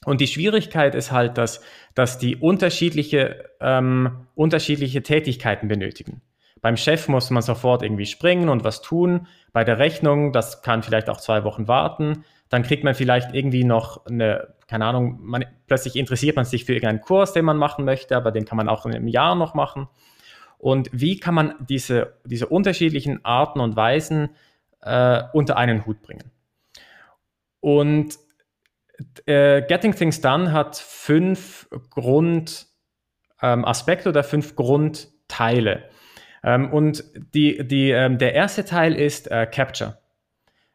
Und 0.06 0.22
die 0.22 0.28
Schwierigkeit 0.28 0.96
ist 0.96 1.12
halt, 1.12 1.38
dass, 1.38 1.62
dass 1.96 2.18
die 2.18 2.36
unterschiedliche, 2.36 3.50
ähm, 3.60 4.28
unterschiedliche 4.36 5.02
Tätigkeiten 5.04 5.68
benötigen. 5.68 6.22
Beim 6.62 6.78
Chef 6.78 7.08
muss 7.08 7.30
man 7.30 7.42
sofort 7.42 7.84
irgendwie 7.84 8.06
springen 8.06 8.50
und 8.50 8.64
was 8.64 8.82
tun. 8.82 9.28
Bei 9.54 9.64
der 9.64 9.80
Rechnung, 9.80 10.34
das 10.34 10.62
kann 10.62 10.84
vielleicht 10.84 11.10
auch 11.10 11.20
zwei 11.20 11.44
Wochen 11.44 11.68
warten. 11.68 12.24
Dann 12.50 12.64
kriegt 12.64 12.84
man 12.84 12.96
vielleicht 12.96 13.34
irgendwie 13.34 13.64
noch 13.64 14.06
eine, 14.06 14.54
keine 14.68 14.86
Ahnung, 14.86 15.20
man, 15.22 15.46
plötzlich 15.68 15.96
interessiert 15.96 16.36
man 16.36 16.46
sich 16.46 16.66
für 16.66 16.74
irgendeinen 16.74 17.02
Kurs, 17.02 17.34
den 17.34 17.46
man 17.46 17.58
machen 17.58 17.86
möchte, 17.86 18.16
aber 18.16 18.32
den 18.32 18.46
kann 18.46 18.58
man 18.58 18.70
auch 18.70 18.86
in 18.86 18.96
einem 18.96 19.08
Jahr 19.08 19.36
noch 19.36 19.54
machen. 19.54 19.88
Und 20.58 20.90
wie 20.92 21.20
kann 21.20 21.36
man 21.36 21.54
diese, 21.60 22.16
diese 22.26 22.48
unterschiedlichen 22.48 23.24
Arten 23.24 23.60
und 23.60 23.76
Weisen 23.76 24.30
äh, 24.82 25.24
unter 25.34 25.58
einen 25.58 25.86
Hut 25.86 26.02
bringen? 26.02 26.32
Und 27.60 28.18
äh, 29.26 29.62
Getting 29.62 29.96
Things 29.96 30.22
Done 30.22 30.52
hat 30.52 30.76
fünf 30.76 31.70
Grundaspekte 31.90 32.70
ähm, 33.42 34.10
oder 34.10 34.24
fünf 34.24 34.56
Grundteile. 34.56 35.84
Ähm, 36.44 36.72
und 36.72 37.04
die, 37.34 37.68
die, 37.68 37.92
ähm, 37.92 38.18
der 38.18 38.34
erste 38.34 38.66
Teil 38.66 38.96
ist 38.96 39.30
äh, 39.30 39.48
Capture. 39.48 40.00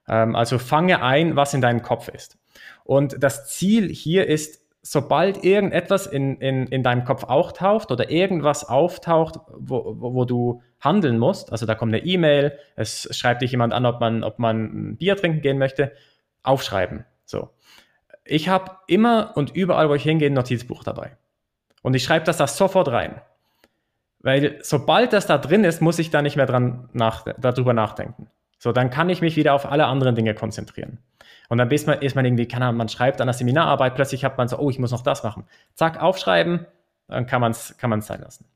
Ähm, 0.08 0.36
also 0.36 0.58
fange 0.58 1.02
ein, 1.02 1.36
was 1.36 1.54
in 1.54 1.60
deinem 1.60 1.82
Kopf 1.82 2.08
ist. 2.08 2.38
Und 2.84 3.22
das 3.22 3.48
Ziel 3.48 3.88
hier 3.88 4.26
ist, 4.26 4.60
sobald 4.82 5.44
irgendetwas 5.44 6.06
in, 6.06 6.36
in, 6.38 6.66
in 6.66 6.82
deinem 6.82 7.04
Kopf 7.04 7.24
auftaucht 7.24 7.92
oder 7.92 8.10
irgendwas 8.10 8.68
auftaucht, 8.68 9.38
wo, 9.56 9.96
wo, 9.98 10.14
wo 10.14 10.24
du 10.24 10.62
handeln 10.80 11.18
musst, 11.18 11.52
also 11.52 11.66
da 11.66 11.76
kommt 11.76 11.94
eine 11.94 12.04
E-Mail, 12.04 12.58
es 12.74 13.08
schreibt 13.16 13.42
dich 13.42 13.52
jemand 13.52 13.72
an, 13.72 13.86
ob 13.86 14.00
man, 14.00 14.24
ob 14.24 14.40
man 14.40 14.90
ein 14.90 14.96
Bier 14.96 15.16
trinken 15.16 15.40
gehen 15.40 15.58
möchte, 15.58 15.92
aufschreiben. 16.42 17.04
Ich 18.24 18.48
habe 18.48 18.78
immer 18.86 19.32
und 19.36 19.54
überall, 19.54 19.88
wo 19.88 19.94
ich 19.94 20.02
hingehe, 20.02 20.30
ein 20.30 20.34
Notizbuch 20.34 20.84
dabei. 20.84 21.16
Und 21.82 21.94
ich 21.94 22.04
schreibe 22.04 22.24
das 22.24 22.36
da 22.36 22.46
sofort 22.46 22.88
rein. 22.88 23.20
Weil 24.20 24.58
sobald 24.62 25.12
das 25.12 25.26
da 25.26 25.38
drin 25.38 25.64
ist, 25.64 25.82
muss 25.82 25.98
ich 25.98 26.10
da 26.10 26.22
nicht 26.22 26.36
mehr 26.36 26.46
dran 26.46 26.88
nach, 26.92 27.24
darüber 27.38 27.72
nachdenken. 27.72 28.30
So, 28.58 28.70
dann 28.70 28.90
kann 28.90 29.10
ich 29.10 29.20
mich 29.20 29.34
wieder 29.34 29.54
auf 29.54 29.66
alle 29.66 29.86
anderen 29.86 30.14
Dinge 30.14 30.34
konzentrieren. 30.34 30.98
Und 31.48 31.58
dann 31.58 31.68
ist 31.72 31.88
man, 31.88 32.00
ist 32.00 32.14
man 32.14 32.24
irgendwie, 32.24 32.46
kann 32.46 32.76
man 32.76 32.88
schreibt 32.88 33.20
an 33.20 33.26
der 33.26 33.34
Seminararbeit, 33.34 33.96
plötzlich 33.96 34.24
hat 34.24 34.38
man 34.38 34.46
so, 34.46 34.58
oh, 34.58 34.70
ich 34.70 34.78
muss 34.78 34.92
noch 34.92 35.02
das 35.02 35.24
machen. 35.24 35.44
Zack, 35.74 36.00
aufschreiben, 36.00 36.66
dann 37.08 37.26
kann 37.26 37.40
man 37.40 37.50
es 37.50 37.76
kann 37.76 37.90
man's 37.90 38.06
sein 38.06 38.20
lassen. 38.20 38.46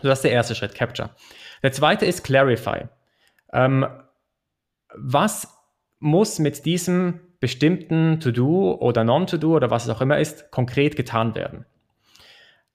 So, 0.00 0.08
das 0.08 0.18
ist 0.18 0.24
der 0.24 0.30
erste 0.30 0.54
Schritt, 0.54 0.74
Capture. 0.74 1.10
Der 1.62 1.72
zweite 1.72 2.06
ist 2.06 2.22
Clarify. 2.22 2.86
Ähm, 3.52 3.86
was 4.94 5.48
muss 5.98 6.38
mit 6.38 6.64
diesem 6.64 7.20
bestimmten 7.44 8.20
To-Do 8.20 8.78
oder 8.80 9.04
Non-To-Do 9.04 9.56
oder 9.56 9.70
was 9.70 9.84
es 9.84 9.90
auch 9.90 10.00
immer 10.00 10.18
ist, 10.18 10.50
konkret 10.50 10.96
getan 10.96 11.34
werden? 11.34 11.66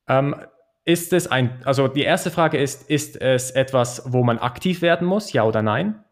Ähm, 0.08 0.36
ist 0.86 1.12
es 1.12 1.26
ein, 1.26 1.60
also 1.66 1.88
die 1.88 2.04
erste 2.04 2.30
Frage 2.30 2.60
ist, 2.60 2.88
ist 2.88 3.20
es 3.20 3.50
etwas, 3.50 4.04
wo 4.06 4.24
man 4.24 4.38
aktiv 4.38 4.84
werden 4.84 5.08
muss, 5.08 5.34
ja 5.34 5.44
oder 5.44 5.64
nein? 5.64 6.04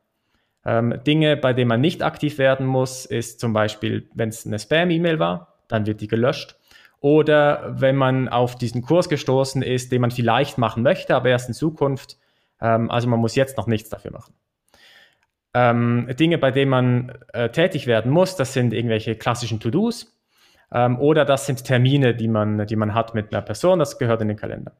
Ähm, 0.65 0.99
Dinge, 1.05 1.37
bei 1.37 1.53
denen 1.53 1.67
man 1.67 1.81
nicht 1.81 2.01
aktiv 2.01 2.39
werden 2.39 2.65
muss, 2.65 3.05
ist 3.05 3.39
zum 3.39 3.53
Beispiel, 3.53 4.09
wenn 4.15 4.29
es 4.29 4.47
eine 4.47 4.57
Spam-E-Mail 4.57 5.19
war, 5.19 5.53
dann 5.67 5.85
wird 5.85 6.01
die 6.01 6.07
gelöscht. 6.07 6.55
Oder 6.99 7.79
wenn 7.79 7.95
man 7.95 8.27
auf 8.27 8.55
diesen 8.55 8.81
Kurs 8.81 9.07
gestoßen 9.07 9.61
ist, 9.61 9.91
den 9.91 10.01
man 10.01 10.09
vielleicht 10.09 10.57
machen 10.57 10.81
möchte, 10.81 11.15
aber 11.15 11.29
erst 11.29 11.47
in 11.47 11.53
Zukunft. 11.53 12.17
Ähm, 12.59 12.89
also 12.89 13.07
man 13.07 13.19
muss 13.19 13.35
jetzt 13.35 13.55
noch 13.55 13.67
nichts 13.67 13.89
dafür 13.89 14.13
machen. 14.13 14.33
Ähm, 15.59 16.07
Dinge, 16.19 16.37
bei 16.37 16.51
denen 16.51 16.69
man 16.69 17.13
äh, 17.33 17.49
tätig 17.49 17.87
werden 17.87 18.11
muss, 18.11 18.35
das 18.35 18.53
sind 18.53 18.73
irgendwelche 18.73 19.15
klassischen 19.15 19.59
To-Dos. 19.59 20.15
Ähm, 20.71 20.99
oder 20.99 21.25
das 21.25 21.47
sind 21.47 21.63
Termine, 21.63 22.13
die 22.13 22.27
man, 22.27 22.67
die 22.67 22.75
man 22.75 22.93
hat 22.93 23.15
mit 23.15 23.33
einer 23.33 23.41
Person, 23.41 23.79
das 23.79 23.97
gehört 23.97 24.21
in 24.21 24.27
den 24.27 24.37
Kalender. 24.37 24.73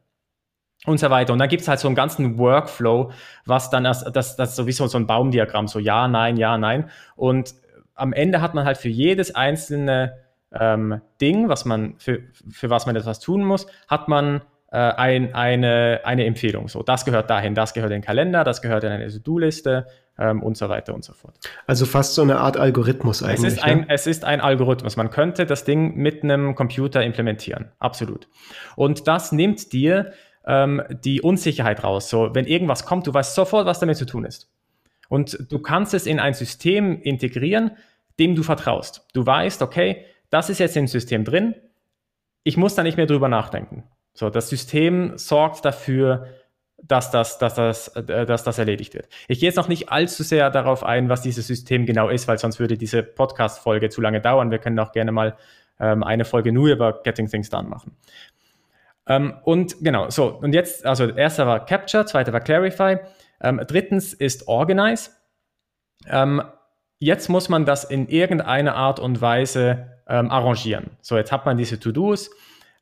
Und 0.85 0.99
so 0.99 1.09
weiter. 1.09 1.33
Und 1.33 1.39
dann 1.39 1.49
gibt 1.49 1.63
es 1.63 1.67
halt 1.67 1.79
so 1.79 1.87
einen 1.87 1.95
ganzen 1.95 2.37
Workflow, 2.37 3.11
was 3.45 3.71
dann, 3.71 3.85
das, 3.85 4.03
das, 4.03 4.35
das 4.35 4.49
ist 4.49 4.55
sowieso 4.55 4.85
so 4.85 4.99
ein 4.99 5.07
Baumdiagramm, 5.07 5.67
so 5.67 5.79
ja, 5.79 6.07
nein, 6.07 6.37
ja, 6.37 6.59
nein. 6.59 6.91
Und 7.15 7.55
am 7.95 8.13
Ende 8.13 8.41
hat 8.41 8.53
man 8.53 8.65
halt 8.65 8.77
für 8.77 8.89
jedes 8.89 9.33
einzelne 9.33 10.17
ähm, 10.53 11.01
Ding, 11.19 11.49
was 11.49 11.65
man, 11.65 11.95
für, 11.97 12.21
für 12.51 12.69
was 12.69 12.85
man 12.85 12.95
etwas 12.95 13.19
tun 13.19 13.43
muss, 13.43 13.65
hat 13.87 14.09
man 14.09 14.41
äh, 14.71 14.77
ein, 14.77 15.33
eine, 15.33 16.01
eine 16.03 16.25
Empfehlung. 16.25 16.67
So, 16.67 16.83
das 16.83 17.05
gehört 17.05 17.29
dahin, 17.29 17.55
das 17.55 17.73
gehört 17.73 17.91
in 17.91 18.01
den 18.01 18.05
Kalender, 18.05 18.43
das 18.43 18.61
gehört 18.61 18.83
in 18.83 18.91
eine 18.91 19.07
To-Do-Liste 19.09 19.87
ähm, 20.19 20.43
und 20.43 20.57
so 20.57 20.69
weiter 20.69 20.93
und 20.93 21.03
so 21.03 21.13
fort. 21.13 21.35
Also 21.67 21.85
fast 21.85 22.15
so 22.15 22.21
eine 22.21 22.39
Art 22.39 22.57
Algorithmus 22.57 23.23
eigentlich. 23.23 23.47
Es 23.47 23.53
ist, 23.53 23.63
ein, 23.63 23.79
ne? 23.79 23.85
es 23.89 24.07
ist 24.07 24.25
ein 24.25 24.41
Algorithmus. 24.41 24.97
Man 24.97 25.09
könnte 25.09 25.45
das 25.45 25.63
Ding 25.63 25.95
mit 25.95 26.23
einem 26.23 26.55
Computer 26.55 27.03
implementieren. 27.03 27.71
Absolut. 27.79 28.27
Und 28.75 29.07
das 29.07 29.31
nimmt 29.31 29.71
dir 29.71 30.11
ähm, 30.45 30.81
die 30.89 31.21
Unsicherheit 31.21 31.83
raus. 31.83 32.09
So, 32.09 32.33
wenn 32.33 32.45
irgendwas 32.45 32.85
kommt, 32.85 33.07
du 33.07 33.13
weißt 33.13 33.35
sofort, 33.35 33.65
was 33.65 33.79
damit 33.79 33.97
zu 33.97 34.05
tun 34.05 34.25
ist. 34.25 34.49
Und 35.09 35.51
du 35.51 35.59
kannst 35.59 35.93
es 35.93 36.05
in 36.05 36.19
ein 36.19 36.33
System 36.33 37.01
integrieren, 37.01 37.71
dem 38.19 38.35
du 38.35 38.43
vertraust. 38.43 39.07
Du 39.13 39.25
weißt, 39.25 39.61
okay, 39.61 40.05
das 40.29 40.49
ist 40.49 40.59
jetzt 40.59 40.75
im 40.75 40.87
System 40.87 41.23
drin. 41.23 41.55
Ich 42.43 42.57
muss 42.57 42.75
da 42.75 42.83
nicht 42.83 42.97
mehr 42.97 43.05
drüber 43.05 43.29
nachdenken. 43.29 43.83
So, 44.17 44.31
das 44.31 44.49
System 44.49 45.15
sorgt 45.19 45.63
dafür, 45.63 46.25
dass 46.81 47.11
das, 47.11 47.37
dass, 47.37 47.53
das, 47.53 47.89
äh, 47.89 48.25
dass 48.25 48.43
das 48.43 48.57
erledigt 48.57 48.95
wird. 48.95 49.07
Ich 49.27 49.39
gehe 49.39 49.47
jetzt 49.47 49.57
noch 49.57 49.67
nicht 49.67 49.91
allzu 49.91 50.23
sehr 50.23 50.49
darauf 50.49 50.83
ein, 50.83 51.07
was 51.07 51.21
dieses 51.21 51.45
System 51.45 51.85
genau 51.85 52.09
ist, 52.09 52.27
weil 52.27 52.39
sonst 52.39 52.59
würde 52.59 52.79
diese 52.79 53.03
Podcast-Folge 53.03 53.89
zu 53.89 54.01
lange 54.01 54.19
dauern. 54.19 54.49
Wir 54.49 54.57
können 54.57 54.79
auch 54.79 54.91
gerne 54.91 55.11
mal 55.11 55.37
ähm, 55.79 56.03
eine 56.03 56.25
Folge 56.25 56.51
nur 56.51 56.67
über 56.69 57.03
Getting 57.03 57.29
Things 57.29 57.51
Done 57.51 57.69
machen. 57.69 57.95
Ähm, 59.05 59.35
und 59.43 59.83
genau, 59.83 60.09
so, 60.09 60.29
und 60.29 60.53
jetzt, 60.53 60.83
also 60.83 61.07
erster 61.09 61.45
war 61.45 61.63
Capture, 61.63 62.07
zweiter 62.07 62.33
war 62.33 62.41
Clarify, 62.41 62.97
ähm, 63.39 63.61
drittens 63.67 64.13
ist 64.13 64.47
Organize. 64.47 65.11
Ähm, 66.07 66.41
jetzt 66.97 67.29
muss 67.29 67.49
man 67.49 67.65
das 67.65 67.83
in 67.83 68.07
irgendeiner 68.07 68.75
Art 68.75 68.99
und 68.99 69.21
Weise 69.21 69.91
ähm, 70.07 70.31
arrangieren. 70.31 70.89
So, 71.01 71.17
jetzt 71.17 71.31
hat 71.31 71.45
man 71.45 71.55
diese 71.55 71.79
To-Dos 71.79 72.31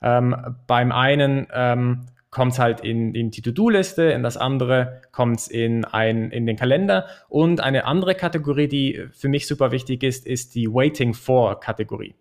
ähm, 0.01 0.55
beim 0.67 0.91
einen 0.91 1.47
ähm, 1.53 2.05
kommt 2.35 2.51
es 2.51 2.59
halt 2.59 2.81
in, 2.81 3.15
in 3.15 3.31
die 3.31 3.41
To-Do-Liste, 3.41 4.03
in 4.03 4.21
das 4.21 4.35
andere 4.35 5.01
kommt 5.13 5.39
es 5.39 5.47
in, 5.47 5.85
in 5.93 6.45
den 6.45 6.57
Kalender. 6.57 7.05
Und 7.29 7.61
eine 7.61 7.85
andere 7.85 8.13
Kategorie, 8.13 8.67
die 8.67 9.05
für 9.13 9.29
mich 9.29 9.47
super 9.47 9.71
wichtig 9.71 10.03
ist, 10.03 10.25
ist 10.27 10.53
die 10.53 10.67
Waiting 10.67 11.13
For-Kategorie. 11.13 12.13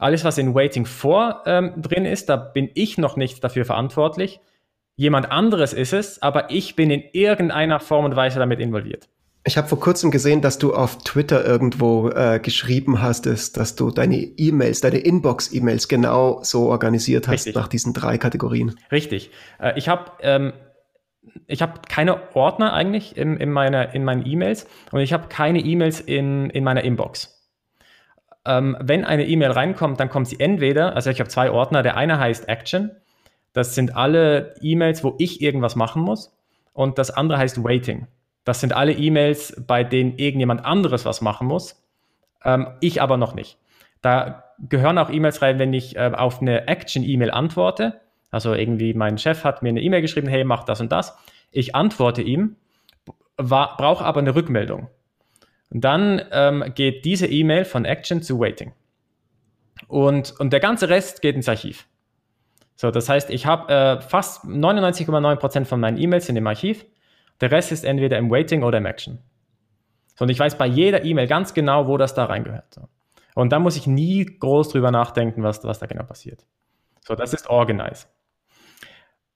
Alles, 0.00 0.24
was 0.24 0.38
in 0.38 0.54
Waiting 0.54 0.84
For 0.84 1.42
ähm, 1.46 1.74
drin 1.80 2.04
ist, 2.04 2.28
da 2.28 2.36
bin 2.36 2.70
ich 2.74 2.98
noch 2.98 3.16
nicht 3.16 3.42
dafür 3.44 3.64
verantwortlich. 3.64 4.40
Jemand 4.96 5.30
anderes 5.30 5.72
ist 5.72 5.92
es, 5.92 6.20
aber 6.20 6.50
ich 6.50 6.74
bin 6.74 6.90
in 6.90 7.04
irgendeiner 7.12 7.78
Form 7.80 8.04
und 8.04 8.16
Weise 8.16 8.40
damit 8.40 8.58
involviert. 8.58 9.08
Ich 9.46 9.56
habe 9.56 9.68
vor 9.68 9.78
kurzem 9.78 10.10
gesehen, 10.10 10.42
dass 10.42 10.58
du 10.58 10.74
auf 10.74 10.98
Twitter 10.98 11.44
irgendwo 11.44 12.10
äh, 12.10 12.40
geschrieben 12.42 13.00
hast, 13.00 13.26
ist, 13.26 13.56
dass 13.56 13.76
du 13.76 13.92
deine 13.92 14.16
E-Mails, 14.16 14.80
deine 14.80 14.98
Inbox-E-Mails 14.98 15.86
genau 15.86 16.40
so 16.42 16.68
organisiert 16.68 17.28
hast 17.28 17.46
Richtig. 17.46 17.54
nach 17.54 17.68
diesen 17.68 17.92
drei 17.92 18.18
Kategorien. 18.18 18.74
Richtig. 18.90 19.30
Äh, 19.60 19.78
ich 19.78 19.88
habe 19.88 20.10
ähm, 20.20 20.52
ich 21.46 21.62
habe 21.62 21.80
keine 21.88 22.34
Ordner 22.34 22.72
eigentlich 22.72 23.16
in, 23.16 23.36
in, 23.36 23.52
meiner, 23.52 23.94
in 23.94 24.02
meinen 24.02 24.26
E-Mails 24.26 24.66
und 24.90 24.98
ich 24.98 25.12
habe 25.12 25.28
keine 25.28 25.60
E-Mails 25.60 26.00
in, 26.00 26.50
in 26.50 26.64
meiner 26.64 26.82
Inbox. 26.82 27.48
Ähm, 28.44 28.76
wenn 28.80 29.04
eine 29.04 29.26
E-Mail 29.26 29.52
reinkommt, 29.52 30.00
dann 30.00 30.08
kommt 30.08 30.26
sie 30.26 30.40
entweder, 30.40 30.96
also 30.96 31.10
ich 31.10 31.20
habe 31.20 31.30
zwei 31.30 31.52
Ordner, 31.52 31.84
der 31.84 31.96
eine 31.96 32.18
heißt 32.18 32.48
Action, 32.48 32.90
das 33.52 33.76
sind 33.76 33.94
alle 33.94 34.56
E-Mails, 34.60 35.04
wo 35.04 35.14
ich 35.18 35.40
irgendwas 35.40 35.76
machen 35.76 36.02
muss 36.02 36.36
und 36.72 36.98
das 36.98 37.12
andere 37.12 37.38
heißt 37.38 37.62
Waiting. 37.62 38.08
Das 38.46 38.60
sind 38.60 38.72
alle 38.72 38.92
E-Mails, 38.92 39.62
bei 39.66 39.84
denen 39.84 40.16
irgendjemand 40.16 40.64
anderes 40.64 41.04
was 41.04 41.20
machen 41.20 41.46
muss, 41.46 41.84
ähm, 42.42 42.68
ich 42.80 43.02
aber 43.02 43.18
noch 43.18 43.34
nicht. 43.34 43.58
Da 44.00 44.44
gehören 44.58 44.96
auch 44.96 45.10
E-Mails 45.10 45.42
rein, 45.42 45.58
wenn 45.58 45.74
ich 45.74 45.96
äh, 45.96 46.12
auf 46.16 46.40
eine 46.40 46.66
Action-E-Mail 46.66 47.30
antworte. 47.30 48.00
Also 48.30 48.54
irgendwie 48.54 48.94
mein 48.94 49.18
Chef 49.18 49.44
hat 49.44 49.62
mir 49.62 49.68
eine 49.68 49.82
E-Mail 49.82 50.00
geschrieben, 50.00 50.28
hey, 50.28 50.44
mach 50.44 50.64
das 50.64 50.80
und 50.80 50.90
das. 50.90 51.14
Ich 51.50 51.74
antworte 51.74 52.22
ihm 52.22 52.56
brauche 53.36 54.04
aber 54.04 54.20
eine 54.20 54.34
Rückmeldung. 54.34 54.88
Und 55.70 55.84
dann 55.84 56.22
ähm, 56.32 56.64
geht 56.74 57.04
diese 57.04 57.26
E-Mail 57.26 57.64
von 57.64 57.84
Action 57.84 58.22
zu 58.22 58.38
Waiting. 58.38 58.72
Und, 59.88 60.34
und 60.38 60.52
der 60.52 60.60
ganze 60.60 60.88
Rest 60.88 61.22
geht 61.22 61.36
ins 61.36 61.48
Archiv. 61.48 61.86
So, 62.76 62.90
das 62.90 63.08
heißt, 63.08 63.30
ich 63.30 63.46
habe 63.46 63.72
äh, 63.72 64.00
fast 64.00 64.44
99,9% 64.44 65.64
von 65.64 65.80
meinen 65.80 65.98
E-Mails 65.98 66.28
in 66.28 66.34
dem 66.34 66.46
Archiv. 66.46 66.84
Der 67.40 67.50
Rest 67.50 67.72
ist 67.72 67.84
entweder 67.84 68.18
im 68.18 68.30
Waiting 68.30 68.62
oder 68.62 68.78
im 68.78 68.86
Action. 68.86 69.18
Und 70.18 70.30
ich 70.30 70.38
weiß 70.38 70.56
bei 70.56 70.66
jeder 70.66 71.04
E-Mail 71.04 71.26
ganz 71.26 71.54
genau, 71.54 71.88
wo 71.88 71.98
das 71.98 72.14
da 72.14 72.24
reingehört. 72.24 72.80
Und 73.34 73.52
da 73.52 73.58
muss 73.58 73.76
ich 73.76 73.86
nie 73.86 74.24
groß 74.24 74.70
drüber 74.70 74.90
nachdenken, 74.90 75.42
was, 75.42 75.62
was 75.64 75.78
da 75.78 75.86
genau 75.86 76.04
passiert. 76.04 76.46
So, 77.00 77.14
das 77.14 77.34
ist 77.34 77.48
Organize. 77.50 78.06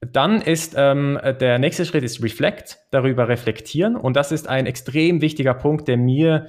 Dann 0.01 0.41
ist 0.41 0.75
ähm, 0.79 1.21
der 1.41 1.59
nächste 1.59 1.85
Schritt 1.85 2.03
ist 2.03 2.23
Reflect, 2.23 2.79
darüber 2.91 3.29
reflektieren. 3.29 3.97
Und 3.97 4.17
das 4.17 4.33
ist 4.33 4.49
ein 4.49 4.65
extrem 4.65 5.21
wichtiger 5.21 5.53
Punkt, 5.53 5.87
der 5.89 5.99
mir 5.99 6.47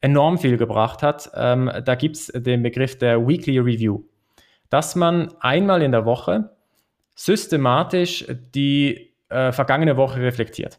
enorm 0.00 0.38
viel 0.38 0.56
gebracht 0.56 1.02
hat. 1.02 1.30
Ähm, 1.34 1.70
da 1.84 1.96
gibt 1.96 2.16
es 2.16 2.26
den 2.28 2.62
Begriff 2.62 2.96
der 2.98 3.26
Weekly 3.26 3.58
Review, 3.58 4.04
dass 4.70 4.94
man 4.94 5.34
einmal 5.40 5.82
in 5.82 5.90
der 5.90 6.04
Woche 6.04 6.50
systematisch 7.16 8.24
die 8.54 9.12
äh, 9.28 9.50
vergangene 9.50 9.96
Woche 9.96 10.20
reflektiert. 10.20 10.78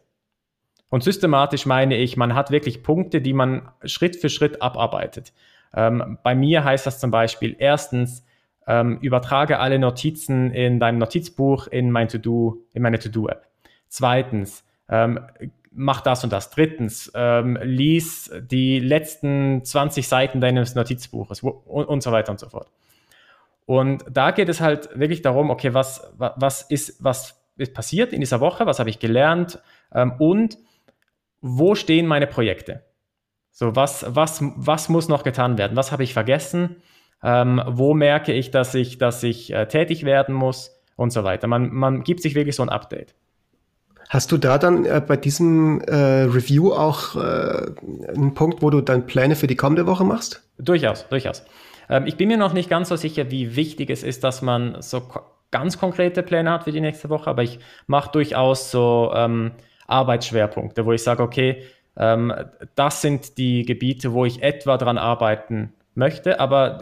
Und 0.93 1.03
systematisch 1.03 1.65
meine 1.65 1.97
ich, 1.97 2.17
man 2.17 2.35
hat 2.35 2.51
wirklich 2.51 2.83
Punkte, 2.83 3.19
die 3.19 3.33
man 3.33 3.67
Schritt 3.83 4.15
für 4.15 4.29
Schritt 4.29 4.61
abarbeitet. 4.61 5.33
Ähm, 5.73 6.19
bei 6.21 6.35
mir 6.35 6.63
heißt 6.63 6.85
das 6.85 6.99
zum 6.99 7.09
Beispiel 7.09 7.55
erstens, 7.57 8.23
ähm, 8.67 8.99
übertrage 9.01 9.57
alle 9.57 9.79
Notizen 9.79 10.51
in 10.51 10.79
deinem 10.79 10.99
Notizbuch 10.99 11.65
in 11.65 11.89
mein 11.89 12.09
To-Do, 12.09 12.61
in 12.75 12.83
meine 12.83 12.99
To-Do-App. 12.99 13.47
Zweitens, 13.87 14.63
ähm, 14.87 15.19
mach 15.71 16.01
das 16.01 16.23
und 16.23 16.31
das. 16.31 16.51
Drittens, 16.51 17.11
ähm, 17.15 17.57
lies 17.63 18.31
die 18.43 18.77
letzten 18.77 19.65
20 19.65 20.07
Seiten 20.07 20.41
deines 20.41 20.75
Notizbuches 20.75 21.41
und, 21.41 21.85
und, 21.85 22.03
so 22.03 22.11
weiter 22.11 22.31
und 22.31 22.39
so 22.39 22.49
fort. 22.49 22.69
Und 23.65 24.05
da 24.11 24.29
geht 24.29 24.47
es 24.47 24.61
halt 24.61 24.89
wirklich 24.93 25.23
darum, 25.23 25.49
okay, 25.49 25.73
was, 25.73 26.13
was, 26.19 26.61
ist, 26.61 27.03
was 27.03 27.43
ist 27.57 27.73
passiert 27.73 28.13
in 28.13 28.19
dieser 28.19 28.41
Woche, 28.41 28.67
was 28.67 28.77
habe 28.77 28.91
ich 28.91 28.99
gelernt 28.99 29.57
ähm, 29.91 30.13
und 30.19 30.59
wo 31.43 31.75
stehen 31.75 32.07
meine 32.07 32.25
Projekte? 32.25 32.83
So, 33.51 33.75
was, 33.75 34.03
was, 34.07 34.39
was 34.55 34.89
muss 34.89 35.07
noch 35.07 35.23
getan 35.23 35.59
werden? 35.59 35.77
Was 35.77 35.91
habe 35.91 36.03
ich 36.03 36.13
vergessen? 36.13 36.77
ähm, 37.23 37.61
wo 37.65 37.93
merke 37.93 38.33
ich, 38.33 38.51
dass 38.51 38.75
ich, 38.75 38.97
dass 38.97 39.23
ich 39.23 39.53
äh, 39.53 39.65
tätig 39.67 40.03
werden 40.03 40.35
muss 40.35 40.77
und 40.95 41.11
so 41.11 41.23
weiter. 41.23 41.47
Man, 41.47 41.73
man 41.73 42.03
gibt 42.03 42.21
sich 42.21 42.35
wirklich 42.35 42.55
so 42.55 42.63
ein 42.63 42.69
Update. 42.69 43.15
Hast 44.09 44.31
du 44.31 44.37
da 44.37 44.57
dann 44.57 44.85
äh, 44.85 45.01
bei 45.05 45.15
diesem 45.15 45.81
äh, 45.81 45.95
Review 45.95 46.73
auch 46.73 47.15
äh, 47.15 47.71
einen 48.09 48.33
Punkt, 48.33 48.61
wo 48.61 48.69
du 48.69 48.81
dann 48.81 49.07
Pläne 49.07 49.35
für 49.35 49.47
die 49.47 49.55
kommende 49.55 49.87
Woche 49.87 50.03
machst? 50.03 50.43
Durchaus, 50.59 51.07
durchaus. 51.07 51.45
Ähm, 51.89 52.05
ich 52.05 52.17
bin 52.17 52.27
mir 52.27 52.37
noch 52.37 52.53
nicht 52.53 52.69
ganz 52.69 52.89
so 52.89 52.97
sicher, 52.97 53.31
wie 53.31 53.55
wichtig 53.55 53.89
es 53.89 54.03
ist, 54.03 54.23
dass 54.23 54.41
man 54.41 54.81
so 54.81 55.01
ko 55.01 55.21
ganz 55.51 55.77
konkrete 55.77 56.23
Pläne 56.23 56.49
hat 56.49 56.63
für 56.63 56.71
die 56.71 56.81
nächste 56.81 57.11
Woche, 57.11 57.29
aber 57.29 57.43
ich 57.43 57.59
mache 57.85 58.11
durchaus 58.11 58.71
so 58.71 59.11
ähm, 59.15 59.51
Arbeitsschwerpunkte, 59.87 60.85
wo 60.85 60.93
ich 60.93 61.03
sage, 61.03 61.23
okay, 61.23 61.63
ähm, 61.97 62.33
das 62.75 63.01
sind 63.01 63.37
die 63.37 63.65
Gebiete, 63.65 64.13
wo 64.13 64.25
ich 64.25 64.41
etwa 64.41 64.77
dran 64.77 64.97
arbeiten 64.97 65.73
möchte, 65.95 66.39
aber 66.39 66.79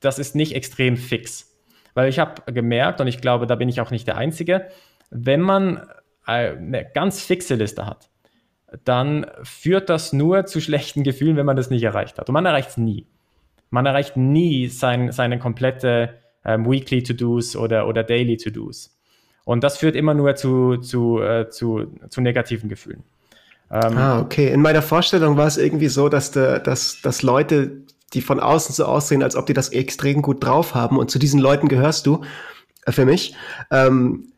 das 0.00 0.18
ist 0.18 0.34
nicht 0.34 0.54
extrem 0.54 0.96
fix. 0.96 1.48
Weil 1.94 2.08
ich 2.08 2.18
habe 2.18 2.50
gemerkt, 2.52 3.00
und 3.00 3.06
ich 3.06 3.20
glaube, 3.20 3.46
da 3.46 3.54
bin 3.54 3.68
ich 3.68 3.80
auch 3.80 3.90
nicht 3.90 4.06
der 4.06 4.16
Einzige, 4.16 4.68
wenn 5.10 5.40
man 5.40 5.86
eine 6.24 6.88
ganz 6.94 7.22
fixe 7.22 7.56
Liste 7.56 7.86
hat, 7.86 8.08
dann 8.84 9.26
führt 9.42 9.90
das 9.90 10.12
nur 10.12 10.46
zu 10.46 10.60
schlechten 10.60 11.02
Gefühlen, 11.02 11.36
wenn 11.36 11.46
man 11.46 11.56
das 11.56 11.70
nicht 11.70 11.82
erreicht 11.82 12.18
hat. 12.18 12.28
Und 12.28 12.32
man 12.32 12.46
erreicht 12.46 12.70
es 12.70 12.76
nie. 12.76 13.06
Man 13.70 13.86
erreicht 13.86 14.16
nie 14.16 14.68
sein, 14.68 15.12
seine 15.12 15.38
komplette 15.38 16.18
ähm, 16.44 16.70
Weekly 16.70 17.02
To-Dos 17.02 17.56
oder, 17.56 17.86
oder 17.86 18.02
Daily 18.02 18.36
To-Dos. 18.36 18.98
Und 19.44 19.64
das 19.64 19.78
führt 19.78 19.96
immer 19.96 20.14
nur 20.14 20.34
zu, 20.36 20.76
zu, 20.76 21.20
äh, 21.20 21.48
zu, 21.50 21.86
zu 22.08 22.20
negativen 22.20 22.68
Gefühlen. 22.68 23.02
Ähm, 23.70 23.96
ah, 23.96 24.20
okay. 24.20 24.52
In 24.52 24.60
meiner 24.60 24.82
Vorstellung 24.82 25.36
war 25.36 25.46
es 25.46 25.56
irgendwie 25.56 25.88
so, 25.88 26.08
dass, 26.08 26.30
de, 26.30 26.62
dass, 26.62 27.00
dass 27.02 27.22
Leute 27.22 27.82
die 28.12 28.20
von 28.20 28.40
außen 28.40 28.74
so 28.74 28.84
aussehen, 28.84 29.22
als 29.22 29.36
ob 29.36 29.46
die 29.46 29.54
das 29.54 29.70
extrem 29.70 30.20
gut 30.20 30.44
drauf 30.44 30.74
haben. 30.74 30.98
Und 30.98 31.10
zu 31.10 31.18
diesen 31.18 31.40
Leuten 31.40 31.68
gehörst 31.68 32.06
du, 32.06 32.22
äh, 32.84 32.92
für 32.92 33.04
mich. 33.04 33.34
Ähm, 33.70 34.28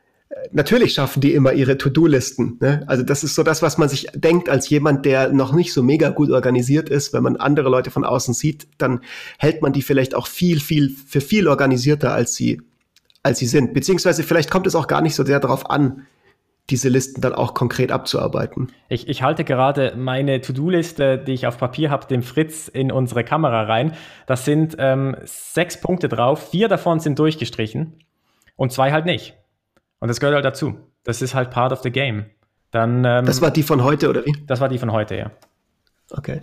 natürlich 0.53 0.95
schaffen 0.95 1.21
die 1.21 1.35
immer 1.35 1.53
ihre 1.53 1.79
To-Do-Listen. 1.79 2.59
Ne? 2.61 2.85
Also 2.87 3.03
das 3.03 3.25
ist 3.25 3.35
so 3.35 3.43
das, 3.43 3.63
was 3.63 3.79
man 3.79 3.89
sich 3.89 4.07
denkt 4.15 4.49
als 4.49 4.69
jemand, 4.69 5.05
der 5.05 5.33
noch 5.33 5.53
nicht 5.53 5.73
so 5.73 5.83
mega 5.83 6.11
gut 6.11 6.31
organisiert 6.31 6.89
ist. 6.89 7.13
Wenn 7.13 7.23
man 7.23 7.37
andere 7.37 7.69
Leute 7.69 7.91
von 7.91 8.05
außen 8.05 8.35
sieht, 8.35 8.69
dann 8.79 9.01
hält 9.39 9.63
man 9.63 9.73
die 9.73 9.83
vielleicht 9.83 10.15
auch 10.15 10.27
viel, 10.27 10.61
viel 10.61 10.91
für 10.91 11.21
viel 11.21 11.49
organisierter 11.49 12.13
als 12.13 12.35
sie 12.35 12.63
als 13.25 13.41
sie 13.41 13.47
sind. 13.47 13.75
Beziehungsweise 13.75 14.23
vielleicht 14.23 14.51
kommt 14.51 14.69
es 14.69 14.77
auch 14.77 14.87
gar 14.87 15.01
nicht 15.01 15.17
so 15.17 15.25
sehr 15.25 15.41
darauf 15.41 15.69
an, 15.71 16.07
diese 16.71 16.89
Listen 16.89 17.21
dann 17.21 17.35
auch 17.35 17.53
konkret 17.53 17.91
abzuarbeiten. 17.93 18.73
Ich, 18.89 19.09
ich 19.09 19.23
halte 19.23 19.45
gerade 19.45 19.95
meine 19.97 20.41
To-Do-Liste, 20.41 21.19
die 21.19 21.33
ich 21.33 21.47
auf 21.47 21.59
Papier 21.59 21.91
habe, 21.91 22.07
dem 22.07 22.23
Fritz 22.23 22.69
in 22.69 22.91
unsere 22.91 23.25
Kamera 23.25 23.65
rein. 23.65 23.93
Das 24.27 24.45
sind 24.45 24.77
ähm, 24.79 25.17
sechs 25.25 25.81
Punkte 25.81 26.09
drauf, 26.09 26.51
vier 26.51 26.69
davon 26.69 27.01
sind 27.01 27.19
durchgestrichen 27.19 27.95
und 28.57 28.73
zwei 28.73 28.93
halt 28.93 29.05
nicht. 29.05 29.35
Und 29.99 30.09
das 30.09 30.21
gehört 30.21 30.37
halt 30.37 30.45
dazu. 30.45 30.77
Das 31.03 31.21
ist 31.21 31.35
halt 31.35 31.51
part 31.51 31.73
of 31.73 31.83
the 31.83 31.91
game. 31.91 32.27
Dann, 32.71 33.05
ähm, 33.05 33.27
das 33.27 33.43
war 33.43 33.51
die 33.51 33.63
von 33.63 33.85
heute, 33.85 34.09
oder 34.09 34.25
wie? 34.25 34.33
Das 34.47 34.61
war 34.61 34.69
die 34.69 34.79
von 34.79 34.91
heute, 34.91 35.17
ja. 35.17 35.31
Okay. 36.11 36.41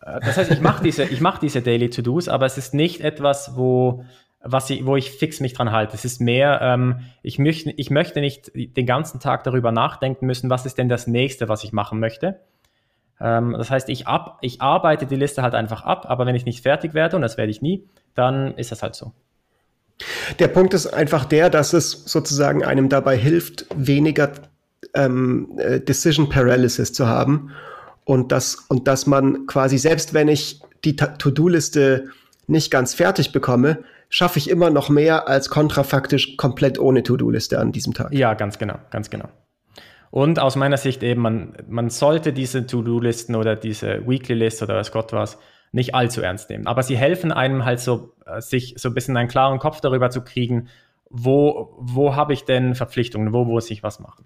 Äh, 0.00 0.20
das 0.20 0.36
heißt, 0.36 0.50
ich 0.50 0.60
mache 0.60 0.82
diese, 0.82 1.08
mach 1.20 1.38
diese 1.38 1.62
Daily 1.62 1.90
To-Dos, 1.90 2.28
aber 2.28 2.46
es 2.46 2.58
ist 2.58 2.74
nicht 2.74 3.02
etwas, 3.02 3.56
wo 3.56 4.04
was 4.42 4.70
ich, 4.70 4.86
wo 4.86 4.96
ich 4.96 5.10
fix 5.10 5.40
mich 5.40 5.52
dran 5.52 5.70
halte. 5.70 5.94
Es 5.94 6.04
ist 6.04 6.20
mehr, 6.20 6.60
ähm, 6.62 7.00
ich, 7.22 7.38
möchte, 7.38 7.70
ich 7.70 7.90
möchte 7.90 8.20
nicht 8.20 8.52
den 8.54 8.86
ganzen 8.86 9.20
Tag 9.20 9.44
darüber 9.44 9.70
nachdenken 9.70 10.26
müssen, 10.26 10.48
was 10.48 10.66
ist 10.66 10.78
denn 10.78 10.88
das 10.88 11.06
nächste, 11.06 11.48
was 11.48 11.62
ich 11.62 11.72
machen 11.72 12.00
möchte. 12.00 12.40
Ähm, 13.20 13.54
das 13.56 13.70
heißt, 13.70 13.88
ich, 13.90 14.06
ab, 14.06 14.38
ich 14.40 14.62
arbeite 14.62 15.06
die 15.06 15.16
Liste 15.16 15.42
halt 15.42 15.54
einfach 15.54 15.82
ab, 15.84 16.06
aber 16.08 16.24
wenn 16.26 16.34
ich 16.34 16.46
nicht 16.46 16.62
fertig 16.62 16.94
werde, 16.94 17.16
und 17.16 17.22
das 17.22 17.36
werde 17.36 17.50
ich 17.50 17.60
nie, 17.60 17.86
dann 18.14 18.56
ist 18.56 18.72
das 18.72 18.82
halt 18.82 18.94
so. 18.94 19.12
Der 20.38 20.48
Punkt 20.48 20.72
ist 20.72 20.86
einfach 20.86 21.26
der, 21.26 21.50
dass 21.50 21.74
es 21.74 21.90
sozusagen 22.06 22.64
einem 22.64 22.88
dabei 22.88 23.18
hilft, 23.18 23.66
weniger 23.74 24.32
ähm, 24.94 25.58
äh, 25.58 25.80
Decision 25.80 26.30
Paralysis 26.30 26.94
zu 26.94 27.06
haben 27.06 27.50
und 28.04 28.32
dass, 28.32 28.54
und 28.54 28.88
dass 28.88 29.06
man 29.06 29.46
quasi, 29.46 29.76
selbst 29.76 30.14
wenn 30.14 30.28
ich 30.28 30.62
die 30.84 30.96
To-Do-Liste 30.96 32.08
nicht 32.50 32.70
ganz 32.70 32.94
fertig 32.94 33.32
bekomme, 33.32 33.84
schaffe 34.08 34.38
ich 34.38 34.50
immer 34.50 34.70
noch 34.70 34.88
mehr 34.88 35.28
als 35.28 35.48
kontrafaktisch 35.48 36.36
komplett 36.36 36.78
ohne 36.78 37.02
To-Do-Liste 37.02 37.58
an 37.58 37.72
diesem 37.72 37.94
Tag. 37.94 38.12
Ja, 38.12 38.34
ganz 38.34 38.58
genau, 38.58 38.74
ganz 38.90 39.08
genau. 39.10 39.28
Und 40.10 40.40
aus 40.40 40.56
meiner 40.56 40.76
Sicht 40.76 41.02
eben, 41.02 41.22
man, 41.22 41.54
man 41.68 41.88
sollte 41.88 42.32
diese 42.32 42.66
To-Do-Listen 42.66 43.36
oder 43.36 43.54
diese 43.54 44.06
Weekly-List 44.06 44.62
oder 44.62 44.74
was 44.74 44.90
Gott 44.90 45.12
was 45.12 45.38
nicht 45.72 45.94
allzu 45.94 46.20
ernst 46.20 46.50
nehmen. 46.50 46.66
Aber 46.66 46.82
sie 46.82 46.96
helfen 46.96 47.30
einem 47.30 47.64
halt 47.64 47.78
so, 47.78 48.12
äh, 48.26 48.40
sich 48.40 48.74
so 48.76 48.88
ein 48.88 48.94
bisschen 48.94 49.16
einen 49.16 49.28
klaren 49.28 49.60
Kopf 49.60 49.80
darüber 49.80 50.10
zu 50.10 50.22
kriegen, 50.22 50.68
wo, 51.08 51.76
wo 51.78 52.16
habe 52.16 52.32
ich 52.32 52.44
denn 52.44 52.74
Verpflichtungen, 52.74 53.32
wo 53.32 53.44
muss 53.44 53.70
ich 53.70 53.84
was 53.84 54.00
machen. 54.00 54.24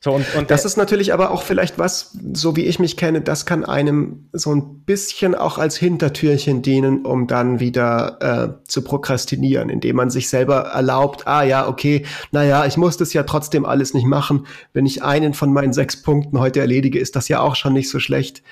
So, 0.00 0.12
und, 0.12 0.24
und 0.36 0.50
das 0.52 0.64
ist 0.64 0.76
natürlich 0.76 1.12
aber 1.12 1.32
auch 1.32 1.42
vielleicht 1.42 1.76
was, 1.76 2.16
so 2.32 2.54
wie 2.54 2.66
ich 2.66 2.78
mich 2.78 2.96
kenne, 2.96 3.20
das 3.20 3.46
kann 3.46 3.64
einem 3.64 4.28
so 4.32 4.54
ein 4.54 4.82
bisschen 4.84 5.34
auch 5.34 5.58
als 5.58 5.76
Hintertürchen 5.76 6.62
dienen, 6.62 7.04
um 7.04 7.26
dann 7.26 7.58
wieder 7.58 8.18
äh, 8.20 8.68
zu 8.68 8.82
prokrastinieren, 8.82 9.68
indem 9.70 9.96
man 9.96 10.10
sich 10.10 10.28
selber 10.28 10.58
erlaubt, 10.58 11.26
ah 11.26 11.42
ja, 11.42 11.66
okay, 11.66 12.06
naja, 12.30 12.64
ich 12.64 12.76
muss 12.76 12.96
das 12.96 13.12
ja 13.12 13.24
trotzdem 13.24 13.64
alles 13.64 13.92
nicht 13.92 14.06
machen. 14.06 14.46
Wenn 14.72 14.86
ich 14.86 15.02
einen 15.02 15.34
von 15.34 15.52
meinen 15.52 15.72
sechs 15.72 16.00
Punkten 16.00 16.38
heute 16.38 16.60
erledige, 16.60 17.00
ist 17.00 17.16
das 17.16 17.26
ja 17.26 17.40
auch 17.40 17.56
schon 17.56 17.72
nicht 17.72 17.90
so 17.90 17.98
schlecht. 17.98 18.44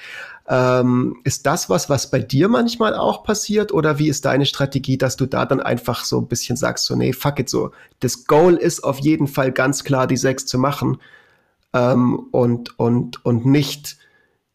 Ähm, 0.48 1.16
ist 1.22 1.46
das 1.46 1.70
was, 1.70 1.88
was 1.88 2.10
bei 2.10 2.18
dir 2.18 2.48
manchmal 2.48 2.94
auch 2.94 3.22
passiert 3.22 3.72
oder 3.72 4.00
wie 4.00 4.08
ist 4.08 4.24
deine 4.24 4.46
Strategie, 4.46 4.98
dass 4.98 5.16
du 5.16 5.26
da 5.26 5.46
dann 5.46 5.60
einfach 5.60 6.04
so 6.04 6.20
ein 6.20 6.26
bisschen 6.26 6.56
sagst, 6.56 6.86
so 6.86 6.96
nee, 6.96 7.12
fuck 7.12 7.38
it 7.38 7.48
so. 7.48 7.70
Das 8.00 8.26
Goal 8.26 8.54
ist 8.54 8.82
auf 8.82 8.98
jeden 8.98 9.28
Fall 9.28 9.52
ganz 9.52 9.84
klar, 9.84 10.08
die 10.08 10.16
sechs 10.16 10.46
zu 10.46 10.58
machen 10.58 10.98
ähm, 11.76 12.28
und, 12.30 12.78
und, 12.78 13.24
und 13.24 13.46
nicht 13.46 13.96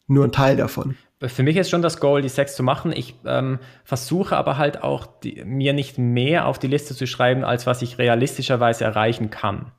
nur 0.06 0.24
ein 0.24 0.32
Teil 0.32 0.56
davon. 0.56 0.96
Für 1.20 1.44
mich 1.44 1.56
ist 1.56 1.70
schon 1.70 1.82
das 1.82 2.00
Goal, 2.00 2.20
die 2.20 2.28
sechs 2.28 2.56
zu 2.56 2.64
machen. 2.64 2.92
Ich 2.92 3.14
ähm, 3.24 3.60
versuche 3.84 4.36
aber 4.36 4.58
halt 4.58 4.82
auch, 4.82 5.06
die, 5.06 5.44
mir 5.44 5.72
nicht 5.72 5.96
mehr 5.96 6.46
auf 6.46 6.58
die 6.58 6.66
Liste 6.66 6.96
zu 6.96 7.06
schreiben, 7.06 7.44
als 7.44 7.66
was 7.66 7.80
ich 7.80 7.98
realistischerweise 7.98 8.84
erreichen 8.84 9.30
kann. 9.30 9.70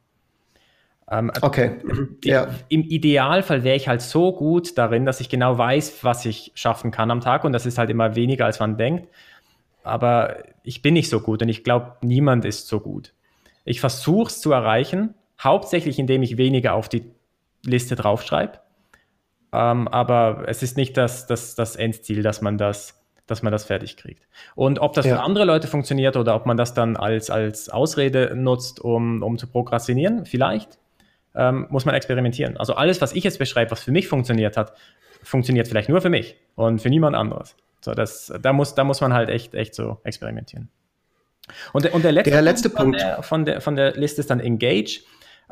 Ähm, 1.11 1.31
okay. 1.41 1.81
Die, 2.23 2.29
ja. 2.29 2.47
Im 2.69 2.83
Idealfall 2.83 3.65
wäre 3.65 3.75
ich 3.75 3.89
halt 3.89 4.01
so 4.01 4.31
gut 4.31 4.77
darin, 4.77 5.05
dass 5.05 5.19
ich 5.19 5.27
genau 5.27 5.57
weiß, 5.57 6.03
was 6.03 6.25
ich 6.25 6.53
schaffen 6.55 6.91
kann 6.91 7.11
am 7.11 7.19
Tag. 7.19 7.43
Und 7.43 7.51
das 7.51 7.65
ist 7.65 7.77
halt 7.77 7.89
immer 7.89 8.15
weniger, 8.15 8.45
als 8.45 8.61
man 8.61 8.77
denkt. 8.77 9.09
Aber 9.83 10.37
ich 10.63 10.81
bin 10.81 10.93
nicht 10.93 11.09
so 11.09 11.19
gut 11.19 11.41
und 11.41 11.49
ich 11.49 11.65
glaube, 11.65 11.97
niemand 12.01 12.45
ist 12.45 12.69
so 12.69 12.79
gut. 12.79 13.13
Ich 13.65 13.81
versuche 13.81 14.29
es 14.29 14.39
zu 14.39 14.53
erreichen, 14.53 15.13
hauptsächlich 15.41 15.99
indem 15.99 16.23
ich 16.23 16.37
weniger 16.37 16.73
auf 16.73 16.87
die 16.87 17.03
Liste 17.65 17.95
draufschreibe. 17.95 18.59
ähm, 19.51 19.87
aber 19.87 20.43
es 20.47 20.63
ist 20.63 20.77
nicht 20.77 20.97
das, 20.97 21.27
das, 21.27 21.55
das 21.55 21.75
Endziel, 21.75 22.23
dass 22.23 22.41
man 22.41 22.57
das, 22.57 23.03
dass 23.27 23.41
man 23.41 23.51
das 23.51 23.65
fertig 23.65 23.97
kriegt. 23.97 24.27
Und 24.55 24.79
ob 24.79 24.93
das 24.93 25.05
ja. 25.05 25.15
für 25.15 25.21
andere 25.21 25.45
Leute 25.45 25.67
funktioniert 25.67 26.17
oder 26.17 26.35
ob 26.35 26.45
man 26.45 26.57
das 26.57 26.73
dann 26.73 26.97
als, 26.97 27.29
als 27.29 27.69
Ausrede 27.69 28.35
nutzt, 28.35 28.79
um, 28.79 29.21
um 29.23 29.37
zu 29.37 29.47
prokrastinieren, 29.47 30.25
vielleicht, 30.25 30.77
ähm, 31.35 31.67
muss 31.69 31.85
man 31.85 31.95
experimentieren. 31.95 32.57
Also 32.57 32.75
alles, 32.75 33.01
was 33.01 33.13
ich 33.13 33.23
jetzt 33.23 33.39
beschreibe, 33.39 33.71
was 33.71 33.83
für 33.83 33.91
mich 33.91 34.07
funktioniert 34.07 34.57
hat, 34.57 34.73
funktioniert 35.23 35.67
vielleicht 35.67 35.89
nur 35.89 36.01
für 36.01 36.09
mich 36.09 36.35
und 36.55 36.81
für 36.81 36.89
niemand 36.89 37.15
anderes. 37.15 37.55
So, 37.81 37.93
das, 37.93 38.33
da, 38.41 38.53
muss, 38.53 38.75
da 38.75 38.83
muss 38.83 39.01
man 39.01 39.13
halt 39.13 39.29
echt, 39.29 39.55
echt 39.55 39.75
so 39.75 39.99
experimentieren. 40.03 40.69
Und, 41.73 41.91
und 41.93 42.03
der 42.03 42.13
letzte, 42.13 42.31
der 42.31 42.41
letzte 42.41 42.69
Punkt, 42.69 42.97
Punkt. 42.97 43.01
Von, 43.01 43.09
der, 43.09 43.23
von, 43.23 43.45
der, 43.45 43.61
von 43.61 43.75
der 43.75 43.91
Liste 43.93 44.21
ist 44.21 44.29
dann 44.29 44.39
Engage. 44.39 45.01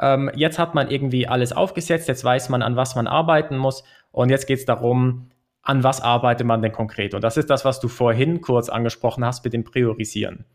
Ähm, 0.02 0.32
jetzt 0.36 0.58
hat 0.58 0.74
man 0.74 0.90
irgendwie 0.90 1.28
alles 1.28 1.54
aufgesetzt, 1.54 2.08
jetzt 2.08 2.24
weiß 2.24 2.50
man, 2.50 2.64
an 2.64 2.76
was 2.76 2.96
man 2.96 3.08
arbeiten 3.08 3.56
muss 3.58 3.84
und 4.12 4.30
jetzt 4.30 4.48
geht 4.48 4.60
es 4.60 4.66
darum, 4.66 5.30
an 5.62 5.84
was 5.84 6.02
arbeitet 6.02 6.48
man 6.48 6.64
denn 6.64 6.72
konkret? 6.72 7.14
Und 7.14 7.24
das 7.24 7.38
ist 7.38 7.52
das, 7.52 7.64
was 7.66 7.80
du 7.80 7.88
vorhin 7.88 8.42
kurz 8.42 8.68
angesprochen 8.68 9.24
hast 9.24 9.44
mit 9.44 9.54
dem 9.54 9.64
Priorisieren. 9.64 10.46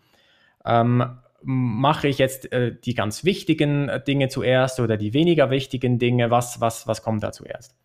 Ähm, 0.64 1.18
mache 1.42 2.08
ich 2.08 2.18
jetzt 2.18 2.52
äh, 2.52 2.74
die 2.74 2.94
ganz 2.94 3.24
wichtigen 3.24 3.88
Dinge 4.06 4.28
zuerst 4.28 4.80
oder 4.80 4.96
die 4.96 5.14
weniger 5.14 5.48
wichtigen 5.50 6.00
Dinge? 6.00 6.32
Was, 6.32 6.60
was, 6.60 6.88
was 6.88 7.02
kommt 7.02 7.22
da 7.22 7.30
zuerst? 7.30 7.76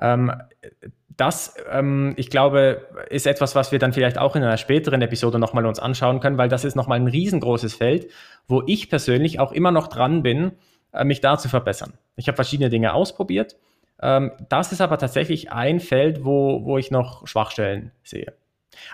Ähm, 0.00 0.32
das, 1.16 1.56
ähm, 1.70 2.14
ich 2.16 2.30
glaube, 2.30 2.86
ist 3.10 3.26
etwas, 3.26 3.56
was 3.56 3.72
wir 3.72 3.80
dann 3.80 3.92
vielleicht 3.92 4.18
auch 4.18 4.36
in 4.36 4.44
einer 4.44 4.56
späteren 4.56 5.02
Episode 5.02 5.40
nochmal 5.40 5.66
uns 5.66 5.80
anschauen 5.80 6.20
können, 6.20 6.38
weil 6.38 6.48
das 6.48 6.64
ist 6.64 6.76
nochmal 6.76 7.00
ein 7.00 7.08
riesengroßes 7.08 7.74
Feld, 7.74 8.08
wo 8.46 8.62
ich 8.66 8.88
persönlich 8.88 9.40
auch 9.40 9.50
immer 9.50 9.72
noch 9.72 9.88
dran 9.88 10.22
bin, 10.22 10.52
äh, 10.52 10.52
mich 11.04 11.20
da 11.20 11.38
zu 11.38 11.48
verbessern. 11.48 11.94
Ich 12.16 12.28
habe 12.28 12.36
verschiedene 12.36 12.70
Dinge 12.70 12.92
ausprobiert. 12.92 13.56
Ähm, 14.00 14.32
das 14.48 14.72
ist 14.72 14.80
aber 14.80 14.98
tatsächlich 14.98 15.52
ein 15.52 15.80
Feld, 15.80 16.24
wo, 16.24 16.64
wo 16.64 16.78
ich 16.78 16.90
noch 16.90 17.26
Schwachstellen 17.26 17.92
sehe. 18.02 18.34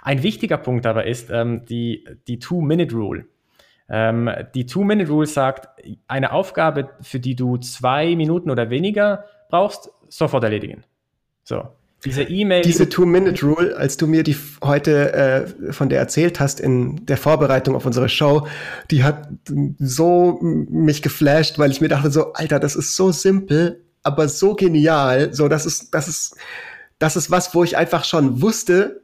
Ein 0.02 0.22
wichtiger 0.22 0.58
Punkt 0.58 0.86
aber 0.86 1.06
ist 1.06 1.30
ähm, 1.30 1.64
die, 1.66 2.04
die 2.26 2.38
Two-Minute-Rule. 2.38 3.26
Ähm, 3.88 4.30
die 4.54 4.66
Two-Minute-Rule 4.66 5.26
sagt, 5.26 5.68
eine 6.08 6.32
Aufgabe, 6.32 6.90
für 7.00 7.20
die 7.20 7.36
du 7.36 7.56
zwei 7.56 8.14
Minuten 8.16 8.50
oder 8.50 8.70
weniger 8.70 9.24
brauchst, 9.48 9.90
sofort 10.08 10.44
erledigen. 10.44 10.84
So. 11.42 11.68
Diese 12.04 12.22
E-Mail. 12.22 12.62
Diese 12.62 12.88
Two-Minute-Rule, 12.88 13.76
als 13.76 13.96
du 13.96 14.06
mir 14.06 14.22
die 14.22 14.36
heute 14.62 15.12
äh, 15.12 15.72
von 15.72 15.88
der 15.88 15.98
erzählt 15.98 16.38
hast 16.38 16.60
in 16.60 17.04
der 17.06 17.16
Vorbereitung 17.16 17.74
auf 17.74 17.86
unsere 17.86 18.08
Show, 18.08 18.46
die 18.90 19.02
hat 19.02 19.28
so 19.78 20.38
mich 20.40 21.02
geflasht, 21.02 21.58
weil 21.58 21.72
ich 21.72 21.80
mir 21.80 21.88
dachte 21.88 22.10
so, 22.10 22.32
Alter, 22.34 22.60
das 22.60 22.76
ist 22.76 22.94
so 22.94 23.10
simpel, 23.10 23.84
aber 24.04 24.28
so 24.28 24.54
genial. 24.54 25.34
So, 25.34 25.48
das 25.48 25.66
ist, 25.66 25.92
das 25.92 26.06
ist, 26.06 26.36
das 27.00 27.16
ist 27.16 27.32
was, 27.32 27.52
wo 27.54 27.64
ich 27.64 27.76
einfach 27.76 28.04
schon 28.04 28.42
wusste, 28.42 29.02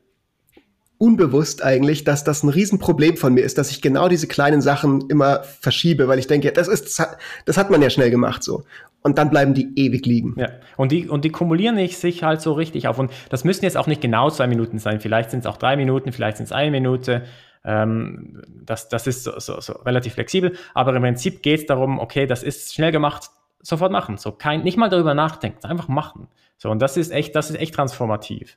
unbewusst 0.98 1.62
eigentlich, 1.64 2.04
dass 2.04 2.22
das 2.22 2.44
ein 2.44 2.48
Riesenproblem 2.48 3.16
von 3.16 3.34
mir 3.34 3.42
ist, 3.42 3.58
dass 3.58 3.70
ich 3.70 3.82
genau 3.82 4.08
diese 4.08 4.28
kleinen 4.28 4.62
Sachen 4.62 5.10
immer 5.10 5.42
verschiebe, 5.60 6.06
weil 6.06 6.20
ich 6.20 6.28
denke, 6.28 6.52
das 6.52 6.68
ist, 6.68 7.02
das 7.44 7.56
hat 7.56 7.70
man 7.70 7.82
ja 7.82 7.90
schnell 7.90 8.10
gemacht 8.10 8.44
so. 8.44 8.62
Und 9.06 9.18
dann 9.18 9.28
bleiben 9.28 9.52
die 9.52 9.70
ewig 9.76 10.06
liegen. 10.06 10.34
Ja, 10.38 10.48
und 10.78 10.90
die, 10.90 11.10
und 11.10 11.26
die 11.26 11.30
kumulieren 11.30 11.76
sich 11.88 12.22
halt 12.22 12.40
so 12.40 12.54
richtig 12.54 12.88
auf. 12.88 12.98
Und 12.98 13.12
das 13.28 13.44
müssen 13.44 13.64
jetzt 13.64 13.76
auch 13.76 13.86
nicht 13.86 14.00
genau 14.00 14.30
zwei 14.30 14.46
Minuten 14.46 14.78
sein. 14.78 14.98
Vielleicht 14.98 15.30
sind 15.30 15.40
es 15.40 15.46
auch 15.46 15.58
drei 15.58 15.76
Minuten, 15.76 16.10
vielleicht 16.10 16.38
sind 16.38 16.46
es 16.46 16.52
eine 16.52 16.70
Minute. 16.70 17.24
Ähm, 17.66 18.42
das, 18.48 18.88
das 18.88 19.06
ist 19.06 19.24
so, 19.24 19.38
so, 19.38 19.60
so 19.60 19.74
relativ 19.74 20.14
flexibel. 20.14 20.56
Aber 20.72 20.96
im 20.96 21.02
Prinzip 21.02 21.42
geht 21.42 21.60
es 21.60 21.66
darum, 21.66 21.98
okay, 21.98 22.26
das 22.26 22.42
ist 22.42 22.72
schnell 22.72 22.92
gemacht, 22.92 23.28
sofort 23.60 23.92
machen. 23.92 24.16
So 24.16 24.32
kein, 24.32 24.62
nicht 24.62 24.78
mal 24.78 24.88
darüber 24.88 25.12
nachdenken, 25.12 25.66
einfach 25.66 25.88
machen. 25.88 26.28
So, 26.56 26.70
und 26.70 26.80
das 26.80 26.96
ist 26.96 27.12
echt, 27.12 27.36
das 27.36 27.50
ist 27.50 27.56
echt 27.60 27.74
transformativ. 27.74 28.56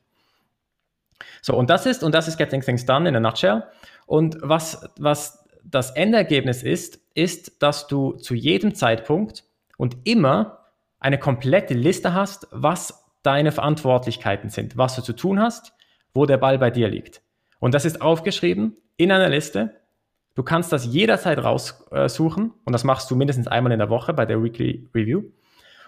So, 1.42 1.58
und 1.58 1.70
das 1.70 1.86
ist, 1.86 2.04
und 2.04 2.16
das 2.16 2.30
ist 2.30 2.38
Getting 2.38 2.62
Things 2.62 2.86
Done 2.86 3.10
in 3.10 3.18
a 3.18 3.20
nutshell. 3.20 3.64
Und 4.06 4.38
was, 4.42 4.90
was 4.98 5.44
das 5.66 5.92
Endergebnis 5.92 6.64
ist, 6.64 7.02
ist, 7.16 7.62
dass 7.62 7.88
du 7.88 8.14
zu 8.14 8.34
jedem 8.34 8.76
Zeitpunkt 8.76 9.44
und 9.78 9.98
immer 10.04 10.66
eine 11.00 11.18
komplette 11.18 11.74
Liste 11.74 12.14
hast, 12.14 12.48
was 12.52 13.06
deine 13.24 13.52
Verantwortlichkeiten 13.52 14.50
sind, 14.50 14.78
was 14.78 14.96
du 14.96 15.02
zu 15.02 15.14
tun 15.14 15.40
hast, 15.40 15.74
wo 16.14 16.26
der 16.26 16.38
Ball 16.38 16.58
bei 16.58 16.72
dir 16.72 16.90
liegt. 16.90 17.22
Und 17.60 17.74
das 17.74 17.86
ist 17.86 18.02
aufgeschrieben 18.02 18.78
in 18.98 19.12
einer 19.12 19.30
Liste. 19.30 19.82
Du 20.36 20.44
kannst 20.44 20.72
das 20.72 20.86
jederzeit 20.86 21.44
raussuchen 21.44 22.54
und 22.64 22.74
das 22.74 22.84
machst 22.84 23.10
du 23.10 23.16
mindestens 23.16 23.48
einmal 23.48 23.72
in 23.72 23.80
der 23.80 23.90
Woche 23.90 24.14
bei 24.14 24.26
der 24.26 24.44
Weekly 24.44 24.88
Review. 24.94 25.24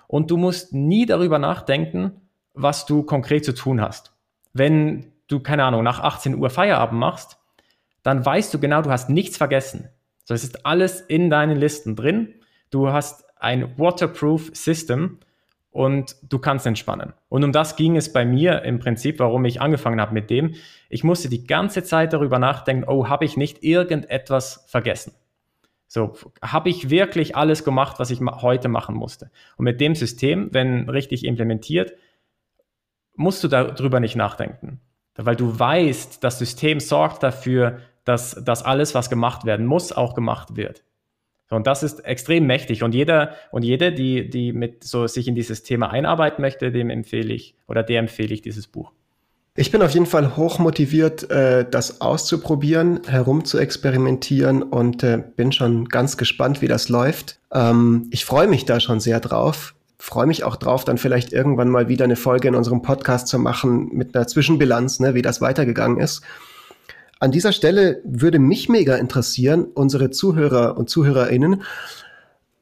Und 0.08 0.32
du 0.32 0.38
musst 0.38 0.74
nie 0.74 1.06
darüber 1.06 1.38
nachdenken, 1.38 2.22
was 2.54 2.86
du 2.86 3.04
konkret 3.04 3.46
zu 3.46 3.54
tun 3.54 3.80
hast. 3.80 4.14
Wenn 4.54 5.14
du, 5.28 5.40
keine 5.40 5.64
Ahnung, 5.64 5.84
nach 5.84 6.00
18 6.00 6.36
Uhr 6.36 6.50
Feierabend 6.50 7.00
machst, 7.00 7.38
dann 8.02 8.26
weißt 8.26 8.52
du 8.54 8.60
genau, 8.60 8.82
du 8.82 8.90
hast 8.90 9.10
nichts 9.10 9.38
vergessen. 9.38 9.90
So, 10.24 10.34
es 10.34 10.44
ist 10.44 10.66
alles 10.66 11.02
in 11.02 11.30
deinen 11.30 11.58
Listen 11.58 11.96
drin. 11.96 12.34
Du 12.72 12.92
hast 12.92 13.26
ein 13.40 13.78
Waterproof 13.78 14.52
System 14.54 15.20
und 15.72 16.16
du 16.24 16.40
kannst 16.40 16.66
entspannen. 16.66 17.14
Und 17.30 17.44
um 17.44 17.52
das 17.52 17.76
ging 17.76 17.96
es 17.96 18.14
bei 18.14 18.26
mir 18.26 18.64
im 18.64 18.80
Prinzip, 18.80 19.20
warum 19.20 19.46
ich 19.46 19.62
angefangen 19.62 20.00
habe 20.00 20.14
mit 20.14 20.30
dem. 20.30 20.56
Ich 20.90 21.04
musste 21.04 21.30
die 21.30 21.46
ganze 21.46 21.84
Zeit 21.84 22.14
darüber 22.14 22.40
nachdenken, 22.40 22.88
oh, 22.88 23.08
habe 23.08 23.26
ich 23.26 23.38
nicht 23.38 23.64
irgendetwas 23.64 24.66
vergessen? 24.68 25.14
So, 25.88 26.14
habe 26.42 26.70
ich 26.70 26.92
wirklich 26.92 27.36
alles 27.36 27.64
gemacht, 27.64 27.98
was 27.98 28.12
ich 28.12 28.20
heute 28.20 28.68
machen 28.68 28.96
musste? 28.96 29.32
Und 29.58 29.66
mit 29.66 29.82
dem 29.82 29.96
System, 29.96 30.50
wenn 30.52 30.88
richtig 30.88 31.26
implementiert, 31.26 31.94
musst 33.16 33.44
du 33.44 33.48
darüber 33.48 34.00
nicht 34.00 34.16
nachdenken 34.16 34.82
weil 35.26 35.36
du 35.36 35.58
weißt, 35.58 36.24
das 36.24 36.40
System 36.40 36.80
sorgt 36.80 37.24
dafür, 37.24 37.80
dass, 38.06 38.42
dass 38.44 38.64
alles, 38.64 38.96
was 38.96 39.10
gemacht 39.10 39.46
werden 39.46 39.66
muss, 39.66 39.92
auch 39.92 40.14
gemacht 40.14 40.56
wird. 40.56 40.84
Und 41.50 41.68
das 41.68 41.84
ist 41.84 42.06
extrem 42.06 42.46
mächtig. 42.46 42.84
Und 42.84 42.94
jeder 42.94 43.34
und 43.52 43.64
jede, 43.64 43.92
die, 43.92 44.30
die 44.30 44.54
mit 44.54 44.84
so 44.84 45.08
sich 45.08 45.28
in 45.28 45.36
dieses 45.36 45.64
Thema 45.64 45.90
einarbeiten 45.90 46.42
möchte, 46.42 46.72
dem 46.72 46.90
empfehle 46.90 47.34
ich 47.34 47.56
oder 47.68 47.84
der 47.84 48.00
empfehle 48.00 48.34
ich 48.34 48.42
dieses 48.42 48.68
Buch. 48.68 48.92
Ich 49.56 49.72
bin 49.72 49.82
auf 49.82 49.92
jeden 49.92 50.06
Fall 50.06 50.38
hoch 50.38 50.60
motiviert, 50.60 51.30
äh, 51.32 51.66
das 51.70 52.02
auszuprobieren, 52.02 53.02
herum 53.08 53.44
zu 53.44 53.58
experimentieren 53.58 54.64
und 54.64 55.04
äh, 55.04 55.22
bin 55.36 55.52
schon 55.52 55.86
ganz 55.86 56.18
gespannt, 56.18 56.62
wie 56.62 56.68
das 56.68 56.88
läuft. 56.88 57.40
Ähm, 57.52 58.08
ich 58.12 58.26
freue 58.26 58.48
mich 58.48 58.66
da 58.66 58.80
schon 58.80 59.00
sehr 59.00 59.20
drauf 59.20 59.74
freue 60.00 60.26
mich 60.26 60.44
auch 60.46 60.56
drauf, 60.56 60.86
dann 60.86 60.98
vielleicht 60.98 61.34
irgendwann 61.34 61.70
mal 61.70 61.90
wieder 61.90 62.06
eine 62.06 62.16
Folge 62.16 62.48
in 62.48 62.56
unserem 62.56 62.82
Podcast 62.82 63.28
zu 63.28 63.38
machen 63.38 63.90
mit 63.92 64.16
einer 64.16 64.28
Zwischenbilanz, 64.28 65.00
ne, 65.00 65.14
wie 65.14 65.22
das 65.22 65.42
weitergegangen 65.42 66.00
ist. 66.00 66.22
An 67.20 67.32
dieser 67.32 67.52
Stelle 67.52 68.02
würde 68.06 68.40
mich 68.40 68.70
mega 68.70 68.96
interessieren, 68.96 69.66
unsere 69.66 70.10
Zuhörer 70.10 70.78
und 70.78 70.90
Zuhörerinnen, 70.90 71.64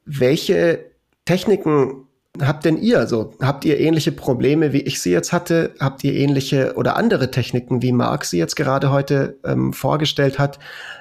welche 0.04 0.86
Techniken 1.24 2.08
habt 2.40 2.64
denn 2.64 2.76
ihr? 2.76 2.98
Also 2.98 3.34
habt 3.40 3.64
ihr 3.64 3.78
ähnliche 3.78 4.12
Probleme, 4.12 4.72
wie 4.72 4.82
ich 4.82 5.00
sie 5.00 5.12
jetzt 5.12 5.32
hatte? 5.32 5.74
Habt 5.78 6.04
ihr 6.04 6.14
ähnliche 6.14 6.74
oder 6.76 6.96
andere 6.96 7.30
Techniken, 7.30 7.82
wie 7.82 7.92
Marc 7.92 8.24
sie 8.24 8.38
jetzt 8.38 8.56
gerade 8.56 8.90
heute 8.90 9.38
ähm, 9.44 9.72
vorgestellt 9.72 10.38
hat? 10.38 10.58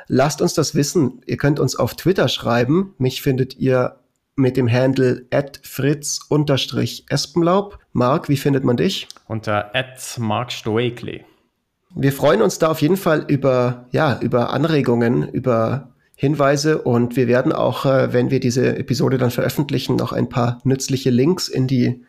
Lasst 0.08 0.42
uns 0.42 0.54
das 0.54 0.76
wissen. 0.76 1.22
Ihr 1.26 1.38
könnt 1.38 1.60
uns 1.60 1.76
auf 1.76 1.96
Twitter 1.96 2.28
schreiben. 2.28 2.94
Mich 2.98 3.22
findet 3.22 3.58
ihr 3.58 3.98
mit 4.36 4.56
dem 4.56 4.72
Handle 4.72 5.26
fritz-espenlaub. 5.64 7.80
Marc, 7.92 8.30
wie 8.30 8.38
findet 8.38 8.64
man 8.64 8.78
dich? 8.78 9.08
Unter 9.28 9.72
markstoekli. 10.20 11.26
Wir 12.00 12.14
freuen 12.14 12.44
uns 12.44 12.60
da 12.60 12.70
auf 12.70 12.82
jeden 12.82 12.96
Fall 12.96 13.26
über, 13.28 13.88
ja, 13.92 14.20
über 14.22 14.52
Anregungen, 14.52 15.28
über 15.30 15.90
Hinweise 16.16 16.80
und 16.82 17.16
wir 17.16 17.28
werden 17.28 17.52
auch, 17.52 17.86
äh, 17.86 18.14
wenn 18.14 18.30
wir 18.30 18.40
diese 18.40 18.78
Episode 18.78 19.18
dann 19.18 19.32
veröffentlichen, 19.32 19.96
noch 19.96 20.14
ein 20.14 20.30
paar 20.30 20.60
nützliche 20.64 21.10
Links 21.10 21.48
in 21.48 21.66
die 21.66 22.04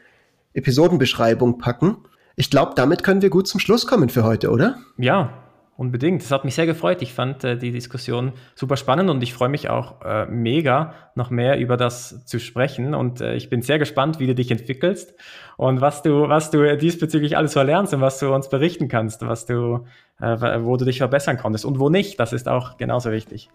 Episodenbeschreibung 0.53 1.57
packen. 1.57 1.97
Ich 2.37 2.51
glaube, 2.51 2.73
damit 2.77 3.03
können 3.03 3.23
wir 3.23 3.31
gut 3.31 3.49
zum 3.49 3.61
Schluss 3.61 3.87
kommen 3.87 4.11
für 4.11 4.25
heute, 4.25 4.51
oder? 4.51 4.77
Ja, 4.99 5.48
Unbedingt. 5.79 6.23
Das 6.23 6.33
hat 6.33 6.45
mich 6.45 6.57
sehr 6.57 6.67
gefreut. 6.67 7.03
Ich 7.03 7.15
fand 7.15 7.45
äh, 7.45 7.57
die 7.57 7.71
Diskussion 7.71 8.33
super 8.57 8.77
spannend 8.77 9.11
und 9.11 9.23
ich 9.23 9.33
freue 9.33 9.49
mich 9.49 9.71
auch 9.71 10.03
äh, 10.05 10.27
mega, 10.27 10.93
noch 11.15 11.31
mehr 11.31 11.57
über 11.57 11.77
das 11.77 12.25
zu 12.25 12.41
sprechen. 12.41 12.97
Und 12.97 13.21
äh, 13.21 13.37
ich 13.37 13.49
bin 13.49 13.63
sehr 13.63 13.79
gespannt, 13.79 14.19
wie 14.19 14.27
du 14.27 14.35
dich 14.35 14.51
entwickelst 14.51 15.15
und 15.57 15.81
was 15.81 16.03
du, 16.03 16.29
was 16.29 16.51
du 16.51 16.77
diesbezüglich 16.77 17.37
alles 17.37 17.53
so 17.53 17.63
lernst 17.63 17.95
und 17.95 18.01
was 18.01 18.19
du 18.19 18.35
uns 18.35 18.49
berichten 18.49 18.89
kannst, 18.89 19.23
was 19.25 19.47
du, 19.47 19.85
äh, 20.21 20.63
wo 20.65 20.77
du 20.77 20.85
dich 20.85 20.99
verbessern 20.99 21.39
konntest 21.39 21.65
und 21.65 21.79
wo 21.79 21.91
nicht. 21.91 22.19
Das 22.19 22.33
ist 22.33 22.49
auch 22.49 22.77
genauso 22.77 23.13
wichtig. 23.13 23.49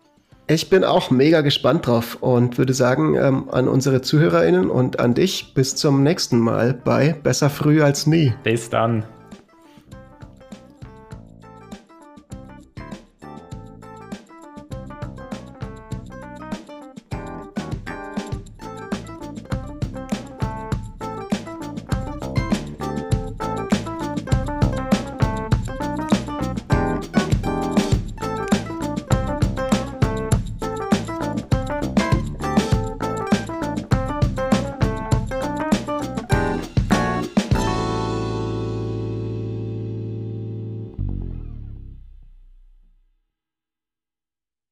Ich 0.48 0.70
bin 0.70 0.86
auch 0.86 1.12
mega 1.12 1.42
gespannt 1.42 1.88
drauf 1.88 2.20
und 2.22 2.58
würde 2.58 2.74
sagen 2.74 3.16
ähm, 3.16 3.50
an 3.50 3.68
unsere 3.68 4.02
ZuhörerInnen 4.02 4.70
und 4.70 4.98
an 4.98 5.14
dich 5.14 5.54
bis 5.54 5.76
zum 5.76 6.04
nächsten 6.04 6.40
Mal 6.40 6.74
bei 6.74 7.18
Besser 7.22 7.50
früh 7.50 7.82
als 7.82 8.08
nie. 8.08 8.34
Bis 8.44 8.70
dann. 8.70 9.04